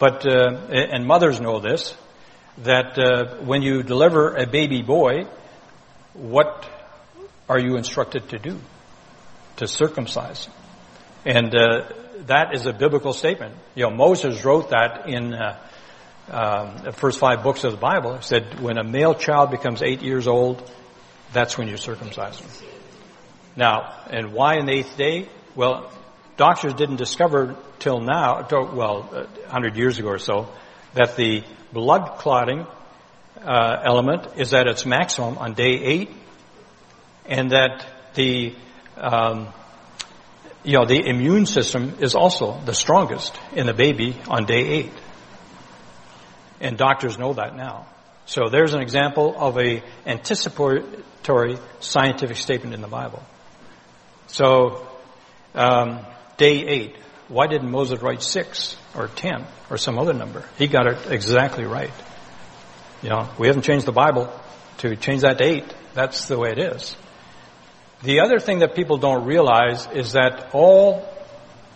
but 0.00 0.26
uh, 0.26 0.56
and 0.70 1.06
mothers 1.06 1.40
know 1.40 1.60
this 1.60 1.94
that 2.58 2.98
uh, 2.98 3.36
when 3.44 3.62
you 3.62 3.82
deliver 3.82 4.36
a 4.36 4.46
baby 4.46 4.82
boy, 4.82 5.26
what 6.14 6.68
are 7.48 7.58
you 7.58 7.76
instructed 7.76 8.28
to 8.30 8.38
do? 8.38 8.58
To 9.56 9.66
circumcise. 9.66 10.48
And 11.24 11.54
uh, 11.54 11.88
that 12.26 12.54
is 12.54 12.66
a 12.66 12.72
biblical 12.72 13.12
statement. 13.12 13.54
You 13.74 13.84
know, 13.84 13.90
Moses 13.90 14.44
wrote 14.44 14.70
that 14.70 15.08
in 15.08 15.34
uh, 15.34 15.58
um, 16.28 16.78
the 16.84 16.92
first 16.92 17.18
five 17.18 17.42
books 17.42 17.64
of 17.64 17.72
the 17.72 17.78
Bible. 17.78 18.16
He 18.16 18.22
said, 18.22 18.60
when 18.60 18.78
a 18.78 18.84
male 18.84 19.14
child 19.14 19.50
becomes 19.50 19.82
eight 19.82 20.02
years 20.02 20.26
old, 20.26 20.70
that's 21.32 21.56
when 21.56 21.68
you 21.68 21.76
circumcise 21.76 22.38
him. 22.38 22.50
Now, 23.56 23.94
and 24.10 24.32
why 24.32 24.54
an 24.54 24.68
eighth 24.68 24.96
day? 24.96 25.28
Well, 25.54 25.90
doctors 26.36 26.74
didn't 26.74 26.96
discover 26.96 27.56
till 27.78 28.00
now, 28.00 28.46
well, 28.50 29.26
a 29.46 29.50
hundred 29.50 29.76
years 29.76 29.98
ago 29.98 30.08
or 30.08 30.18
so, 30.18 30.48
that 30.94 31.16
the 31.16 31.42
blood 31.72 32.18
clotting 32.18 32.66
uh, 33.40 33.82
element 33.84 34.28
is 34.36 34.52
at 34.54 34.66
its 34.66 34.86
maximum 34.86 35.38
on 35.38 35.54
day 35.54 35.72
eight, 35.72 36.10
and 37.26 37.50
that 37.50 37.86
the 38.14 38.54
um, 38.96 39.48
you 40.64 40.78
know, 40.78 40.84
the 40.84 41.06
immune 41.06 41.46
system 41.46 41.96
is 42.00 42.14
also 42.14 42.60
the 42.64 42.74
strongest 42.74 43.36
in 43.52 43.66
the 43.66 43.74
baby 43.74 44.16
on 44.28 44.44
day 44.44 44.60
eight. 44.60 44.92
And 46.60 46.78
doctors 46.78 47.18
know 47.18 47.32
that 47.34 47.56
now. 47.56 47.86
So 48.26 48.48
there's 48.48 48.72
an 48.72 48.80
example 48.80 49.34
of 49.36 49.58
a 49.58 49.82
anticipatory 50.06 51.58
scientific 51.80 52.36
statement 52.36 52.74
in 52.74 52.80
the 52.80 52.88
Bible. 52.88 53.22
So, 54.28 54.86
um, 55.54 56.06
day 56.36 56.64
eight. 56.64 56.96
Why 57.32 57.46
didn't 57.46 57.70
Moses 57.70 58.02
write 58.02 58.22
six 58.22 58.76
or 58.94 59.08
ten 59.08 59.46
or 59.70 59.78
some 59.78 59.98
other 59.98 60.12
number? 60.12 60.44
He 60.58 60.66
got 60.66 60.86
it 60.86 61.10
exactly 61.10 61.64
right. 61.64 61.90
You 63.00 63.08
know, 63.08 63.30
we 63.38 63.46
haven't 63.46 63.62
changed 63.62 63.86
the 63.86 63.92
Bible 63.92 64.30
to 64.78 64.96
change 64.96 65.22
that 65.22 65.38
to 65.38 65.44
eight. 65.44 65.74
That's 65.94 66.28
the 66.28 66.38
way 66.38 66.50
it 66.50 66.58
is. 66.58 66.94
The 68.02 68.20
other 68.20 68.38
thing 68.38 68.58
that 68.58 68.74
people 68.74 68.98
don't 68.98 69.24
realize 69.24 69.88
is 69.94 70.12
that 70.12 70.50
all, 70.52 71.08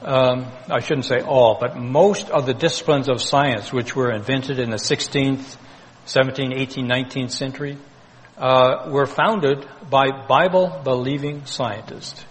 um, 0.02 0.44
I 0.68 0.80
shouldn't 0.80 1.06
say 1.06 1.20
all, 1.20 1.56
but 1.58 1.74
most 1.74 2.28
of 2.28 2.44
the 2.44 2.52
disciplines 2.52 3.08
of 3.08 3.22
science 3.22 3.72
which 3.72 3.96
were 3.96 4.12
invented 4.12 4.58
in 4.58 4.68
the 4.68 4.76
16th, 4.76 5.56
17th, 6.06 6.54
18th, 6.54 6.84
19th 6.84 7.30
century 7.30 7.78
uh, 8.36 8.90
were 8.90 9.06
founded 9.06 9.66
by 9.88 10.26
Bible-believing 10.28 11.46
scientists. 11.46 12.26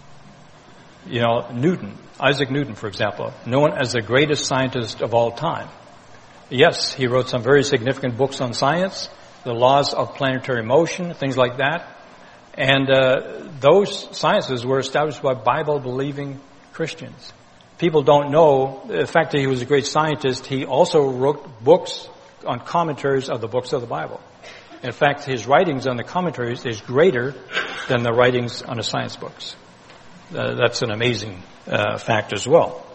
You 1.08 1.22
know, 1.22 1.50
Newton, 1.54 1.98
Isaac 2.20 2.50
Newton, 2.50 2.76
for 2.76 2.88
example, 2.88 3.34
known 3.46 3.74
as 3.74 3.94
the 3.94 4.02
greatest 4.02 4.46
scientist 4.46 5.02
of 5.02 5.14
all 5.14 5.32
time. 5.32 5.70
Yes, 6.50 6.94
he 6.94 7.08
wrote 7.08 7.30
some 7.30 7.44
very 7.44 7.64
significant 7.64 8.18
books 8.18 8.42
on 8.42 8.54
science, 8.54 9.10
the 9.44 9.54
laws 9.54 9.94
of 9.94 10.16
planetary 10.16 10.64
motion, 10.64 11.14
things 11.14 11.38
like 11.38 11.58
that. 11.58 11.88
And 12.56 12.90
uh, 12.90 13.50
those 13.60 14.18
sciences 14.18 14.66
were 14.66 14.80
established 14.80 15.22
by 15.22 15.34
Bible-believing 15.34 16.40
Christians. 16.74 17.34
People 17.78 18.04
don't 18.04 18.32
know 18.32 18.84
the 18.88 19.06
fact 19.06 19.32
that 19.32 19.40
he 19.40 19.48
was 19.48 19.62
a 19.62 19.66
great 19.66 19.86
scientist. 19.86 20.46
He 20.46 20.66
also 20.66 21.10
wrote 21.10 21.64
books 21.64 22.08
on 22.46 22.60
commentaries 22.62 23.30
of 23.30 23.42
the 23.42 23.48
books 23.48 23.74
of 23.74 23.82
the 23.82 23.88
Bible. 23.88 24.22
In 24.82 24.92
fact, 24.92 25.26
his 25.26 25.46
writings 25.46 25.88
on 25.88 25.98
the 25.98 26.04
commentaries 26.04 26.66
is 26.66 26.80
greater 26.80 27.36
than 27.90 28.04
the 28.04 28.14
writings 28.14 28.62
on 28.62 28.78
the 28.78 28.84
science 28.84 29.16
books. 29.16 29.56
Uh, 30.34 30.56
that's 30.56 30.82
an 30.82 30.92
amazing 30.92 31.42
uh, 31.68 31.98
fact 31.98 32.34
as 32.34 32.48
well. 32.48 32.86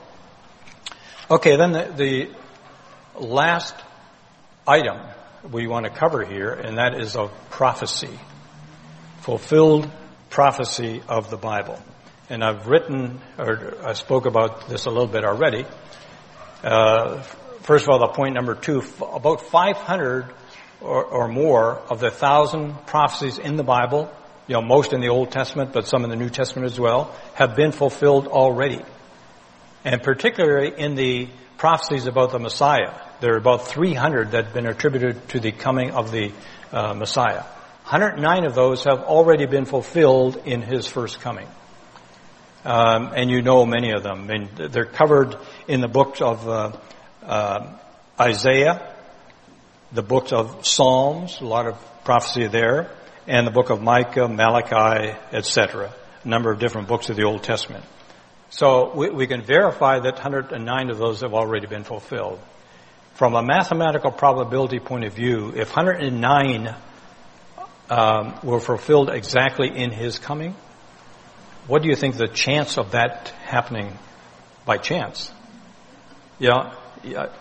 Okay, 1.31 1.57
then 1.57 1.73
the, 1.73 1.93
the 3.15 3.21
last 3.21 3.75
item 4.67 4.99
we 5.51 5.67
want 5.67 5.87
to 5.87 5.91
cover 5.91 6.25
here, 6.25 6.53
and 6.53 6.79
that 6.79 7.01
is 7.01 7.17
of 7.17 7.31
prophecy 7.51 8.19
fulfilled 9.21 9.91
prophecy 10.31 11.03
of 11.09 11.31
the 11.31 11.37
Bible. 11.37 11.81
And 12.29 12.45
I've 12.45 12.67
written, 12.67 13.21
or 13.39 13.75
I 13.85 13.93
spoke 13.95 14.27
about 14.27 14.69
this 14.69 14.87
a 14.87 14.91
little 14.91 15.09
bit 15.09 15.25
already. 15.25 15.67
Uh, 16.63 17.23
first 17.63 17.85
of 17.85 17.91
all, 17.91 17.99
the 17.99 18.09
point 18.09 18.35
number 18.35 18.55
two, 18.55 18.83
about 19.01 19.43
500 19.43 20.33
or, 20.81 21.05
or 21.05 21.29
more 21.29 21.77
of 21.91 22.01
the 22.01 22.11
thousand 22.11 22.75
prophecies 22.87 23.39
in 23.39 23.57
the 23.57 23.65
Bible, 23.65 24.11
you 24.51 24.55
know, 24.55 24.63
most 24.63 24.93
in 24.93 25.01
the 25.01 25.11
Old 25.11 25.31
Testament, 25.31 25.73
but 25.73 25.87
some 25.87 26.03
in 26.03 26.11
the 26.11 26.17
New 26.17 26.29
Testament 26.29 26.67
as 26.67 26.81
well, 26.81 27.15
have 27.35 27.55
been 27.55 27.71
fulfilled 27.71 28.27
already. 28.27 28.83
And 29.85 30.03
particularly 30.03 30.73
in 30.77 30.97
the 30.97 31.29
prophecies 31.57 32.09
about 32.09 32.33
the 32.33 32.41
Messiah. 32.41 32.93
There 33.21 33.35
are 33.35 33.37
about 33.37 33.69
300 33.69 34.33
that 34.33 34.47
have 34.47 34.53
been 34.53 34.67
attributed 34.67 35.29
to 35.29 35.39
the 35.39 35.53
coming 35.53 35.93
of 35.93 36.11
the 36.11 36.33
uh, 36.73 36.95
Messiah. 36.95 37.45
109 37.85 38.45
of 38.45 38.57
those 38.57 38.83
have 38.83 39.05
already 39.05 39.47
been 39.47 39.67
fulfilled 39.67 40.43
in 40.45 40.63
his 40.63 40.85
first 40.85 41.21
coming. 41.21 41.47
Um, 42.65 43.13
and 43.15 43.31
you 43.31 43.43
know 43.43 43.65
many 43.65 43.93
of 43.93 44.03
them. 44.03 44.29
And 44.31 44.49
they're 44.57 44.85
covered 44.85 45.37
in 45.69 45.81
the 45.81 45.87
books 45.87 46.21
of 46.21 46.49
uh, 46.49 46.73
uh, 47.25 47.77
Isaiah, 48.19 48.97
the 49.93 50.03
books 50.03 50.33
of 50.33 50.67
Psalms, 50.67 51.41
a 51.41 51.45
lot 51.45 51.69
of 51.69 51.79
prophecy 52.03 52.49
there, 52.49 52.91
and 53.27 53.47
the 53.47 53.51
book 53.51 53.71
of 53.71 53.81
Micah, 53.81 54.29
Malachi, 54.29 55.17
etc. 55.33 55.93
A 56.25 56.29
number 56.29 56.51
of 56.51 56.59
different 56.59 56.89
books 56.89 57.11
of 57.11 57.17
the 57.17 57.25
Old 57.25 57.43
Testament. 57.43 57.85
So 58.51 58.93
we, 58.95 59.11
we 59.11 59.27
can 59.27 59.43
verify 59.43 60.01
that 60.01 60.15
109 60.15 60.91
of 60.91 60.99
those 60.99 61.21
have 61.21 61.35
already 61.35 61.67
been 61.67 61.85
fulfilled. 61.85 62.41
From 63.15 63.35
a 63.35 63.43
mathematical 63.43 64.11
probability 64.11 64.81
point 64.81 65.05
of 65.05 65.13
view, 65.13 65.53
if 65.55 65.69
109 65.69 66.75
um, 67.91 68.39
were 68.43 68.61
fulfilled 68.61 69.11
exactly 69.11 69.69
in 69.69 69.91
his 69.91 70.19
coming, 70.19 70.55
what 71.67 71.83
do 71.83 71.89
you 71.89 71.97
think 71.97 72.17
the 72.17 72.29
chance 72.29 72.79
of 72.79 72.93
that 72.93 73.29
happening 73.45 73.97
by 74.65 74.79
chance? 74.79 75.31
Yeah, 76.39 76.75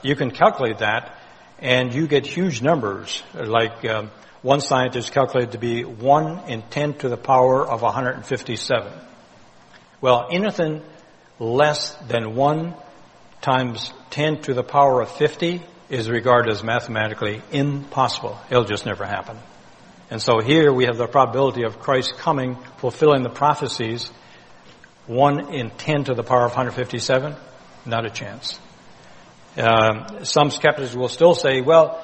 you 0.03 0.15
can 0.15 0.31
calculate 0.31 0.79
that, 0.79 1.17
and 1.59 1.93
you 1.93 2.07
get 2.07 2.25
huge 2.25 2.61
numbers. 2.61 3.23
Like 3.33 3.83
um, 3.85 4.11
one 4.41 4.61
scientist 4.61 5.11
calculated 5.11 5.51
to 5.51 5.57
be 5.57 5.83
one 5.83 6.49
in 6.49 6.61
ten 6.63 6.93
to 6.99 7.09
the 7.09 7.17
power 7.17 7.67
of 7.67 7.81
157. 7.81 8.91
Well, 10.01 10.27
anything 10.31 10.81
less 11.39 11.93
than 12.07 12.35
1 12.35 12.75
times 13.41 13.93
10 14.11 14.41
to 14.43 14.53
the 14.53 14.63
power 14.63 15.01
of 15.01 15.11
50 15.11 15.61
is 15.89 16.09
regarded 16.09 16.51
as 16.51 16.63
mathematically 16.63 17.41
impossible. 17.51 18.37
It'll 18.49 18.65
just 18.65 18.85
never 18.85 19.05
happen. 19.05 19.37
And 20.09 20.21
so 20.21 20.39
here 20.39 20.73
we 20.73 20.85
have 20.85 20.97
the 20.97 21.07
probability 21.07 21.63
of 21.63 21.79
Christ 21.79 22.17
coming, 22.17 22.57
fulfilling 22.77 23.23
the 23.23 23.29
prophecies, 23.29 24.09
1 25.07 25.53
in 25.53 25.69
10 25.71 26.05
to 26.05 26.13
the 26.13 26.23
power 26.23 26.45
of 26.45 26.51
157, 26.51 27.35
not 27.85 28.05
a 28.05 28.09
chance. 28.09 28.59
Um, 29.57 30.23
some 30.23 30.51
skeptics 30.51 30.95
will 30.95 31.09
still 31.09 31.35
say, 31.35 31.61
well, 31.61 32.03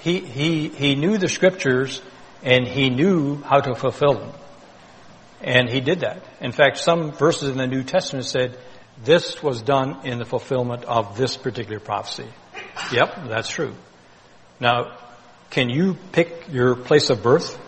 he, 0.00 0.20
he, 0.20 0.68
he 0.68 0.94
knew 0.94 1.18
the 1.18 1.28
scriptures 1.28 2.00
and 2.42 2.66
he 2.66 2.90
knew 2.90 3.42
how 3.42 3.60
to 3.60 3.74
fulfill 3.74 4.14
them. 4.14 4.32
And 5.42 5.68
he 5.68 5.80
did 5.80 6.00
that. 6.00 6.22
In 6.40 6.52
fact, 6.52 6.78
some 6.78 7.12
verses 7.12 7.50
in 7.50 7.58
the 7.58 7.66
New 7.66 7.82
Testament 7.82 8.26
said, 8.26 8.58
this 9.02 9.42
was 9.42 9.62
done 9.62 10.06
in 10.06 10.18
the 10.18 10.24
fulfillment 10.24 10.84
of 10.84 11.16
this 11.16 11.36
particular 11.36 11.80
prophecy. 11.80 12.28
Yep, 12.92 13.28
that's 13.28 13.48
true. 13.48 13.74
Now, 14.58 14.98
can 15.50 15.70
you 15.70 15.96
pick 16.12 16.46
your 16.50 16.76
place 16.76 17.08
of 17.08 17.22
birth? 17.22 17.58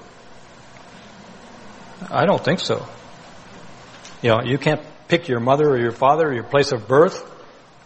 I 2.11 2.27
don't 2.27 2.43
think 2.43 2.61
so. 2.61 2.87
You 4.21 4.31
know, 4.31 4.43
you 4.45 4.59
can't 4.59 4.83
pick 5.09 5.29
your 5.29 5.41
mother 5.41 5.69
or 5.69 5.79
your 5.79 5.93
father 5.93 6.29
or 6.29 6.35
your 6.35 6.45
place 6.45 6.73
of 6.73 6.87
birth 6.87 7.29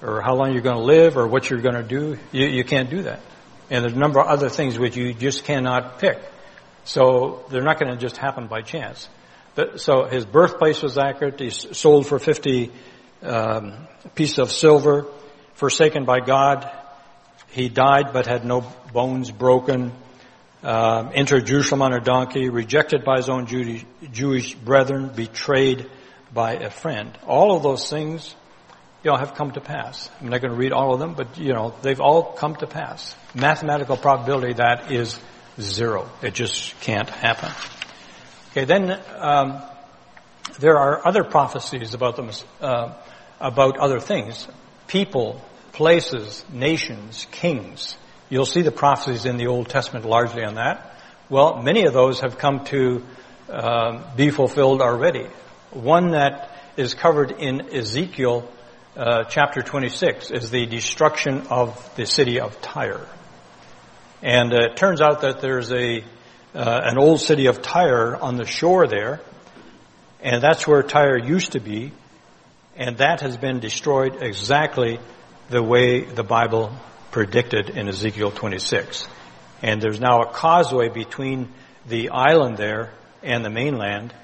or 0.03 0.21
how 0.21 0.35
long 0.35 0.53
you're 0.53 0.63
going 0.63 0.77
to 0.79 0.85
live 0.85 1.17
or 1.17 1.27
what 1.27 1.49
you're 1.49 1.61
going 1.61 1.75
to 1.75 1.83
do. 1.83 2.19
You, 2.33 2.47
you 2.47 2.65
can't 2.65 2.91
do 2.91 3.03
that. 3.03 3.21
And 3.71 3.83
there's 3.83 3.95
a 3.95 3.99
number 3.99 4.21
of 4.21 4.27
other 4.27 4.49
things 4.49 4.79
which 4.79 4.97
you 4.97 5.13
just 5.13 5.45
cannot 5.45 5.99
pick. 5.99 6.19
So 6.85 7.45
they're 7.51 7.63
not 7.63 7.81
going 7.81 7.93
to 7.93 8.01
just 8.01 8.17
happen 8.17 8.47
by 8.47 8.63
chance 8.63 9.09
so 9.77 10.05
his 10.05 10.25
birthplace 10.25 10.83
was 10.83 10.99
accurate. 10.99 11.41
He's 11.41 11.77
sold 11.77 12.07
for 12.07 12.19
50 12.19 12.71
um, 13.23 13.75
pieces 14.15 14.39
of 14.39 14.53
silver, 14.53 15.07
forsaken 15.55 16.05
by 16.05 16.21
God. 16.21 16.71
He 17.51 17.69
died 17.69 18.13
but 18.13 18.27
had 18.27 18.45
no 18.45 18.61
bones 18.93 19.31
broken. 19.31 19.93
Uh, 20.63 21.11
entered 21.15 21.47
Jerusalem 21.47 21.83
on 21.83 21.93
a 21.93 22.01
donkey, 22.01 22.49
rejected 22.49 23.05
by 23.05 23.17
his 23.17 23.29
own 23.29 23.47
Jewish, 23.47 23.85
Jewish 24.13 24.55
brethren, 24.55 25.11
betrayed 25.15 25.89
by 26.35 26.55
a 26.55 26.71
friend. 26.71 27.17
All 27.27 27.57
of 27.57 27.63
those 27.63 27.89
things, 27.89 28.35
you 29.07 29.13
know, 29.13 29.19
have 29.19 29.37
come 29.37 29.53
to 29.53 29.61
pass. 29.61 30.11
I'm 30.21 30.31
not 30.31 30.41
going 30.41 30.53
to 30.53 30.59
read 30.59 30.73
all 30.73 30.93
of 30.93 30.99
them, 30.99 31.15
but 31.15 31.39
you 31.39 31.53
know, 31.53 31.73
they've 31.81 32.01
all 32.01 32.33
come 32.33 32.57
to 32.57 32.67
pass. 32.67 33.15
Mathematical 33.37 33.97
probability 33.97 34.55
that 34.55 34.91
is 34.91 35.17
zero. 35.61 36.11
It 36.23 36.35
just 36.35 36.75
can't 36.81 37.09
happen. 37.09 37.53
Okay, 38.51 38.65
then 38.65 39.01
um, 39.17 39.63
there 40.59 40.77
are 40.77 41.07
other 41.07 41.23
prophecies 41.23 41.95
about 41.95 42.17
them, 42.17 42.31
uh, 42.61 42.95
about 43.39 43.79
other 43.79 44.01
things, 44.01 44.49
people, 44.89 45.41
places, 45.71 46.45
nations, 46.53 47.29
kings. 47.31 47.97
You'll 48.29 48.45
see 48.45 48.63
the 48.63 48.73
prophecies 48.73 49.25
in 49.25 49.37
the 49.37 49.47
Old 49.47 49.69
Testament 49.69 50.05
largely 50.05 50.43
on 50.43 50.57
that. 50.57 50.99
Well, 51.31 51.63
many 51.63 51.85
of 51.85 51.93
those 51.93 52.23
have 52.23 52.39
come 52.39 52.65
to 52.65 53.05
uh, 53.49 54.17
be 54.17 54.31
fulfilled 54.31 54.81
already. 54.81 55.29
One 55.71 56.11
that 56.11 56.59
is 56.77 56.95
covered 56.95 57.31
in 57.31 57.73
Ezekiel 57.73 58.51
uh, 58.97 59.25
chapter 59.25 59.61
26 59.61 60.31
is 60.31 60.51
the 60.51 60.65
destruction 60.67 61.47
of 61.51 61.95
the 61.97 62.07
city 62.07 62.41
of 62.41 62.61
Tyre. 62.63 63.07
And 64.23 64.53
uh, 64.53 64.71
it 64.71 64.77
turns 64.77 65.01
out 65.01 65.21
that 65.21 65.41
there's 65.41 65.71
a 65.71 66.03
uh, 66.55 66.81
an 66.85 66.97
old 66.97 67.21
city 67.21 67.47
of 67.47 67.61
Tyre 67.61 68.17
on 68.17 68.37
the 68.37 68.47
shore 68.47 68.87
there, 68.87 69.21
and 70.23 70.43
that's 70.43 70.67
where 70.67 70.83
Tyre 70.83 71.19
used 71.19 71.53
to 71.53 71.61
be, 71.61 71.93
and 72.77 72.97
that 72.97 73.21
has 73.21 73.37
been 73.37 73.61
destroyed 73.61 74.23
exactly 74.23 74.99
the 75.51 75.63
way 75.63 76.01
the 76.01 76.23
Bible 76.23 76.73
predicted 77.11 77.69
in 77.69 77.89
Ezekiel 77.89 78.31
26. 78.31 79.07
And 79.61 79.83
there's 79.83 80.01
now 80.01 80.23
a 80.23 80.33
causeway 80.33 80.89
between 80.89 81.53
the 81.87 82.09
island 82.09 82.57
there 82.57 82.95
and 83.23 83.45
the 83.45 83.51
mainland, 83.51 84.15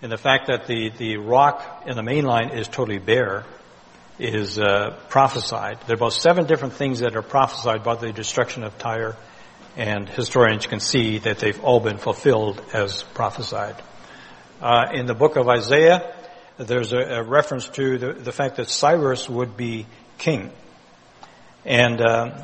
and 0.00 0.12
the 0.12 0.18
fact 0.18 0.46
that 0.46 0.68
the, 0.68 0.90
the 0.90 1.16
rock 1.16 1.82
in 1.86 1.96
the 1.96 2.02
mainland 2.04 2.52
is 2.56 2.68
totally 2.68 2.98
bare 2.98 3.44
is 4.18 4.58
uh, 4.58 4.98
prophesied. 5.08 5.78
There 5.86 5.94
are 5.94 5.96
about 5.96 6.12
seven 6.12 6.46
different 6.46 6.74
things 6.74 7.00
that 7.00 7.16
are 7.16 7.22
prophesied 7.22 7.80
about 7.80 8.00
the 8.00 8.12
destruction 8.12 8.64
of 8.64 8.78
Tyre 8.78 9.16
and 9.76 10.08
historians 10.08 10.66
can 10.66 10.80
see 10.80 11.18
that 11.18 11.38
they've 11.38 11.62
all 11.62 11.80
been 11.80 11.98
fulfilled 11.98 12.62
as 12.72 13.02
prophesied. 13.02 13.76
Uh, 14.60 14.86
in 14.94 15.04
the 15.04 15.14
book 15.14 15.36
of 15.36 15.48
Isaiah, 15.48 16.14
there's 16.56 16.94
a, 16.94 16.98
a 16.98 17.22
reference 17.22 17.68
to 17.70 17.98
the, 17.98 18.12
the, 18.14 18.32
fact 18.32 18.56
that 18.56 18.70
Cyrus 18.70 19.28
would 19.28 19.54
be 19.54 19.86
king. 20.16 20.50
And, 21.66 22.00
uh, 22.00 22.42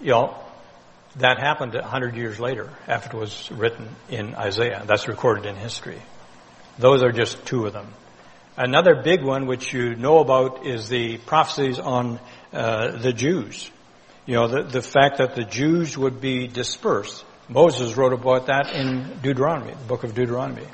you 0.00 0.10
know, 0.10 0.36
that 1.16 1.38
happened 1.38 1.76
a 1.76 1.84
hundred 1.84 2.16
years 2.16 2.40
later 2.40 2.70
after 2.88 3.16
it 3.16 3.20
was 3.20 3.48
written 3.52 3.88
in 4.10 4.34
Isaiah. 4.34 4.82
That's 4.84 5.06
recorded 5.06 5.46
in 5.46 5.54
history. 5.54 6.02
Those 6.78 7.04
are 7.04 7.12
just 7.12 7.46
two 7.46 7.66
of 7.66 7.72
them. 7.72 7.94
Another 8.56 8.94
big 9.02 9.22
one 9.22 9.46
which 9.46 9.74
you 9.74 9.94
know 9.96 10.18
about 10.20 10.66
is 10.66 10.88
the 10.88 11.18
prophecies 11.18 11.78
on 11.78 12.18
uh, 12.54 12.96
the 12.96 13.12
Jews. 13.12 13.70
You 14.24 14.36
know, 14.36 14.48
the, 14.48 14.62
the 14.62 14.82
fact 14.82 15.18
that 15.18 15.34
the 15.34 15.44
Jews 15.44 15.96
would 15.98 16.22
be 16.22 16.46
dispersed. 16.46 17.24
Moses 17.48 17.96
wrote 17.96 18.14
about 18.14 18.46
that 18.46 18.72
in 18.72 19.18
Deuteronomy, 19.22 19.72
the 19.72 19.86
book 19.86 20.04
of 20.04 20.14
Deuteronomy. 20.14 20.66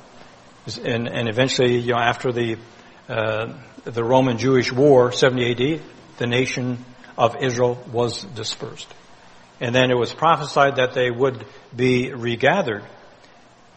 And, 0.84 1.08
and 1.08 1.28
eventually, 1.28 1.78
you 1.78 1.92
know, 1.92 1.98
after 1.98 2.30
the, 2.30 2.56
uh, 3.08 3.52
the 3.84 4.04
Roman 4.04 4.38
Jewish 4.38 4.70
War, 4.70 5.10
70 5.10 5.50
AD, 5.74 5.80
the 6.18 6.26
nation 6.28 6.84
of 7.18 7.36
Israel 7.42 7.82
was 7.92 8.22
dispersed. 8.22 8.88
And 9.60 9.74
then 9.74 9.90
it 9.90 9.98
was 9.98 10.14
prophesied 10.14 10.76
that 10.76 10.94
they 10.94 11.10
would 11.10 11.44
be 11.74 12.12
regathered. 12.12 12.84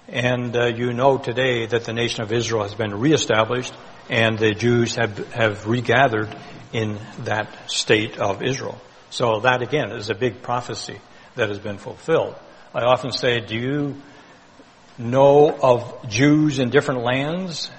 And 0.07 0.55
uh, 0.55 0.67
you 0.67 0.93
know 0.93 1.17
today 1.17 1.65
that 1.65 1.85
the 1.85 1.93
nation 1.93 2.21
of 2.21 2.31
Israel 2.31 2.63
has 2.63 2.75
been 2.75 2.93
reestablished 2.93 3.73
and 4.09 4.37
the 4.37 4.53
Jews 4.53 4.95
have, 4.95 5.17
have 5.33 5.67
regathered 5.67 6.35
in 6.73 6.99
that 7.19 7.47
state 7.69 8.17
of 8.17 8.43
Israel. 8.43 8.79
So 9.09 9.41
that 9.41 9.61
again 9.61 9.91
is 9.91 10.09
a 10.09 10.15
big 10.15 10.41
prophecy 10.41 10.99
that 11.35 11.49
has 11.49 11.59
been 11.59 11.77
fulfilled. 11.77 12.35
I 12.73 12.81
often 12.81 13.11
say, 13.11 13.39
do 13.39 13.55
you 13.55 14.01
know 14.97 15.49
of 15.51 16.09
Jews 16.09 16.59
in 16.59 16.69
different 16.69 17.03
lands, 17.03 17.69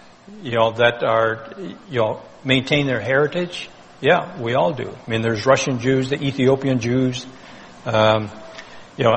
you 0.43 0.53
know, 0.53 0.73
that 0.73 1.05
are, 1.05 1.53
you 1.91 2.01
know, 2.01 2.23
maintain 2.45 2.87
their 2.87 3.01
heritage? 3.01 3.69
Yeah, 4.01 4.41
we 4.41 4.55
all 4.55 4.73
do. 4.73 4.89
I 4.89 5.11
mean, 5.11 5.23
there's 5.23 5.47
Russian 5.47 5.79
Jews, 5.79 6.11
the 6.11 6.23
Ethiopian 6.23 6.81
Jews, 6.81 7.27
um, 7.85 8.31
you 8.97 9.05
know, 9.05 9.15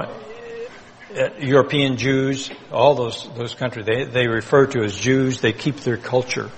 European 1.40 1.98
Jews, 1.98 2.52
all 2.72 2.96
those 2.96 3.28
those 3.36 3.56
countries, 3.56 3.86
they 3.86 4.04
they 4.06 4.28
refer 4.28 4.68
to 4.68 4.84
as 4.84 4.96
Jews. 4.96 5.42
They 5.42 5.54
keep 5.54 5.78
their 5.78 5.98
culture. 5.98 6.50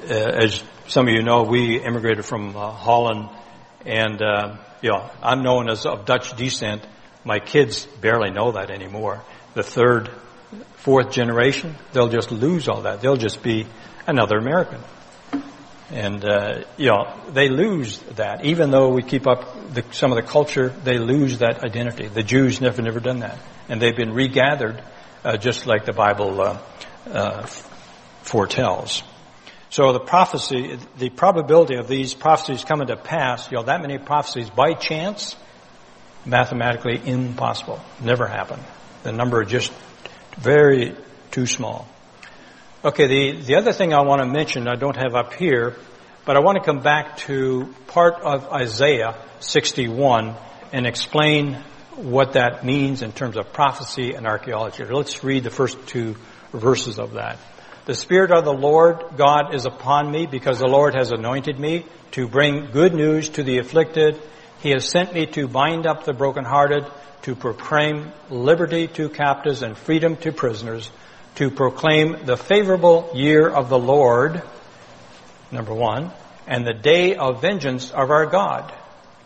Uh, 0.00 0.14
as 0.14 0.62
some 0.86 1.08
of 1.08 1.14
you 1.14 1.22
know, 1.22 1.42
we 1.42 1.80
immigrated 1.80 2.24
from 2.24 2.56
uh, 2.56 2.70
Holland 2.70 3.28
and, 3.84 4.22
uh, 4.22 4.56
you 4.80 4.90
know, 4.90 5.10
I'm 5.22 5.42
known 5.42 5.68
as 5.68 5.86
of 5.86 6.04
Dutch 6.04 6.36
descent. 6.36 6.86
My 7.24 7.40
kids 7.40 7.86
barely 8.00 8.30
know 8.30 8.52
that 8.52 8.70
anymore. 8.70 9.24
The 9.54 9.62
third, 9.62 10.10
fourth 10.76 11.10
generation, 11.10 11.74
they'll 11.92 12.08
just 12.08 12.30
lose 12.30 12.68
all 12.68 12.82
that. 12.82 13.00
They'll 13.00 13.16
just 13.16 13.42
be 13.42 13.66
another 14.06 14.38
American. 14.38 14.80
And, 15.90 16.24
uh, 16.24 16.64
you 16.76 16.90
know, 16.90 17.18
they 17.30 17.48
lose 17.48 17.98
that. 18.16 18.44
Even 18.44 18.70
though 18.70 18.90
we 18.90 19.02
keep 19.02 19.26
up 19.26 19.72
the, 19.72 19.84
some 19.90 20.12
of 20.12 20.16
the 20.16 20.30
culture, 20.30 20.68
they 20.68 20.98
lose 20.98 21.38
that 21.38 21.64
identity. 21.64 22.08
The 22.08 22.22
Jews 22.22 22.60
never, 22.60 22.82
never 22.82 23.00
done 23.00 23.20
that. 23.20 23.38
And 23.68 23.80
they've 23.80 23.96
been 23.96 24.12
regathered, 24.12 24.82
uh, 25.24 25.38
just 25.38 25.66
like 25.66 25.86
the 25.86 25.92
Bible, 25.92 26.40
uh, 26.40 26.58
uh 27.10 27.46
foretells. 28.22 29.02
So 29.70 29.92
the 29.92 30.00
prophecy, 30.00 30.78
the 30.96 31.10
probability 31.10 31.76
of 31.76 31.88
these 31.88 32.14
prophecies 32.14 32.64
coming 32.64 32.86
to 32.88 32.96
pass, 32.96 33.50
you 33.50 33.58
know, 33.58 33.64
that 33.64 33.80
many 33.82 33.98
prophecies 33.98 34.48
by 34.48 34.72
chance, 34.72 35.36
mathematically 36.24 37.00
impossible. 37.04 37.80
Never 38.00 38.26
happened. 38.26 38.62
The 39.02 39.12
number 39.12 39.42
is 39.42 39.50
just 39.50 39.72
very 40.38 40.96
too 41.30 41.46
small. 41.46 41.86
Okay, 42.84 43.06
the, 43.06 43.40
the 43.42 43.56
other 43.56 43.72
thing 43.72 43.92
I 43.92 44.02
want 44.02 44.22
to 44.22 44.26
mention, 44.26 44.68
I 44.68 44.76
don't 44.76 44.96
have 44.96 45.14
up 45.14 45.34
here, 45.34 45.76
but 46.24 46.36
I 46.36 46.40
want 46.40 46.58
to 46.58 46.64
come 46.64 46.80
back 46.80 47.16
to 47.18 47.74
part 47.88 48.20
of 48.22 48.52
Isaiah 48.52 49.16
61 49.40 50.34
and 50.72 50.86
explain 50.86 51.54
what 51.96 52.34
that 52.34 52.64
means 52.64 53.02
in 53.02 53.12
terms 53.12 53.36
of 53.36 53.52
prophecy 53.52 54.14
and 54.14 54.26
archaeology. 54.26 54.84
Let's 54.84 55.24
read 55.24 55.42
the 55.42 55.50
first 55.50 55.86
two 55.86 56.16
verses 56.52 56.98
of 56.98 57.14
that. 57.14 57.38
The 57.88 57.94
Spirit 57.94 58.30
of 58.32 58.44
the 58.44 58.52
Lord 58.52 59.02
God 59.16 59.54
is 59.54 59.64
upon 59.64 60.10
me 60.10 60.26
because 60.26 60.58
the 60.58 60.68
Lord 60.68 60.94
has 60.94 61.10
anointed 61.10 61.58
me 61.58 61.86
to 62.10 62.28
bring 62.28 62.66
good 62.70 62.92
news 62.92 63.30
to 63.30 63.42
the 63.42 63.60
afflicted. 63.60 64.20
He 64.60 64.72
has 64.72 64.86
sent 64.86 65.14
me 65.14 65.24
to 65.28 65.48
bind 65.48 65.86
up 65.86 66.04
the 66.04 66.12
brokenhearted, 66.12 66.84
to 67.22 67.34
proclaim 67.34 68.12
liberty 68.28 68.88
to 68.88 69.08
captives 69.08 69.62
and 69.62 69.74
freedom 69.74 70.16
to 70.16 70.32
prisoners, 70.32 70.90
to 71.36 71.50
proclaim 71.50 72.26
the 72.26 72.36
favorable 72.36 73.10
year 73.14 73.48
of 73.48 73.70
the 73.70 73.78
Lord, 73.78 74.42
number 75.50 75.72
one, 75.72 76.10
and 76.46 76.66
the 76.66 76.74
day 76.74 77.16
of 77.16 77.40
vengeance 77.40 77.90
of 77.90 78.10
our 78.10 78.26
God, 78.26 78.70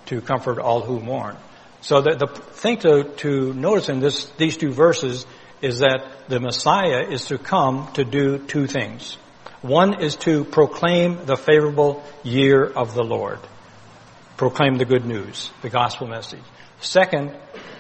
to 0.07 0.21
comfort 0.21 0.61
all 0.61 0.83
who 0.83 1.01
mourn. 1.01 1.37
So 1.81 2.01
the, 2.01 2.15
the 2.15 2.29
thing 2.29 2.79
to, 2.79 3.03
to 3.03 3.55
notice 3.55 3.89
in 3.89 3.99
this, 3.99 4.27
these 4.39 4.57
two 4.57 4.71
verses 4.71 5.27
is 5.63 5.79
that 5.79 6.29
the 6.29 6.41
Messiah 6.41 7.07
is 7.09 7.27
to 7.27 7.39
come 7.39 7.89
to 7.95 8.05
do 8.05 8.39
two 8.39 8.67
things. 8.67 9.17
One 9.63 10.03
is 10.03 10.17
to 10.17 10.45
proclaim 10.45 11.25
the 11.25 11.37
favorable 11.37 12.03
year 12.25 12.65
of 12.65 12.95
the 12.95 13.05
Lord. 13.05 13.39
Proclaim 14.37 14.77
the 14.77 14.85
good 14.85 15.07
news, 15.07 15.51
the 15.63 15.71
gospel 15.71 16.09
message. 16.09 16.43
Second, 16.81 17.33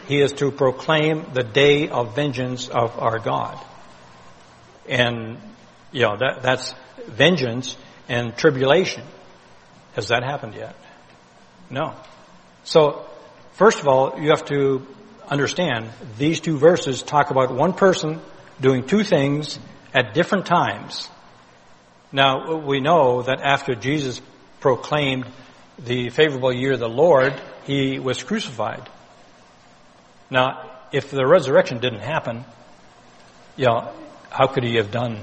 he 0.07 0.21
is 0.21 0.33
to 0.35 0.53
proclaim 0.53 1.27
the 1.35 1.43
day 1.43 1.89
of 1.89 2.15
vengeance 2.15 2.69
of 2.69 2.99
our 3.01 3.19
God. 3.19 3.59
And, 4.89 5.39
you 5.91 6.03
know, 6.03 6.17
that, 6.19 6.43
that's 6.43 6.75
vengeance 7.09 7.77
and 8.09 8.37
tribulation. 8.37 9.03
Has 9.95 10.09
that 10.09 10.23
happened 10.23 10.55
yet? 10.55 10.77
No. 11.69 11.97
So, 12.65 13.07
first 13.53 13.81
of 13.81 13.89
all, 13.89 14.21
you 14.21 14.29
have 14.29 14.45
to 14.47 14.87
understand 15.33 15.89
these 16.19 16.41
two 16.41 16.59
verses 16.59 17.03
talk 17.03 17.31
about 17.31 17.55
one 17.55 17.73
person 17.73 18.21
doing 18.61 18.87
two 18.87 19.03
things 19.03 19.59
at 19.95 20.13
different 20.13 20.45
times. 20.45 21.09
Now, 22.13 22.57
we 22.57 22.81
know 22.81 23.23
that 23.23 23.41
after 23.41 23.75
Jesus 23.75 24.21
proclaimed 24.61 25.27
the 25.79 26.11
favorable 26.11 26.53
year 26.53 26.75
of 26.75 26.81
the 26.81 26.89
Lord, 26.89 27.41
he 27.65 27.99
was 27.99 28.23
crucified. 28.23 28.89
Now, 30.31 30.71
if 30.93 31.11
the 31.11 31.27
resurrection 31.27 31.79
didn't 31.79 32.01
happen, 32.01 32.45
you 33.57 33.67
know, 33.67 33.91
how 34.29 34.47
could 34.49 34.65
he 34.65 34.77
have 34.77 34.91
done 34.91 35.19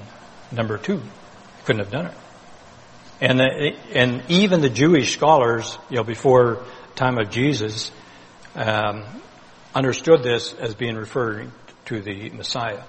number 0.51 0.80
two? 0.80 0.97
He 0.97 1.64
couldn't 1.66 1.84
have 1.84 1.91
done 1.91 2.07
it. 2.07 2.14
And, 3.22 3.41
and 3.93 4.24
even 4.30 4.62
the 4.62 4.70
Jewish 4.70 5.14
scholars, 5.14 5.78
you 5.89 5.97
know, 5.97 6.03
before 6.03 6.64
time 6.95 7.20
of 7.20 7.30
Jesus, 7.30 7.91
um, 8.55 9.05
understood 9.74 10.24
this 10.24 10.53
as 10.53 10.76
being 10.76 10.95
referring 10.95 11.51
to 11.86 12.01
the 12.01 12.30
Messiah. 12.30 12.84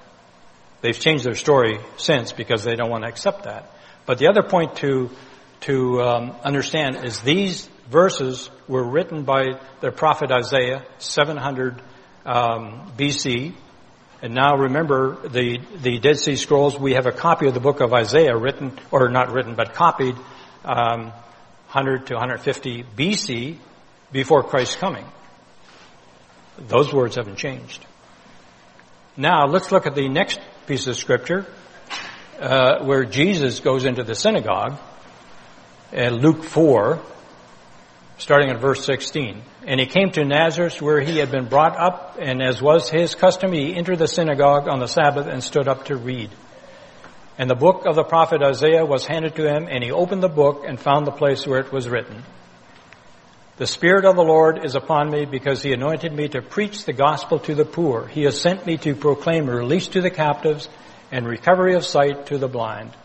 They've 0.81 0.99
changed 0.99 1.25
their 1.25 1.35
story 1.35 1.79
since 1.99 2.33
because 2.33 2.65
they 2.65 2.75
don't 2.75 2.91
want 2.91 3.05
to 3.05 3.09
accept 3.09 3.45
that. 3.45 3.71
But 4.07 4.19
the 4.19 4.29
other 4.29 4.43
point 4.43 4.77
to 4.77 5.11
to 5.61 6.01
um, 6.01 6.37
understand 6.43 7.05
is 7.05 7.21
these 7.21 7.69
verses 7.91 8.51
were 8.67 8.83
written 8.83 9.25
by 9.25 9.61
the 9.81 9.91
prophet 9.91 10.31
Isaiah 10.31 10.85
700 10.99 11.83
um, 12.25 12.93
BC, 12.97 13.53
and 14.23 14.35
now 14.35 14.57
remember 14.57 15.29
the, 15.29 15.59
the 15.83 15.99
Dead 15.99 16.19
Sea 16.19 16.37
Scrolls, 16.37 16.79
we 16.79 16.93
have 16.93 17.07
a 17.07 17.13
copy 17.13 17.47
of 17.47 17.55
the 17.55 17.61
book 17.61 17.81
of 17.81 17.93
Isaiah 17.93 18.37
written, 18.37 18.79
or 18.91 19.09
not 19.09 19.33
written, 19.33 19.55
but 19.55 19.75
copied, 19.75 20.17
um, 20.65 21.13
100 21.73 22.07
to 22.09 22.15
150 22.15 22.85
BC 22.97 23.57
before 24.13 24.43
Christ's 24.43 24.77
coming. 24.77 25.05
Those 26.69 26.93
words 26.93 27.17
haven't 27.17 27.37
changed. 27.37 27.85
Now 29.17 29.47
let's 29.47 29.73
look 29.73 29.87
at 29.87 29.95
the 29.95 30.09
next 30.09 30.41
piece 30.67 30.87
of 30.87 30.97
scripture, 30.97 31.47
uh, 32.39 32.85
where 32.85 33.05
Jesus 33.05 33.61
goes 33.61 33.85
into 33.85 34.05
the 34.05 34.15
synagogue, 34.15 34.79
in 35.93 36.15
Luke 36.15 36.45
4, 36.45 37.03
starting 38.19 38.51
at 38.51 38.61
verse 38.61 38.85
16. 38.85 39.43
And 39.67 39.81
he 39.81 39.87
came 39.87 40.11
to 40.13 40.25
Nazareth 40.25 40.81
where 40.81 41.01
he 41.01 41.19
had 41.19 41.31
been 41.31 41.49
brought 41.49 41.79
up, 41.79 42.17
and 42.21 42.43
as 42.43 42.63
was 42.63 42.89
his 42.89 43.15
custom, 43.15 43.53
he 43.53 43.75
entered 43.75 43.99
the 43.99 44.09
synagogue 44.09 44.69
on 44.69 44.79
the 44.79 44.87
Sabbath 44.87 45.27
and 45.27 45.43
stood 45.43 45.69
up 45.69 45.87
to 45.87 45.97
read. 45.97 46.31
And 47.39 47.49
the 47.49 47.55
book 47.55 47.87
of 47.87 47.95
the 47.95 48.05
prophet 48.05 48.43
Isaiah 48.43 48.85
was 48.85 49.07
handed 49.07 49.35
to 49.37 49.49
him, 49.49 49.67
and 49.69 49.83
he 49.83 49.91
opened 49.91 50.23
the 50.23 50.29
book 50.29 50.65
and 50.67 50.79
found 50.79 51.07
the 51.07 51.13
place 51.13 51.47
where 51.47 51.61
it 51.61 51.73
was 51.73 51.89
written. 51.89 52.23
The 53.61 53.67
Spirit 53.67 54.07
of 54.07 54.17
the 54.17 54.23
Lord 54.23 54.65
is 54.65 54.75
upon 54.75 55.11
me 55.11 55.27
because 55.27 55.63
he 55.63 55.75
anointed 55.75 56.15
me 56.15 56.29
to 56.29 56.41
preach 56.41 56.87
the 56.87 56.95
gospel 56.95 57.39
to 57.41 57.55
the 57.55 57.67
poor. 57.67 58.07
He 58.07 58.23
has 58.23 58.41
sent 58.41 58.65
me 58.65 58.79
to 58.79 58.95
proclaim 58.95 59.51
release 59.51 59.89
to 59.89 60.01
the 60.01 60.09
captives 60.09 60.67
and 61.13 61.29
recovery 61.29 61.75
of 61.75 61.85
sight 61.85 62.29
to 62.29 62.39
the 62.39 62.49
blind, 62.49 62.97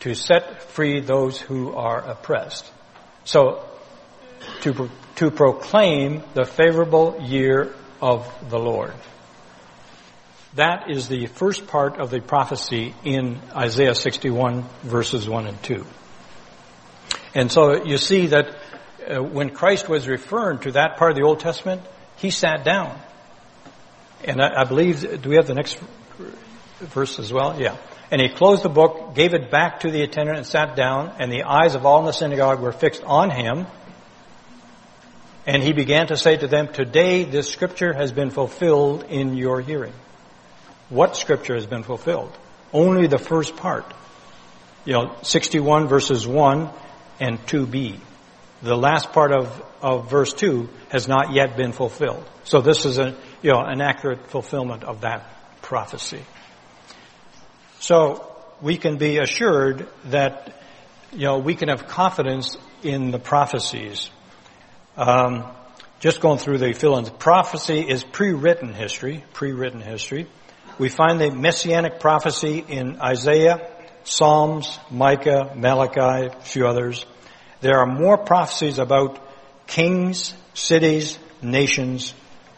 to 0.00 0.14
set 0.14 0.64
free 0.64 1.00
those 1.00 1.40
who 1.40 1.72
are 1.72 1.98
oppressed. 1.98 2.70
So 3.24 3.64
to, 4.60 4.90
to 5.16 5.30
proclaim 5.30 6.24
the 6.34 6.44
favorable 6.44 7.16
year 7.22 7.74
of 8.02 8.30
the 8.50 8.58
Lord. 8.58 8.92
That 10.56 10.90
is 10.90 11.08
the 11.08 11.24
first 11.24 11.66
part 11.66 11.98
of 11.98 12.10
the 12.10 12.20
prophecy 12.20 12.94
in 13.02 13.40
Isaiah 13.56 13.94
61 13.94 14.62
verses 14.82 15.26
1 15.26 15.46
and 15.46 15.62
2. 15.62 15.86
And 17.34 17.50
so 17.50 17.82
you 17.82 17.96
see 17.96 18.26
that 18.26 18.58
uh, 19.08 19.22
when 19.22 19.50
Christ 19.50 19.88
was 19.88 20.08
referring 20.08 20.58
to 20.60 20.72
that 20.72 20.96
part 20.96 21.12
of 21.12 21.16
the 21.16 21.24
Old 21.24 21.40
Testament, 21.40 21.82
he 22.16 22.30
sat 22.30 22.64
down. 22.64 22.98
And 24.24 24.40
I, 24.40 24.62
I 24.62 24.64
believe, 24.64 25.22
do 25.22 25.28
we 25.28 25.36
have 25.36 25.46
the 25.46 25.54
next 25.54 25.78
verse 26.80 27.18
as 27.18 27.32
well? 27.32 27.60
Yeah. 27.60 27.76
And 28.10 28.20
he 28.20 28.28
closed 28.28 28.62
the 28.62 28.68
book, 28.68 29.14
gave 29.14 29.34
it 29.34 29.50
back 29.50 29.80
to 29.80 29.90
the 29.90 30.02
attendant 30.02 30.38
and 30.38 30.46
sat 30.46 30.74
down, 30.74 31.14
and 31.18 31.30
the 31.30 31.44
eyes 31.44 31.74
of 31.74 31.86
all 31.86 32.00
in 32.00 32.06
the 32.06 32.12
synagogue 32.12 32.60
were 32.60 32.72
fixed 32.72 33.04
on 33.04 33.30
him. 33.30 33.66
And 35.46 35.62
he 35.62 35.72
began 35.72 36.08
to 36.08 36.16
say 36.16 36.36
to 36.36 36.46
them, 36.46 36.72
Today 36.72 37.24
this 37.24 37.48
scripture 37.48 37.92
has 37.92 38.12
been 38.12 38.30
fulfilled 38.30 39.04
in 39.08 39.36
your 39.36 39.60
hearing. 39.60 39.94
What 40.88 41.16
scripture 41.16 41.54
has 41.54 41.66
been 41.66 41.84
fulfilled? 41.84 42.36
Only 42.72 43.06
the 43.06 43.18
first 43.18 43.56
part. 43.56 43.92
You 44.84 44.94
know, 44.94 45.16
61 45.22 45.88
verses 45.88 46.26
1 46.26 46.68
and 47.20 47.38
2b. 47.46 48.00
The 48.62 48.76
last 48.76 49.12
part 49.12 49.32
of, 49.32 49.62
of 49.80 50.10
verse 50.10 50.32
2 50.34 50.68
has 50.90 51.08
not 51.08 51.32
yet 51.32 51.56
been 51.56 51.72
fulfilled. 51.72 52.24
So 52.44 52.60
this 52.60 52.84
is 52.84 52.98
a, 52.98 53.16
you 53.42 53.52
know, 53.52 53.60
an 53.60 53.80
accurate 53.80 54.26
fulfillment 54.28 54.84
of 54.84 55.00
that 55.00 55.26
prophecy. 55.62 56.22
So 57.78 58.30
we 58.60 58.76
can 58.76 58.98
be 58.98 59.18
assured 59.18 59.88
that, 60.06 60.60
you 61.12 61.24
know, 61.24 61.38
we 61.38 61.54
can 61.54 61.68
have 61.68 61.86
confidence 61.86 62.58
in 62.82 63.10
the 63.10 63.18
prophecies 63.18 64.10
um, 64.96 65.46
just 66.00 66.20
going 66.20 66.38
through 66.38 66.58
the 66.58 66.72
fill-ins. 66.72 67.10
Prophecy 67.10 67.80
is 67.80 68.04
pre-written 68.04 68.74
history, 68.74 69.24
pre-written 69.32 69.80
history. 69.80 70.26
We 70.78 70.88
find 70.88 71.20
the 71.20 71.30
messianic 71.30 72.00
prophecy 72.00 72.64
in 72.66 73.00
Isaiah, 73.00 73.70
Psalms, 74.04 74.78
Micah, 74.90 75.52
Malachi, 75.56 76.26
a 76.26 76.40
few 76.40 76.66
others. 76.66 77.04
There 77.60 77.78
are 77.78 77.86
more 77.86 78.16
prophecies 78.16 78.78
about 78.78 79.18
kings, 79.66 80.34
cities, 80.54 81.18
nations 81.42 82.14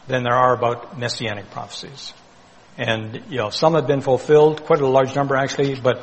than 0.07 0.23
there 0.25 0.35
are 0.35 0.55
about 0.55 0.99
messianic 0.99 1.51
prophecies. 1.51 2.13
And, 2.79 3.23
you 3.29 3.39
know, 3.39 3.51
some 3.51 3.75
have 3.75 3.87
been 3.87 4.01
fulfilled, 4.01 4.65
quite 4.65 4.81
a 4.81 4.87
large 4.87 5.15
number 5.15 5.37
actually, 5.37 5.75
but 5.75 6.03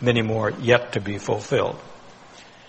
many 0.00 0.22
more 0.22 0.50
yet 0.50 0.92
to 0.92 1.00
be 1.00 1.18
fulfilled. 1.18 1.78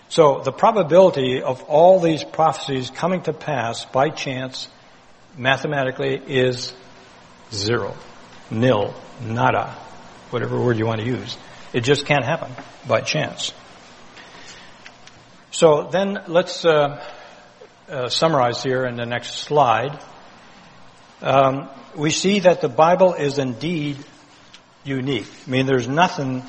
So 0.08 0.40
the 0.42 0.52
probability 0.52 1.42
of 1.42 1.62
all 1.64 2.00
these 2.00 2.24
prophecies 2.24 2.90
coming 2.90 3.22
to 3.22 3.32
pass 3.32 3.84
by 3.84 4.08
chance 4.10 4.68
mathematically 5.36 6.16
is 6.16 6.72
zero, 7.52 7.94
nil, 8.50 8.94
nada, 9.22 9.76
whatever 10.30 10.58
word 10.58 10.78
you 10.78 10.86
want 10.86 11.00
to 11.00 11.06
use. 11.06 11.36
It 11.72 11.82
just 11.82 12.06
can't 12.06 12.24
happen 12.24 12.52
by 12.86 13.02
chance. 13.02 13.52
So 15.58 15.88
then 15.90 16.22
let's 16.28 16.64
uh, 16.64 17.04
uh, 17.88 18.08
summarize 18.10 18.62
here 18.62 18.84
in 18.84 18.94
the 18.94 19.06
next 19.06 19.40
slide. 19.40 20.00
Um, 21.20 21.68
we 21.96 22.10
see 22.10 22.38
that 22.38 22.60
the 22.60 22.68
Bible 22.68 23.14
is 23.14 23.38
indeed 23.38 23.96
unique. 24.84 25.26
I 25.48 25.50
mean, 25.50 25.66
there's 25.66 25.88
nothing 25.88 26.44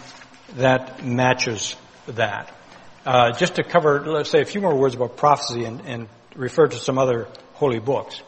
that 0.57 1.03
matches 1.03 1.75
that. 2.05 2.55
Uh, 3.03 3.31
just 3.31 3.55
to 3.55 3.63
cover, 3.63 4.05
let's 4.05 4.29
say, 4.29 4.41
a 4.41 4.45
few 4.45 4.61
more 4.61 4.75
words 4.75 4.93
about 4.93 5.17
prophecy 5.17 5.65
and, 5.65 5.81
and 5.87 6.07
refer 6.35 6.67
to 6.67 6.77
some 6.77 6.99
other 6.99 7.27
holy 7.53 7.79
books. 7.79 8.21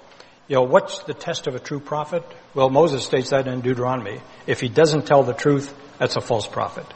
You 0.47 0.55
know, 0.55 0.63
what's 0.63 1.03
the 1.03 1.13
test 1.13 1.45
of 1.45 1.53
a 1.53 1.59
true 1.59 1.79
prophet? 1.79 2.23
Well, 2.55 2.71
Moses 2.71 3.05
states 3.05 3.29
that 3.29 3.47
in 3.47 3.61
Deuteronomy. 3.61 4.19
If 4.47 4.59
he 4.59 4.67
doesn't 4.67 5.05
tell 5.05 5.21
the 5.21 5.35
truth, 5.35 5.71
that's 5.99 6.15
a 6.15 6.21
false 6.21 6.47
prophet. 6.47 6.87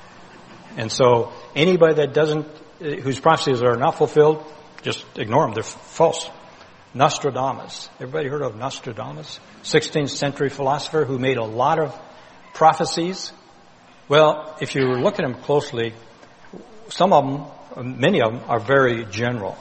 And 0.76 0.92
so 0.92 1.34
anybody 1.56 1.94
that 1.98 2.16
doesn't, 2.16 2.48
whose 2.80 3.20
prophecies 3.20 3.62
are 3.62 3.76
not 3.76 3.98
fulfilled, 3.98 4.44
just 4.82 5.04
ignore 5.18 5.46
them. 5.46 5.54
They're 5.54 5.64
false. 5.64 6.30
Nostradamus. 6.96 7.90
Everybody 8.00 8.30
heard 8.30 8.42
of 8.42 8.56
Nostradamus? 8.56 9.40
16th 9.64 10.12
century 10.12 10.50
philosopher 10.50 11.04
who 11.04 11.20
made 11.20 11.38
a 11.38 11.44
lot 11.44 11.78
of 11.78 11.94
prophecies. 12.54 13.34
Well, 14.08 14.56
if 14.62 14.76
you 14.76 14.84
look 14.94 15.20
at 15.20 15.26
him 15.26 15.36
closely, 15.36 15.94
some 16.88 17.12
of 17.12 17.76
them, 17.76 18.00
many 18.00 18.22
of 18.22 18.32
them 18.32 18.42
are 18.48 18.62
very 18.62 19.04
general. 19.06 19.58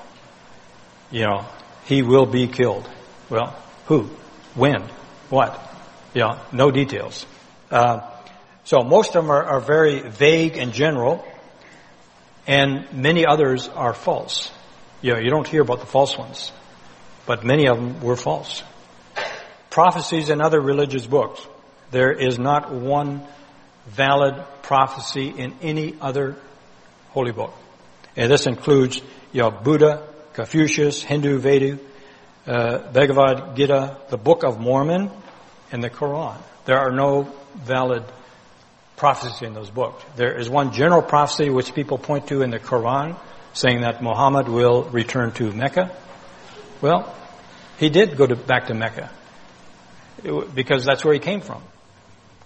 You 1.11 1.25
know, 1.25 1.47
he 1.87 2.03
will 2.03 2.27
be 2.27 2.47
killed. 2.47 2.89
Well, 3.29 3.57
who? 3.87 4.11
When? 4.55 4.83
What? 5.29 5.61
Yeah, 6.15 6.39
no 6.53 6.71
details. 6.71 7.27
Uh, 7.69 8.09
so 8.62 8.83
most 8.83 9.17
of 9.17 9.25
them 9.25 9.31
are, 9.31 9.43
are 9.43 9.61
very 9.61 10.09
vague 10.09 10.57
and 10.57 10.73
general, 10.73 11.25
and 12.47 12.93
many 12.93 13.27
others 13.27 13.69
are 13.69 13.95
false. 13.95 14.53
You 15.01 15.15
know, 15.15 15.19
you 15.19 15.31
don't 15.31 15.47
hear 15.47 15.63
about 15.63 15.81
the 15.81 15.87
false 15.87 16.17
ones, 16.17 16.53
but 17.27 17.45
many 17.45 17.67
of 17.69 17.77
them 17.77 18.01
were 18.01 18.17
false. 18.17 18.63
Prophecies 19.71 20.31
in 20.31 20.41
other 20.41 20.61
religious 20.61 21.07
books. 21.07 21.47
There 21.91 22.13
is 22.13 22.39
not 22.39 22.73
one 22.73 23.23
valid 23.87 24.43
prophecy 24.63 25.29
in 25.29 25.55
any 25.63 25.95
other 26.01 26.37
holy 27.11 27.33
book. 27.33 27.55
And 28.17 28.31
this 28.31 28.47
includes, 28.47 29.01
you 29.33 29.43
know, 29.43 29.51
Buddha, 29.51 30.07
Confucius, 30.33 31.03
Hindu, 31.03 31.39
Vedic, 31.39 31.81
uh, 32.47 32.79
Bhagavad 32.93 33.57
Gita, 33.57 33.99
the 34.11 34.17
Book 34.17 34.45
of 34.45 34.61
Mormon, 34.61 35.11
and 35.73 35.83
the 35.83 35.91
Quran. 35.91 36.37
There 36.65 36.79
are 36.79 36.91
no 36.91 37.33
valid 37.55 38.05
prophecies 38.97 39.43
in 39.43 39.55
those 39.55 39.71
books. 39.71 40.05
There 40.17 40.39
is 40.39 40.49
one 40.49 40.73
general 40.73 41.03
prophecy 41.03 41.51
which 41.51 41.75
people 41.75 41.99
point 41.99 42.29
to 42.29 42.43
in 42.43 42.51
the 42.51 42.59
Quran, 42.59 43.17
saying 43.53 43.83
that 43.83 44.03
Muhammad 44.03 44.49
will 44.49 44.85
return 44.85 45.33
to 45.33 45.53
Mecca. 45.53 45.97
Well, 46.81 47.15
he 47.79 47.91
did 47.91 48.17
go 48.17 48.27
to, 48.27 48.37
back 48.37 48.67
to 48.67 48.75
Mecca 48.75 49.11
because 50.55 50.85
that's 50.85 51.05
where 51.05 51.15
he 51.15 51.21
came 51.21 51.41
from. 51.41 51.63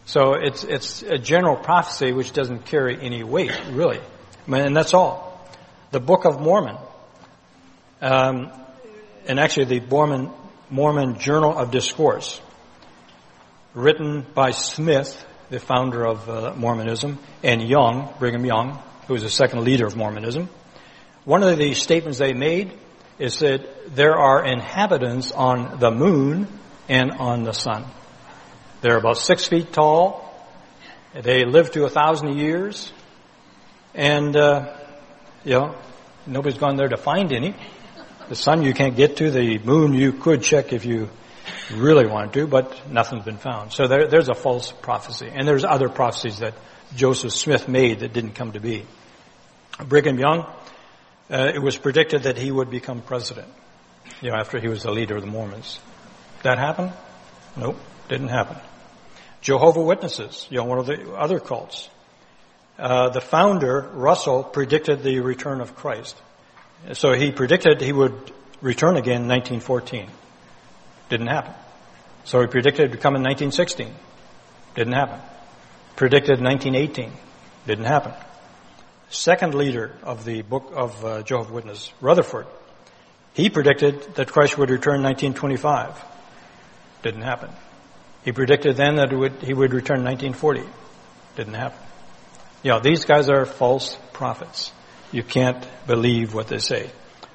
So 0.07 0.35
it's 0.35 0.65
it's 0.65 1.03
a 1.03 1.19
general 1.19 1.57
prophecy 1.57 2.13
which 2.13 2.33
doesn't 2.33 2.65
carry 2.65 2.99
any 2.99 3.23
weight, 3.23 3.53
really, 3.71 4.01
and 4.47 4.75
that's 4.75 4.95
all. 4.95 5.27
The 5.91 6.01
Book 6.01 6.25
of 6.25 6.41
Mormon 6.41 6.77
um, 8.01 8.51
and 9.27 9.41
actually 9.41 9.79
the 9.79 9.87
Mormon, 9.87 10.31
Mormon 10.71 11.19
Journal 11.19 11.57
of 11.57 11.71
Discourse, 11.71 12.41
written 13.75 14.25
by 14.35 14.51
Smith, 14.51 15.25
the 15.51 15.59
founder 15.59 16.07
of 16.07 16.29
uh, 16.29 16.55
Mormonism, 16.57 17.19
and 17.43 17.63
Young, 17.63 18.13
Brigham 18.19 18.45
Young, 18.45 18.83
who 19.07 19.15
was 19.15 19.23
the 19.23 19.31
second 19.31 19.65
leader 19.65 19.87
of 19.87 19.97
Mormonism. 19.97 20.49
One 21.25 21.43
of 21.43 21.59
the 21.59 21.75
statements 21.75 22.19
they 22.19 22.33
made 22.33 22.73
is 23.19 23.39
that 23.41 23.95
there 23.95 24.17
are 24.17 24.45
inhabitants 24.45 25.33
on 25.33 25.79
the 25.79 25.91
moon 25.91 26.47
and 26.89 27.11
on 27.13 27.45
the 27.45 27.53
sun. 27.53 27.85
They're 28.81 28.97
about 28.97 29.19
six 29.19 29.49
feet 29.49 29.73
tall. 29.73 30.25
They 31.15 31.45
live 31.45 31.73
to 31.73 31.85
a 31.85 31.91
thousand 31.91 32.39
years. 32.39 32.93
And, 33.95 34.37
uh, 34.37 34.77
you 35.45 35.55
know, 35.55 35.75
nobody's 36.27 36.59
gone 36.59 36.77
there 36.77 36.89
to 36.89 36.97
find 36.97 37.33
any. 37.33 37.55
The 38.29 38.37
sun 38.37 38.63
you 38.63 38.75
can't 38.75 38.95
get 38.95 39.17
to. 39.17 39.31
The 39.31 39.59
moon 39.59 39.95
you 39.95 40.13
could 40.13 40.43
check 40.43 40.73
if 40.73 40.85
you 40.85 41.09
really 41.73 42.07
wanted 42.07 42.33
to, 42.35 42.47
but 42.47 42.89
nothing's 42.91 43.25
been 43.25 43.39
found. 43.39 43.73
So 43.73 43.87
there, 43.87 44.09
there's 44.09 44.29
a 44.29 44.35
false 44.35 44.73
prophecy. 44.73 45.31
And 45.33 45.47
there's 45.47 45.65
other 45.65 45.89
prophecies 45.89 46.39
that 46.39 46.55
Joseph 46.97 47.33
Smith 47.33 47.69
made 47.69 48.01
that 48.01 48.13
didn't 48.13 48.33
come 48.33 48.53
to 48.53 48.61
be. 48.61 48.87
Brigham 49.85 50.19
Young, 50.19 50.47
uh, 51.31 51.53
it 51.55 51.63
was 51.63 51.77
predicted 51.77 52.25
that 52.25 52.37
he 52.37 52.51
would 52.51 52.71
become 52.71 53.03
president, 53.03 53.49
you 54.21 54.31
know, 54.31 54.37
after 54.37 54.59
he 54.59 54.69
was 54.69 54.83
the 54.83 54.91
leader 54.91 55.17
of 55.17 55.23
the 55.23 55.29
Mormons. 55.29 55.79
That 56.43 56.59
happened? 56.59 56.93
Nope, 57.57 57.79
didn't 58.09 58.29
happen. 58.29 58.57
Jehovah 59.41 59.83
Witnesses, 59.83 60.47
you 60.51 60.59
know, 60.59 60.65
one 60.65 60.79
of 60.79 60.87
the 60.87 61.13
other 61.15 61.39
cults. 61.39 61.89
Uh, 62.79 63.11
the 63.11 63.21
founder, 63.21 63.89
Russell, 63.93 64.43
predicted 64.43 65.03
the 65.03 65.21
return 65.21 65.61
of 65.61 65.75
Christ. 65.77 66.17
So 66.93 67.13
he 67.13 67.33
predicted 67.33 67.81
he 67.81 67.93
would 67.93 68.33
return 68.61 68.97
again 68.97 69.23
in 69.23 69.29
1914. 69.29 70.09
Didn't 71.09 71.29
happen. 71.29 71.55
So 72.25 72.41
he 72.41 72.47
predicted 72.47 72.87
it 72.87 72.91
would 72.91 73.01
come 73.01 73.17
in 73.17 73.23
1916. 73.23 73.95
Didn't 74.75 74.93
happen. 74.93 75.21
Predicted 75.97 76.41
1918. 76.41 77.13
Didn't 77.67 77.85
happen. 77.85 78.13
Second 79.11 79.55
leader 79.55 79.95
of 80.03 80.25
the 80.25 80.43
book 80.43 80.73
of 80.75 81.05
uh, 81.05 81.23
Jehovah's 81.23 81.53
Witnesses, 81.53 81.93
Rutherford, 82.01 82.47
he 83.33 83.49
predicted 83.49 84.03
that 84.17 84.31
Christ 84.31 84.59
would 84.59 84.71
return 84.71 84.97
in 84.97 85.03
1925. 85.03 85.95
Didn't 87.03 87.23
happen. 87.23 87.51
He 88.25 88.33
predicted 88.33 88.77
then 88.77 88.97
that 88.97 89.13
would, 89.13 89.43
he 89.43 89.55
would 89.55 89.73
return 89.73 89.99
in 89.99 90.05
1940. 90.05 90.63
Didn't 91.37 91.55
happen. 91.55 91.79
You 92.63 92.73
know, 92.73 92.81
these 92.81 93.05
guys 93.05 93.29
are 93.31 93.47
false 93.47 93.97
prophets 94.13 94.73
you 95.13 95.23
can't 95.23 95.67
believe 95.87 96.35
what 96.35 96.49
they 96.49 96.59
say. 96.59 96.91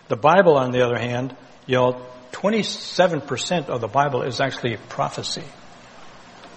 The 0.08 0.16
Bible, 0.16 0.58
on 0.58 0.72
the 0.72 0.86
other 0.86 0.98
hand, 0.98 1.36
you 1.66 1.76
know, 1.76 2.06
27% 2.34 3.70
of 3.70 3.80
the 3.80 3.88
Bible 3.88 4.24
is 4.24 4.42
actually 4.42 4.78
prophecy. 4.90 5.44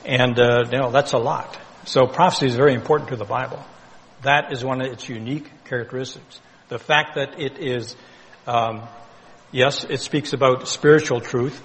And, 0.04 0.38
uh, 0.38 0.64
you 0.70 0.78
know, 0.78 0.90
that's 0.90 1.12
a 1.12 1.18
lot. 1.18 1.58
So 1.84 2.06
prophecy 2.06 2.46
is 2.46 2.56
very 2.56 2.74
important 2.74 3.10
to 3.10 3.16
the 3.16 3.24
Bible. 3.24 3.64
That 4.22 4.52
is 4.52 4.64
one 4.64 4.80
of 4.80 4.90
its 4.90 5.08
unique 5.08 5.48
characteristics. 5.64 6.40
The 6.68 6.78
fact 6.78 7.14
that 7.14 7.40
it 7.40 7.58
is, 7.58 7.94
um, 8.46 8.82
yes, 9.52 9.84
it 9.84 10.00
speaks 10.00 10.32
about 10.32 10.66
spiritual 10.66 11.20
truth, 11.20 11.62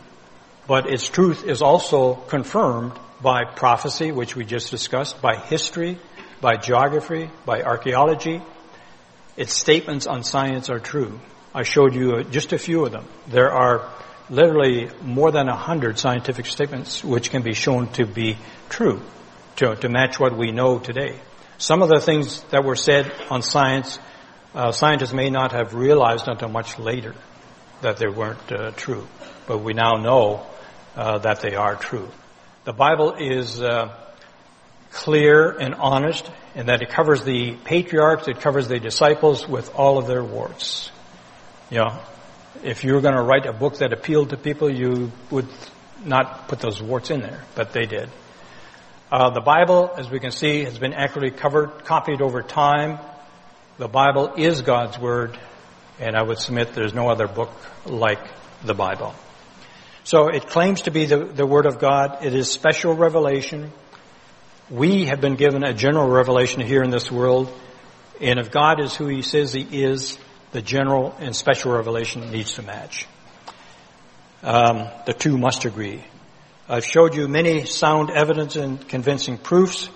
but 0.67 0.87
its 0.87 1.07
truth 1.07 1.43
is 1.47 1.61
also 1.61 2.13
confirmed 2.13 2.93
by 3.21 3.45
prophecy, 3.45 4.11
which 4.11 4.35
we 4.35 4.45
just 4.45 4.69
discussed, 4.69 5.21
by 5.21 5.35
history, 5.35 5.97
by 6.39 6.57
geography, 6.57 7.29
by 7.45 7.61
archaeology, 7.61 8.41
its 9.37 9.53
statements 9.53 10.07
on 10.07 10.23
science 10.23 10.69
are 10.69 10.79
true. 10.79 11.19
I 11.53 11.63
showed 11.63 11.95
you 11.95 12.23
just 12.23 12.53
a 12.53 12.57
few 12.57 12.85
of 12.85 12.91
them. 12.91 13.05
There 13.27 13.51
are 13.51 13.89
literally 14.29 14.89
more 15.01 15.31
than 15.31 15.49
a 15.49 15.55
hundred 15.55 15.99
scientific 15.99 16.45
statements 16.45 17.03
which 17.03 17.29
can 17.29 17.41
be 17.41 17.53
shown 17.53 17.89
to 17.93 18.05
be 18.05 18.37
true, 18.69 19.01
to, 19.57 19.75
to 19.75 19.89
match 19.89 20.19
what 20.19 20.37
we 20.37 20.51
know 20.51 20.79
today. 20.79 21.19
Some 21.57 21.81
of 21.81 21.89
the 21.89 21.99
things 21.99 22.41
that 22.51 22.63
were 22.63 22.77
said 22.77 23.11
on 23.29 23.41
science, 23.41 23.99
uh, 24.55 24.71
scientists 24.71 25.13
may 25.13 25.29
not 25.29 25.51
have 25.51 25.73
realized 25.73 26.27
until 26.27 26.47
much 26.47 26.79
later 26.79 27.13
that 27.81 27.97
they 27.97 28.07
weren't 28.07 28.51
uh, 28.51 28.71
true, 28.71 29.05
but 29.45 29.57
we 29.57 29.73
now 29.73 29.97
know 29.97 30.45
uh, 30.95 31.17
that 31.19 31.41
they 31.41 31.55
are 31.55 31.75
true. 31.75 32.09
The 32.63 32.73
Bible 32.73 33.15
is 33.19 33.61
uh, 33.61 33.93
clear 34.91 35.51
and 35.51 35.75
honest 35.75 36.29
and 36.55 36.69
that 36.69 36.81
it 36.81 36.89
covers 36.89 37.23
the 37.23 37.55
patriarchs, 37.65 38.29
it 38.29 38.39
covers 38.39 38.69
the 38.69 38.79
disciples 38.79 39.47
with 39.47 39.73
all 39.75 39.97
of 39.97 40.07
their 40.07 40.23
warts. 40.23 40.91
You 41.71 41.77
know, 41.77 41.99
if 42.65 42.83
you 42.83 42.93
were 42.93 42.99
going 42.99 43.15
to 43.15 43.21
write 43.21 43.45
a 43.45 43.53
book 43.53 43.77
that 43.77 43.93
appealed 43.93 44.31
to 44.31 44.37
people, 44.37 44.69
you 44.69 45.09
would 45.29 45.47
not 46.03 46.49
put 46.49 46.59
those 46.59 46.81
warts 46.81 47.09
in 47.09 47.21
there, 47.21 47.45
but 47.55 47.71
they 47.71 47.85
did. 47.85 48.09
Uh, 49.09 49.29
the 49.29 49.39
Bible, 49.39 49.89
as 49.95 50.09
we 50.09 50.19
can 50.19 50.31
see, 50.31 50.65
has 50.65 50.77
been 50.77 50.91
accurately 50.93 51.31
covered, 51.31 51.85
copied 51.85 52.21
over 52.21 52.41
time. 52.41 52.99
The 53.77 53.87
Bible 53.87 54.33
is 54.35 54.61
God's 54.63 54.99
Word, 54.99 55.39
and 55.97 56.17
I 56.17 56.23
would 56.23 56.39
submit 56.39 56.73
there's 56.73 56.93
no 56.93 57.07
other 57.07 57.25
book 57.25 57.51
like 57.85 58.19
the 58.65 58.73
Bible. 58.73 59.15
So 60.03 60.27
it 60.27 60.47
claims 60.47 60.81
to 60.81 60.91
be 60.91 61.05
the, 61.05 61.23
the 61.23 61.45
Word 61.45 61.65
of 61.65 61.79
God. 61.79 62.25
It 62.25 62.35
is 62.35 62.51
special 62.51 62.95
revelation. 62.95 63.71
We 64.69 65.05
have 65.05 65.21
been 65.21 65.35
given 65.35 65.63
a 65.63 65.73
general 65.73 66.09
revelation 66.09 66.59
here 66.59 66.83
in 66.83 66.89
this 66.89 67.09
world, 67.09 67.49
and 68.19 68.39
if 68.39 68.51
God 68.51 68.81
is 68.81 68.93
who 68.93 69.07
He 69.07 69.21
says 69.21 69.53
He 69.53 69.61
is, 69.71 70.17
the 70.51 70.61
general 70.61 71.15
and 71.19 71.35
special 71.35 71.71
revelation 71.71 72.31
needs 72.31 72.53
to 72.53 72.61
match. 72.61 73.07
Um, 74.43 74.89
the 75.05 75.13
two 75.13 75.37
must 75.37 75.65
agree. 75.65 76.03
I've 76.67 76.85
showed 76.85 77.15
you 77.15 77.27
many 77.27 77.65
sound 77.65 78.09
evidence 78.09 78.55
and 78.55 78.87
convincing 78.87 79.37
proofs, 79.37 79.89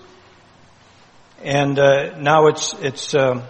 and 1.41 1.80
uh, 1.80 2.18
now 2.20 2.47
it's 2.47 2.74
it's 2.82 3.16
um, 3.16 3.43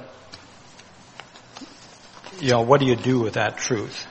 you 2.40 2.52
know, 2.52 2.62
what 2.62 2.80
do 2.80 2.86
you 2.86 2.96
do 2.96 3.20
with 3.20 3.34
that 3.34 3.58
truth? 3.58 4.08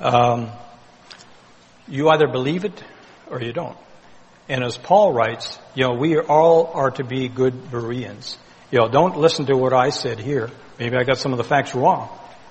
Um, 0.00 0.50
you 1.88 2.08
either 2.08 2.26
believe 2.26 2.64
it 2.64 2.82
or 3.30 3.40
you 3.40 3.52
don't. 3.52 3.76
And 4.48 4.64
as 4.64 4.76
Paul 4.76 5.12
writes, 5.12 5.58
you 5.74 5.84
know, 5.84 5.94
we 5.94 6.18
all 6.18 6.66
are 6.74 6.90
to 6.92 7.04
be 7.04 7.28
good 7.28 7.70
Bereans. 7.70 8.36
You 8.70 8.80
know, 8.80 8.88
don't 8.88 9.16
listen 9.16 9.46
to 9.46 9.56
what 9.56 9.72
I 9.72 9.90
said 9.90 10.18
here. 10.18 10.50
Maybe 10.82 10.96
I 10.96 11.04
got 11.04 11.18
some 11.18 11.30
of 11.30 11.38
the 11.38 11.44
facts 11.44 11.76
wrong. 11.76 12.08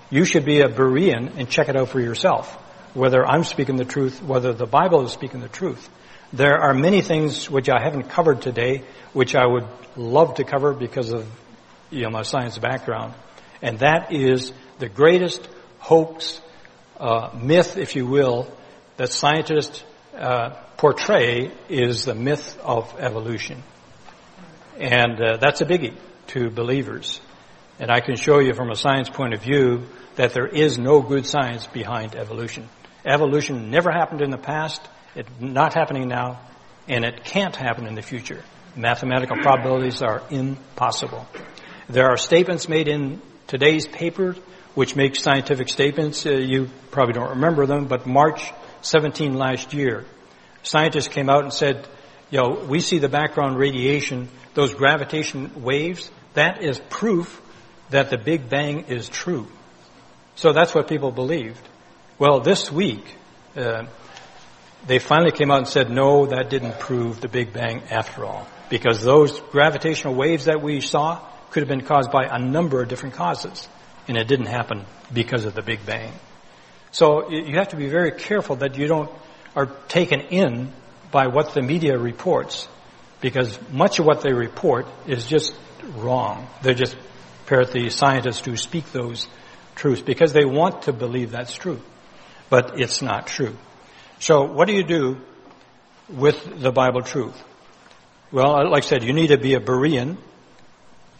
You 0.10 0.24
should 0.24 0.46
be 0.46 0.62
a 0.62 0.70
Berean 0.70 1.38
and 1.38 1.50
check 1.50 1.68
it 1.68 1.76
out 1.76 1.90
for 1.90 2.00
yourself. 2.00 2.50
Whether 2.94 3.26
I'm 3.26 3.44
speaking 3.44 3.76
the 3.76 3.84
truth, 3.84 4.24
whether 4.24 4.54
the 4.54 4.66
Bible 4.66 5.04
is 5.04 5.12
speaking 5.12 5.42
the 5.42 5.50
truth. 5.50 5.90
There 6.32 6.58
are 6.58 6.74
many 6.74 7.02
things 7.02 7.50
which 7.50 7.68
I 7.68 7.84
haven't 7.84 8.04
covered 8.04 8.42
today, 8.42 8.84
which 9.12 9.36
I 9.36 9.46
would 9.46 9.68
love 9.98 10.36
to 10.36 10.46
cover 10.46 10.74
because 10.74 11.12
of, 11.12 11.28
you 11.90 12.04
know, 12.04 12.10
my 12.10 12.22
science 12.22 12.58
background. 12.58 13.16
And 13.62 13.80
that 13.80 14.14
is 14.14 14.54
the 14.80 14.88
greatest 14.88 15.46
hoax, 15.80 16.40
uh, 17.02 17.32
myth, 17.38 17.76
if 17.76 17.98
you 17.98 18.06
will, 18.06 18.48
that 18.96 19.10
scientists 19.10 19.84
uh, 20.18 20.52
portray 20.78 21.52
is 21.68 22.06
the 22.06 22.16
myth 22.16 22.58
of 22.64 22.98
evolution. 22.98 23.62
And 24.80 25.22
uh, 25.22 25.36
that's 25.36 25.60
a 25.60 25.66
biggie 25.66 25.98
to 26.28 26.50
believers. 26.50 27.20
And 27.82 27.90
I 27.90 28.00
can 28.00 28.16
show 28.16 28.38
you 28.38 28.54
from 28.54 28.70
a 28.70 28.76
science 28.76 29.10
point 29.10 29.34
of 29.34 29.42
view 29.42 29.88
that 30.14 30.36
there 30.36 30.46
is 30.46 30.78
no 30.78 31.02
good 31.02 31.26
science 31.26 31.66
behind 31.66 32.16
evolution. 32.16 32.70
Evolution 33.04 33.72
never 33.72 33.92
happened 33.92 34.22
in 34.22 34.30
the 34.30 34.38
past. 34.38 34.80
It's 35.16 35.28
not 35.40 35.74
happening 35.74 36.08
now, 36.08 36.42
and 36.88 37.04
it 37.04 37.24
can't 37.24 37.56
happen 37.56 37.88
in 37.88 37.96
the 37.96 38.04
future. 38.04 38.44
Mathematical 38.76 39.36
probabilities 39.42 40.04
are 40.04 40.22
impossible. 40.30 41.28
There 41.90 42.06
are 42.06 42.18
statements 42.18 42.70
made 42.70 42.88
in 42.88 43.20
today's 43.48 43.88
paper 43.88 44.36
which 44.76 44.96
make 44.96 45.16
scientific 45.16 45.68
statements. 45.68 46.24
Uh, 46.24 46.34
you 46.34 46.70
probably 46.92 47.14
don't 47.14 47.32
remember 47.32 47.66
them, 47.66 47.88
but 47.88 48.06
March 48.06 48.54
17 48.84 49.34
last 49.34 49.74
year, 49.74 50.06
scientists 50.62 51.08
came 51.08 51.32
out 51.32 51.42
and 51.42 51.52
said, 51.52 51.88
you 52.30 52.40
know, 52.40 52.64
we 52.64 52.80
see 52.80 53.00
the 53.00 53.10
background 53.10 53.58
radiation, 53.58 54.30
those 54.54 54.72
gravitation 54.76 55.64
waves, 55.64 56.12
that 56.36 56.62
is 56.62 56.80
proof 56.92 57.41
that 57.92 58.10
the 58.10 58.18
Big 58.18 58.50
Bang 58.50 58.86
is 58.88 59.08
true. 59.08 59.48
So 60.36 60.54
that's 60.54 60.74
what 60.74 60.88
people 60.88 61.12
believed. 61.12 61.62
Well, 62.18 62.40
this 62.40 62.72
week, 62.72 63.04
uh, 63.56 63.86
they 64.88 65.00
finally 65.00 65.32
came 65.32 65.52
out 65.52 65.60
and 65.60 65.68
said, 65.68 65.92
no, 65.92 66.26
that 66.26 66.50
didn't 66.50 66.80
prove 66.80 67.22
the 67.22 67.28
Big 67.28 67.54
Bang 67.54 67.84
after 67.92 68.26
all. 68.26 68.48
Because 68.70 69.02
those 69.04 69.40
gravitational 69.52 70.16
waves 70.16 70.46
that 70.46 70.62
we 70.62 70.82
saw 70.82 71.20
could 71.52 71.62
have 71.62 71.70
been 71.70 71.86
caused 71.86 72.12
by 72.12 72.24
a 72.24 72.40
number 72.40 72.82
of 72.82 72.88
different 72.88 73.16
causes. 73.16 73.68
And 74.08 74.18
it 74.18 74.28
didn't 74.28 74.48
happen 74.48 74.86
because 75.14 75.46
of 75.46 75.54
the 75.54 75.62
Big 75.62 75.86
Bang. 75.86 76.12
So 76.92 77.30
you 77.30 77.58
have 77.58 77.70
to 77.70 77.76
be 77.76 77.88
very 77.88 78.12
careful 78.12 78.58
that 78.58 78.78
you 78.78 78.88
don't 78.88 79.12
are 79.56 79.68
taken 79.88 80.22
in 80.22 80.72
by 81.12 81.28
what 81.28 81.54
the 81.54 81.62
media 81.62 81.98
reports 81.98 82.68
because 83.20 83.60
much 83.72 84.00
of 84.00 84.06
what 84.06 84.22
they 84.22 84.34
report 84.34 84.88
is 85.08 85.26
just 85.26 85.54
wrong. 85.96 86.48
They're 86.62 86.74
just 86.74 86.96
parrot 87.52 87.74
the 87.74 87.90
scientists 87.90 88.46
who 88.46 88.56
speak 88.56 88.94
those 88.94 89.28
truths 89.76 90.02
because 90.02 90.32
they 90.32 90.46
want 90.46 90.84
to 90.84 90.94
believe 90.94 91.32
that's 91.32 91.54
true. 91.54 91.82
But 92.50 92.80
it's 92.80 93.02
not 93.02 93.28
true. 93.28 93.58
So 94.20 94.46
what 94.46 94.70
do 94.70 94.74
you 94.74 94.84
do 94.86 95.20
with 96.08 96.62
the 96.62 96.72
Bible 96.72 97.02
truth? 97.02 97.38
Well, 98.32 98.72
like 98.72 98.86
I 98.86 98.88
said, 98.88 99.04
you 99.04 99.12
need 99.12 99.28
to 99.28 99.38
be 99.38 99.56
a 99.56 99.60
Berean. 99.60 100.16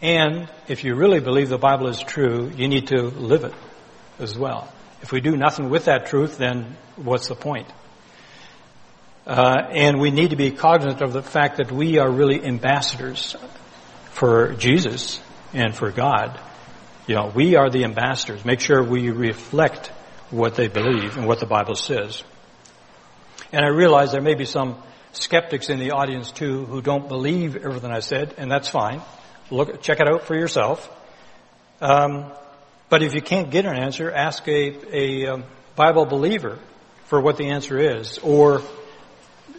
And 0.00 0.48
if 0.68 0.84
you 0.84 0.94
really 0.94 1.20
believe 1.20 1.50
the 1.50 1.58
Bible 1.58 1.88
is 1.88 2.02
true, 2.02 2.50
you 2.56 2.66
need 2.66 2.86
to 2.86 3.02
live 3.02 3.44
it 3.44 3.52
as 4.18 4.38
well. 4.38 4.72
If 5.02 5.12
we 5.12 5.20
do 5.20 5.36
nothing 5.36 5.68
with 5.68 5.84
that 5.84 6.06
truth, 6.06 6.38
then 6.38 6.78
what's 6.96 7.28
the 7.28 7.34
point? 7.34 7.68
Uh, 9.26 9.68
and 9.70 10.00
we 10.00 10.10
need 10.10 10.30
to 10.30 10.36
be 10.36 10.50
cognizant 10.50 11.02
of 11.02 11.12
the 11.12 11.22
fact 11.22 11.58
that 11.58 11.70
we 11.70 11.98
are 11.98 12.10
really 12.10 12.42
ambassadors 12.42 13.36
for 14.12 14.54
Jesus 14.54 15.20
and 15.52 15.74
for 15.74 15.90
God. 15.90 16.38
You 17.06 17.16
know, 17.16 17.32
we 17.34 17.56
are 17.56 17.70
the 17.70 17.84
ambassadors. 17.84 18.44
Make 18.44 18.60
sure 18.60 18.82
we 18.82 19.10
reflect 19.10 19.88
what 20.30 20.54
they 20.54 20.68
believe 20.68 21.16
and 21.16 21.26
what 21.26 21.40
the 21.40 21.46
Bible 21.46 21.74
says. 21.74 22.22
And 23.52 23.64
I 23.64 23.68
realize 23.68 24.12
there 24.12 24.22
may 24.22 24.34
be 24.34 24.46
some 24.46 24.82
skeptics 25.12 25.68
in 25.68 25.78
the 25.78 25.90
audience 25.90 26.30
too 26.30 26.64
who 26.64 26.80
don't 26.80 27.08
believe 27.08 27.56
everything 27.56 27.90
I 27.90 28.00
said, 28.00 28.34
and 28.38 28.50
that's 28.50 28.68
fine. 28.68 29.02
Look, 29.50 29.82
check 29.82 30.00
it 30.00 30.08
out 30.08 30.22
for 30.22 30.34
yourself. 30.34 30.90
Um, 31.80 32.32
but 32.88 33.02
if 33.02 33.14
you 33.14 33.20
can't 33.20 33.50
get 33.50 33.66
an 33.66 33.76
answer, 33.76 34.10
ask 34.10 34.46
a, 34.48 34.96
a 34.96 35.26
um, 35.26 35.44
Bible 35.76 36.06
believer 36.06 36.58
for 37.06 37.20
what 37.20 37.36
the 37.36 37.48
answer 37.48 37.78
is, 37.78 38.18
or 38.18 38.62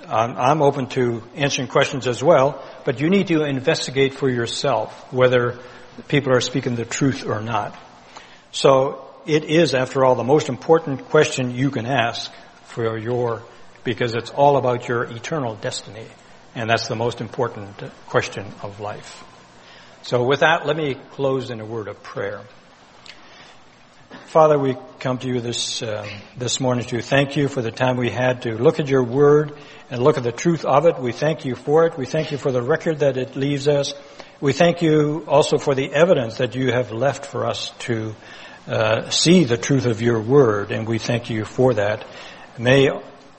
um, 0.06 0.36
I'm 0.38 0.62
open 0.62 0.88
to 0.90 1.22
answering 1.36 1.68
questions 1.68 2.08
as 2.08 2.24
well. 2.24 2.64
But 2.86 3.00
you 3.00 3.10
need 3.10 3.28
to 3.28 3.44
investigate 3.44 4.16
for 4.16 4.30
yourself 4.30 5.12
whether 5.14 5.60
people 6.08 6.34
are 6.34 6.42
speaking 6.42 6.76
the 6.76 6.86
truth 6.86 7.26
or 7.26 7.42
not. 7.42 7.78
So 8.52 9.10
it 9.26 9.46
is, 9.46 9.74
after 9.74 10.04
all, 10.04 10.16
the 10.16 10.24
most 10.24 10.50
important 10.50 11.10
question 11.10 11.52
you 11.52 11.72
can 11.72 11.86
ask 11.86 12.32
for 12.66 12.98
your 12.98 13.42
because 13.84 14.16
it's 14.16 14.30
all 14.30 14.58
about 14.58 14.88
your 14.88 15.04
eternal 15.04 15.56
destiny. 15.56 16.08
And 16.56 16.70
that's 16.70 16.88
the 16.88 16.96
most 16.96 17.20
important 17.22 17.82
question 18.08 18.46
of 18.62 18.80
life. 18.80 19.24
So 20.04 20.24
with 20.24 20.42
that, 20.42 20.66
let 20.66 20.78
me 20.78 20.96
close 21.12 21.50
in 21.50 21.60
a 21.60 21.66
word 21.66 21.88
of 21.88 22.02
prayer. 22.04 22.42
Father, 24.28 24.58
we 24.58 24.76
come 25.00 25.18
to 25.20 25.28
you 25.28 25.42
this 25.42 25.82
uh, 25.82 26.08
this 26.38 26.60
morning 26.60 26.86
to 26.86 27.02
thank 27.02 27.36
you 27.36 27.48
for 27.48 27.62
the 27.62 27.72
time 27.72 27.98
we 27.98 28.10
had 28.10 28.44
to 28.44 28.58
look 28.58 28.80
at 28.80 28.88
your 28.88 29.04
word 29.04 29.54
and 29.90 30.04
look 30.04 30.18
at 30.18 30.24
the 30.24 30.32
truth 30.32 30.66
of 30.66 30.86
it. 30.86 31.00
We 31.00 31.12
thank 31.12 31.46
you 31.46 31.56
for 31.56 31.86
it. 31.86 31.98
We 31.98 32.06
thank 32.06 32.32
you 32.32 32.38
for 32.38 32.52
the 32.52 32.62
record 32.62 33.00
that 33.00 33.18
it 33.18 33.36
leaves 33.36 33.68
us. 33.68 33.94
We 34.42 34.54
thank 34.54 34.82
you 34.82 35.24
also 35.28 35.58
for 35.58 35.76
the 35.76 35.94
evidence 35.94 36.38
that 36.38 36.56
you 36.56 36.72
have 36.72 36.92
left 36.92 37.26
for 37.26 37.46
us 37.46 37.72
to 37.80 38.16
uh, 38.68 39.10
see 39.10 39.44
the 39.44 39.58
truth 39.58 39.86
of 39.86 40.02
your 40.02 40.20
word, 40.20 40.72
and 40.72 40.88
we 40.88 40.98
thank 40.98 41.30
you 41.30 41.46
for 41.46 41.74
that. 41.76 42.06
May 42.58 42.90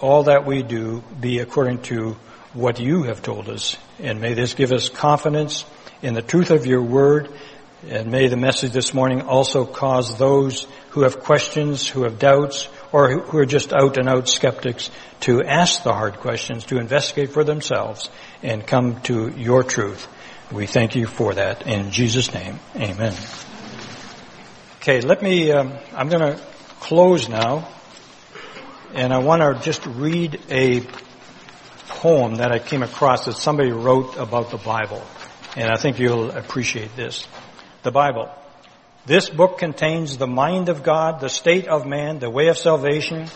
all 0.00 0.24
that 0.24 0.46
we 0.46 0.62
do 0.62 1.02
be 1.20 1.38
according 1.38 1.82
to 1.82 2.16
what 2.52 2.78
you 2.78 3.04
have 3.04 3.22
told 3.22 3.48
us. 3.48 3.76
And 3.98 4.20
may 4.20 4.34
this 4.34 4.54
give 4.54 4.72
us 4.72 4.88
confidence 4.88 5.64
in 6.02 6.14
the 6.14 6.22
truth 6.22 6.50
of 6.50 6.66
your 6.66 6.82
word. 6.82 7.30
And 7.88 8.10
may 8.10 8.28
the 8.28 8.36
message 8.36 8.72
this 8.72 8.94
morning 8.94 9.22
also 9.22 9.66
cause 9.66 10.16
those 10.16 10.66
who 10.90 11.02
have 11.02 11.20
questions, 11.20 11.86
who 11.86 12.04
have 12.04 12.18
doubts, 12.18 12.68
or 12.92 13.10
who 13.10 13.38
are 13.38 13.46
just 13.46 13.72
out 13.72 13.98
and 13.98 14.08
out 14.08 14.28
skeptics 14.28 14.90
to 15.20 15.42
ask 15.42 15.82
the 15.82 15.92
hard 15.92 16.14
questions, 16.14 16.64
to 16.66 16.78
investigate 16.78 17.32
for 17.32 17.44
themselves 17.44 18.08
and 18.42 18.66
come 18.66 19.00
to 19.02 19.30
your 19.36 19.62
truth. 19.62 20.08
We 20.54 20.66
thank 20.66 20.94
you 20.94 21.06
for 21.06 21.34
that. 21.34 21.66
In 21.66 21.90
Jesus' 21.90 22.32
name, 22.32 22.60
amen. 22.76 23.12
Okay, 24.76 25.00
let 25.00 25.20
me, 25.20 25.50
um, 25.50 25.72
I'm 25.92 26.08
going 26.08 26.36
to 26.36 26.40
close 26.78 27.28
now 27.28 27.68
and 28.92 29.12
I 29.12 29.18
want 29.18 29.42
to 29.42 29.60
just 29.64 29.84
read 29.84 30.40
a 30.48 30.82
poem 31.88 32.36
that 32.36 32.52
I 32.52 32.60
came 32.60 32.84
across 32.84 33.24
that 33.24 33.36
somebody 33.36 33.72
wrote 33.72 34.16
about 34.16 34.50
the 34.50 34.56
Bible. 34.56 35.02
And 35.56 35.68
I 35.68 35.74
think 35.74 35.98
you'll 35.98 36.30
appreciate 36.30 36.94
this. 36.94 37.26
The 37.82 37.90
Bible. 37.90 38.30
This 39.06 39.28
book 39.28 39.58
contains 39.58 40.18
the 40.18 40.28
mind 40.28 40.68
of 40.68 40.84
God, 40.84 41.18
the 41.18 41.28
state 41.28 41.66
of 41.66 41.84
man, 41.84 42.20
the 42.20 42.30
way 42.30 42.46
of 42.46 42.58
salvation, 42.58 43.26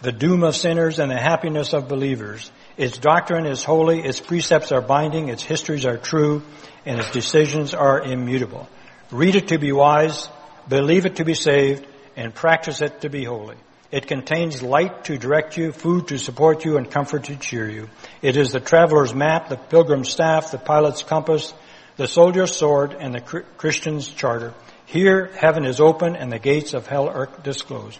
the 0.00 0.12
doom 0.12 0.44
of 0.44 0.54
sinners, 0.54 1.00
and 1.00 1.10
the 1.10 1.18
happiness 1.18 1.72
of 1.72 1.88
believers. 1.88 2.52
Its 2.78 2.96
doctrine 2.96 3.44
is 3.44 3.64
holy, 3.64 4.00
its 4.00 4.20
precepts 4.20 4.70
are 4.70 4.80
binding, 4.80 5.28
its 5.28 5.42
histories 5.42 5.84
are 5.84 5.96
true, 5.96 6.42
and 6.86 7.00
its 7.00 7.10
decisions 7.10 7.74
are 7.74 8.00
immutable. 8.00 8.68
Read 9.10 9.34
it 9.34 9.48
to 9.48 9.58
be 9.58 9.72
wise, 9.72 10.28
believe 10.68 11.04
it 11.04 11.16
to 11.16 11.24
be 11.24 11.34
saved, 11.34 11.84
and 12.16 12.32
practice 12.32 12.80
it 12.80 13.00
to 13.00 13.10
be 13.10 13.24
holy. 13.24 13.56
It 13.90 14.06
contains 14.06 14.62
light 14.62 15.04
to 15.06 15.18
direct 15.18 15.56
you, 15.56 15.72
food 15.72 16.06
to 16.08 16.18
support 16.18 16.64
you, 16.64 16.76
and 16.76 16.88
comfort 16.88 17.24
to 17.24 17.36
cheer 17.36 17.68
you. 17.68 17.88
It 18.22 18.36
is 18.36 18.52
the 18.52 18.60
traveler's 18.60 19.12
map, 19.12 19.48
the 19.48 19.56
pilgrim's 19.56 20.10
staff, 20.10 20.52
the 20.52 20.58
pilot's 20.58 21.02
compass, 21.02 21.52
the 21.96 22.06
soldier's 22.06 22.54
sword, 22.54 22.94
and 22.96 23.12
the 23.12 23.42
Christian's 23.56 24.08
charter. 24.08 24.54
Here, 24.86 25.32
heaven 25.34 25.64
is 25.64 25.80
open 25.80 26.14
and 26.14 26.30
the 26.30 26.38
gates 26.38 26.74
of 26.74 26.86
hell 26.86 27.08
are 27.08 27.28
disclosed. 27.42 27.98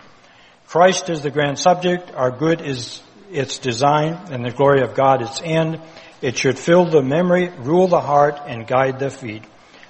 Christ 0.69 1.11
is 1.11 1.23
the 1.23 1.31
grand 1.31 1.59
subject, 1.59 2.13
our 2.15 2.31
good 2.31 2.61
is 2.61 3.03
its 3.31 3.59
design, 3.59 4.19
and 4.31 4.45
the 4.45 4.51
glory 4.51 4.83
of 4.83 4.95
God 4.95 5.23
its 5.23 5.41
end. 5.43 5.81
It 6.21 6.37
should 6.37 6.59
fill 6.59 6.87
the 6.87 7.03
memory, 7.03 7.49
rule 7.49 7.89
the 7.89 8.01
heart, 8.01 8.41
and 8.47 8.67
guide 8.67 8.99
the 8.99 9.11
feet. 9.11 9.45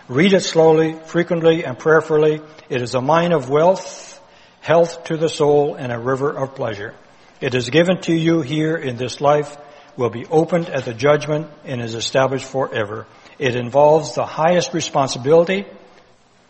Read 0.08 0.32
it 0.32 0.42
slowly, 0.42 0.94
frequently, 1.06 1.64
and 1.64 1.78
prayerfully. 1.78 2.40
It 2.68 2.82
is 2.82 2.94
a 2.94 3.00
mine 3.00 3.32
of 3.32 3.48
wealth, 3.48 4.20
health 4.60 5.04
to 5.04 5.16
the 5.16 5.28
soul, 5.28 5.74
and 5.74 5.92
a 5.92 5.98
river 5.98 6.30
of 6.30 6.54
pleasure. 6.54 6.94
It 7.40 7.54
is 7.54 7.70
given 7.70 8.00
to 8.02 8.14
you 8.14 8.40
here 8.40 8.76
in 8.76 8.96
this 8.96 9.20
life, 9.20 9.56
will 9.96 10.10
be 10.10 10.26
opened 10.26 10.68
at 10.68 10.84
the 10.84 10.94
judgment, 10.94 11.48
and 11.64 11.80
is 11.80 11.94
established 11.94 12.46
forever. 12.46 13.06
It 13.38 13.54
involves 13.54 14.14
the 14.14 14.26
highest 14.26 14.74
responsibility, 14.74 15.66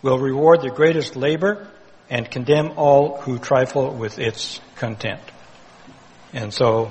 will 0.02 0.18
reward 0.18 0.62
the 0.62 0.70
greatest 0.70 1.16
labor, 1.16 1.68
and 2.10 2.30
condemn 2.30 2.72
all 2.76 3.20
who 3.20 3.38
trifle 3.38 3.94
with 3.94 4.18
its 4.18 4.60
content. 4.76 5.20
And 6.32 6.52
so, 6.52 6.90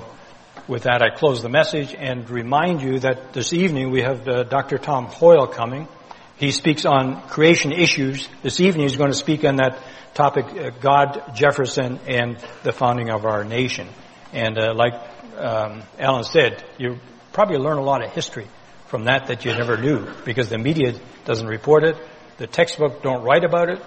with 0.66 0.82
that, 0.84 1.02
I 1.02 1.10
close 1.10 1.42
the 1.42 1.48
message 1.48 1.94
and 1.94 2.28
remind 2.28 2.82
you 2.82 2.98
that 3.00 3.32
this 3.32 3.52
evening 3.52 3.90
we 3.90 4.02
have 4.02 4.26
uh, 4.28 4.42
Dr. 4.44 4.78
Tom 4.78 5.06
Hoyle 5.06 5.46
coming. 5.46 5.88
He 6.36 6.52
speaks 6.52 6.84
on 6.84 7.22
creation 7.28 7.72
issues. 7.72 8.28
This 8.42 8.60
evening 8.60 8.88
he's 8.88 8.96
going 8.96 9.10
to 9.10 9.16
speak 9.16 9.44
on 9.44 9.56
that 9.56 9.78
topic, 10.14 10.46
uh, 10.46 10.70
God, 10.80 11.34
Jefferson, 11.34 12.00
and 12.06 12.38
the 12.64 12.72
founding 12.72 13.10
of 13.10 13.24
our 13.24 13.44
nation. 13.44 13.88
And 14.32 14.58
uh, 14.58 14.74
like 14.74 14.94
um, 15.36 15.82
Alan 15.98 16.24
said, 16.24 16.64
you 16.78 16.98
probably 17.32 17.58
learn 17.58 17.78
a 17.78 17.82
lot 17.82 18.04
of 18.04 18.12
history 18.12 18.46
from 18.86 19.04
that 19.04 19.26
that 19.28 19.44
you 19.44 19.52
never 19.52 19.76
knew 19.76 20.06
because 20.24 20.48
the 20.48 20.58
media 20.58 20.94
doesn't 21.24 21.46
report 21.46 21.84
it, 21.84 21.96
the 22.38 22.46
textbook 22.46 23.02
don't 23.02 23.22
write 23.22 23.44
about 23.44 23.68
it. 23.68 23.82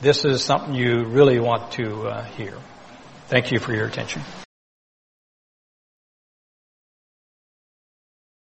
This 0.00 0.24
is 0.24 0.42
something 0.42 0.74
you 0.74 1.04
really 1.04 1.38
want 1.38 1.72
to 1.72 2.08
uh, 2.08 2.24
hear. 2.24 2.54
Thank 3.28 3.52
you 3.52 3.58
for 3.58 3.74
your 3.74 3.86
attention. 3.86 4.22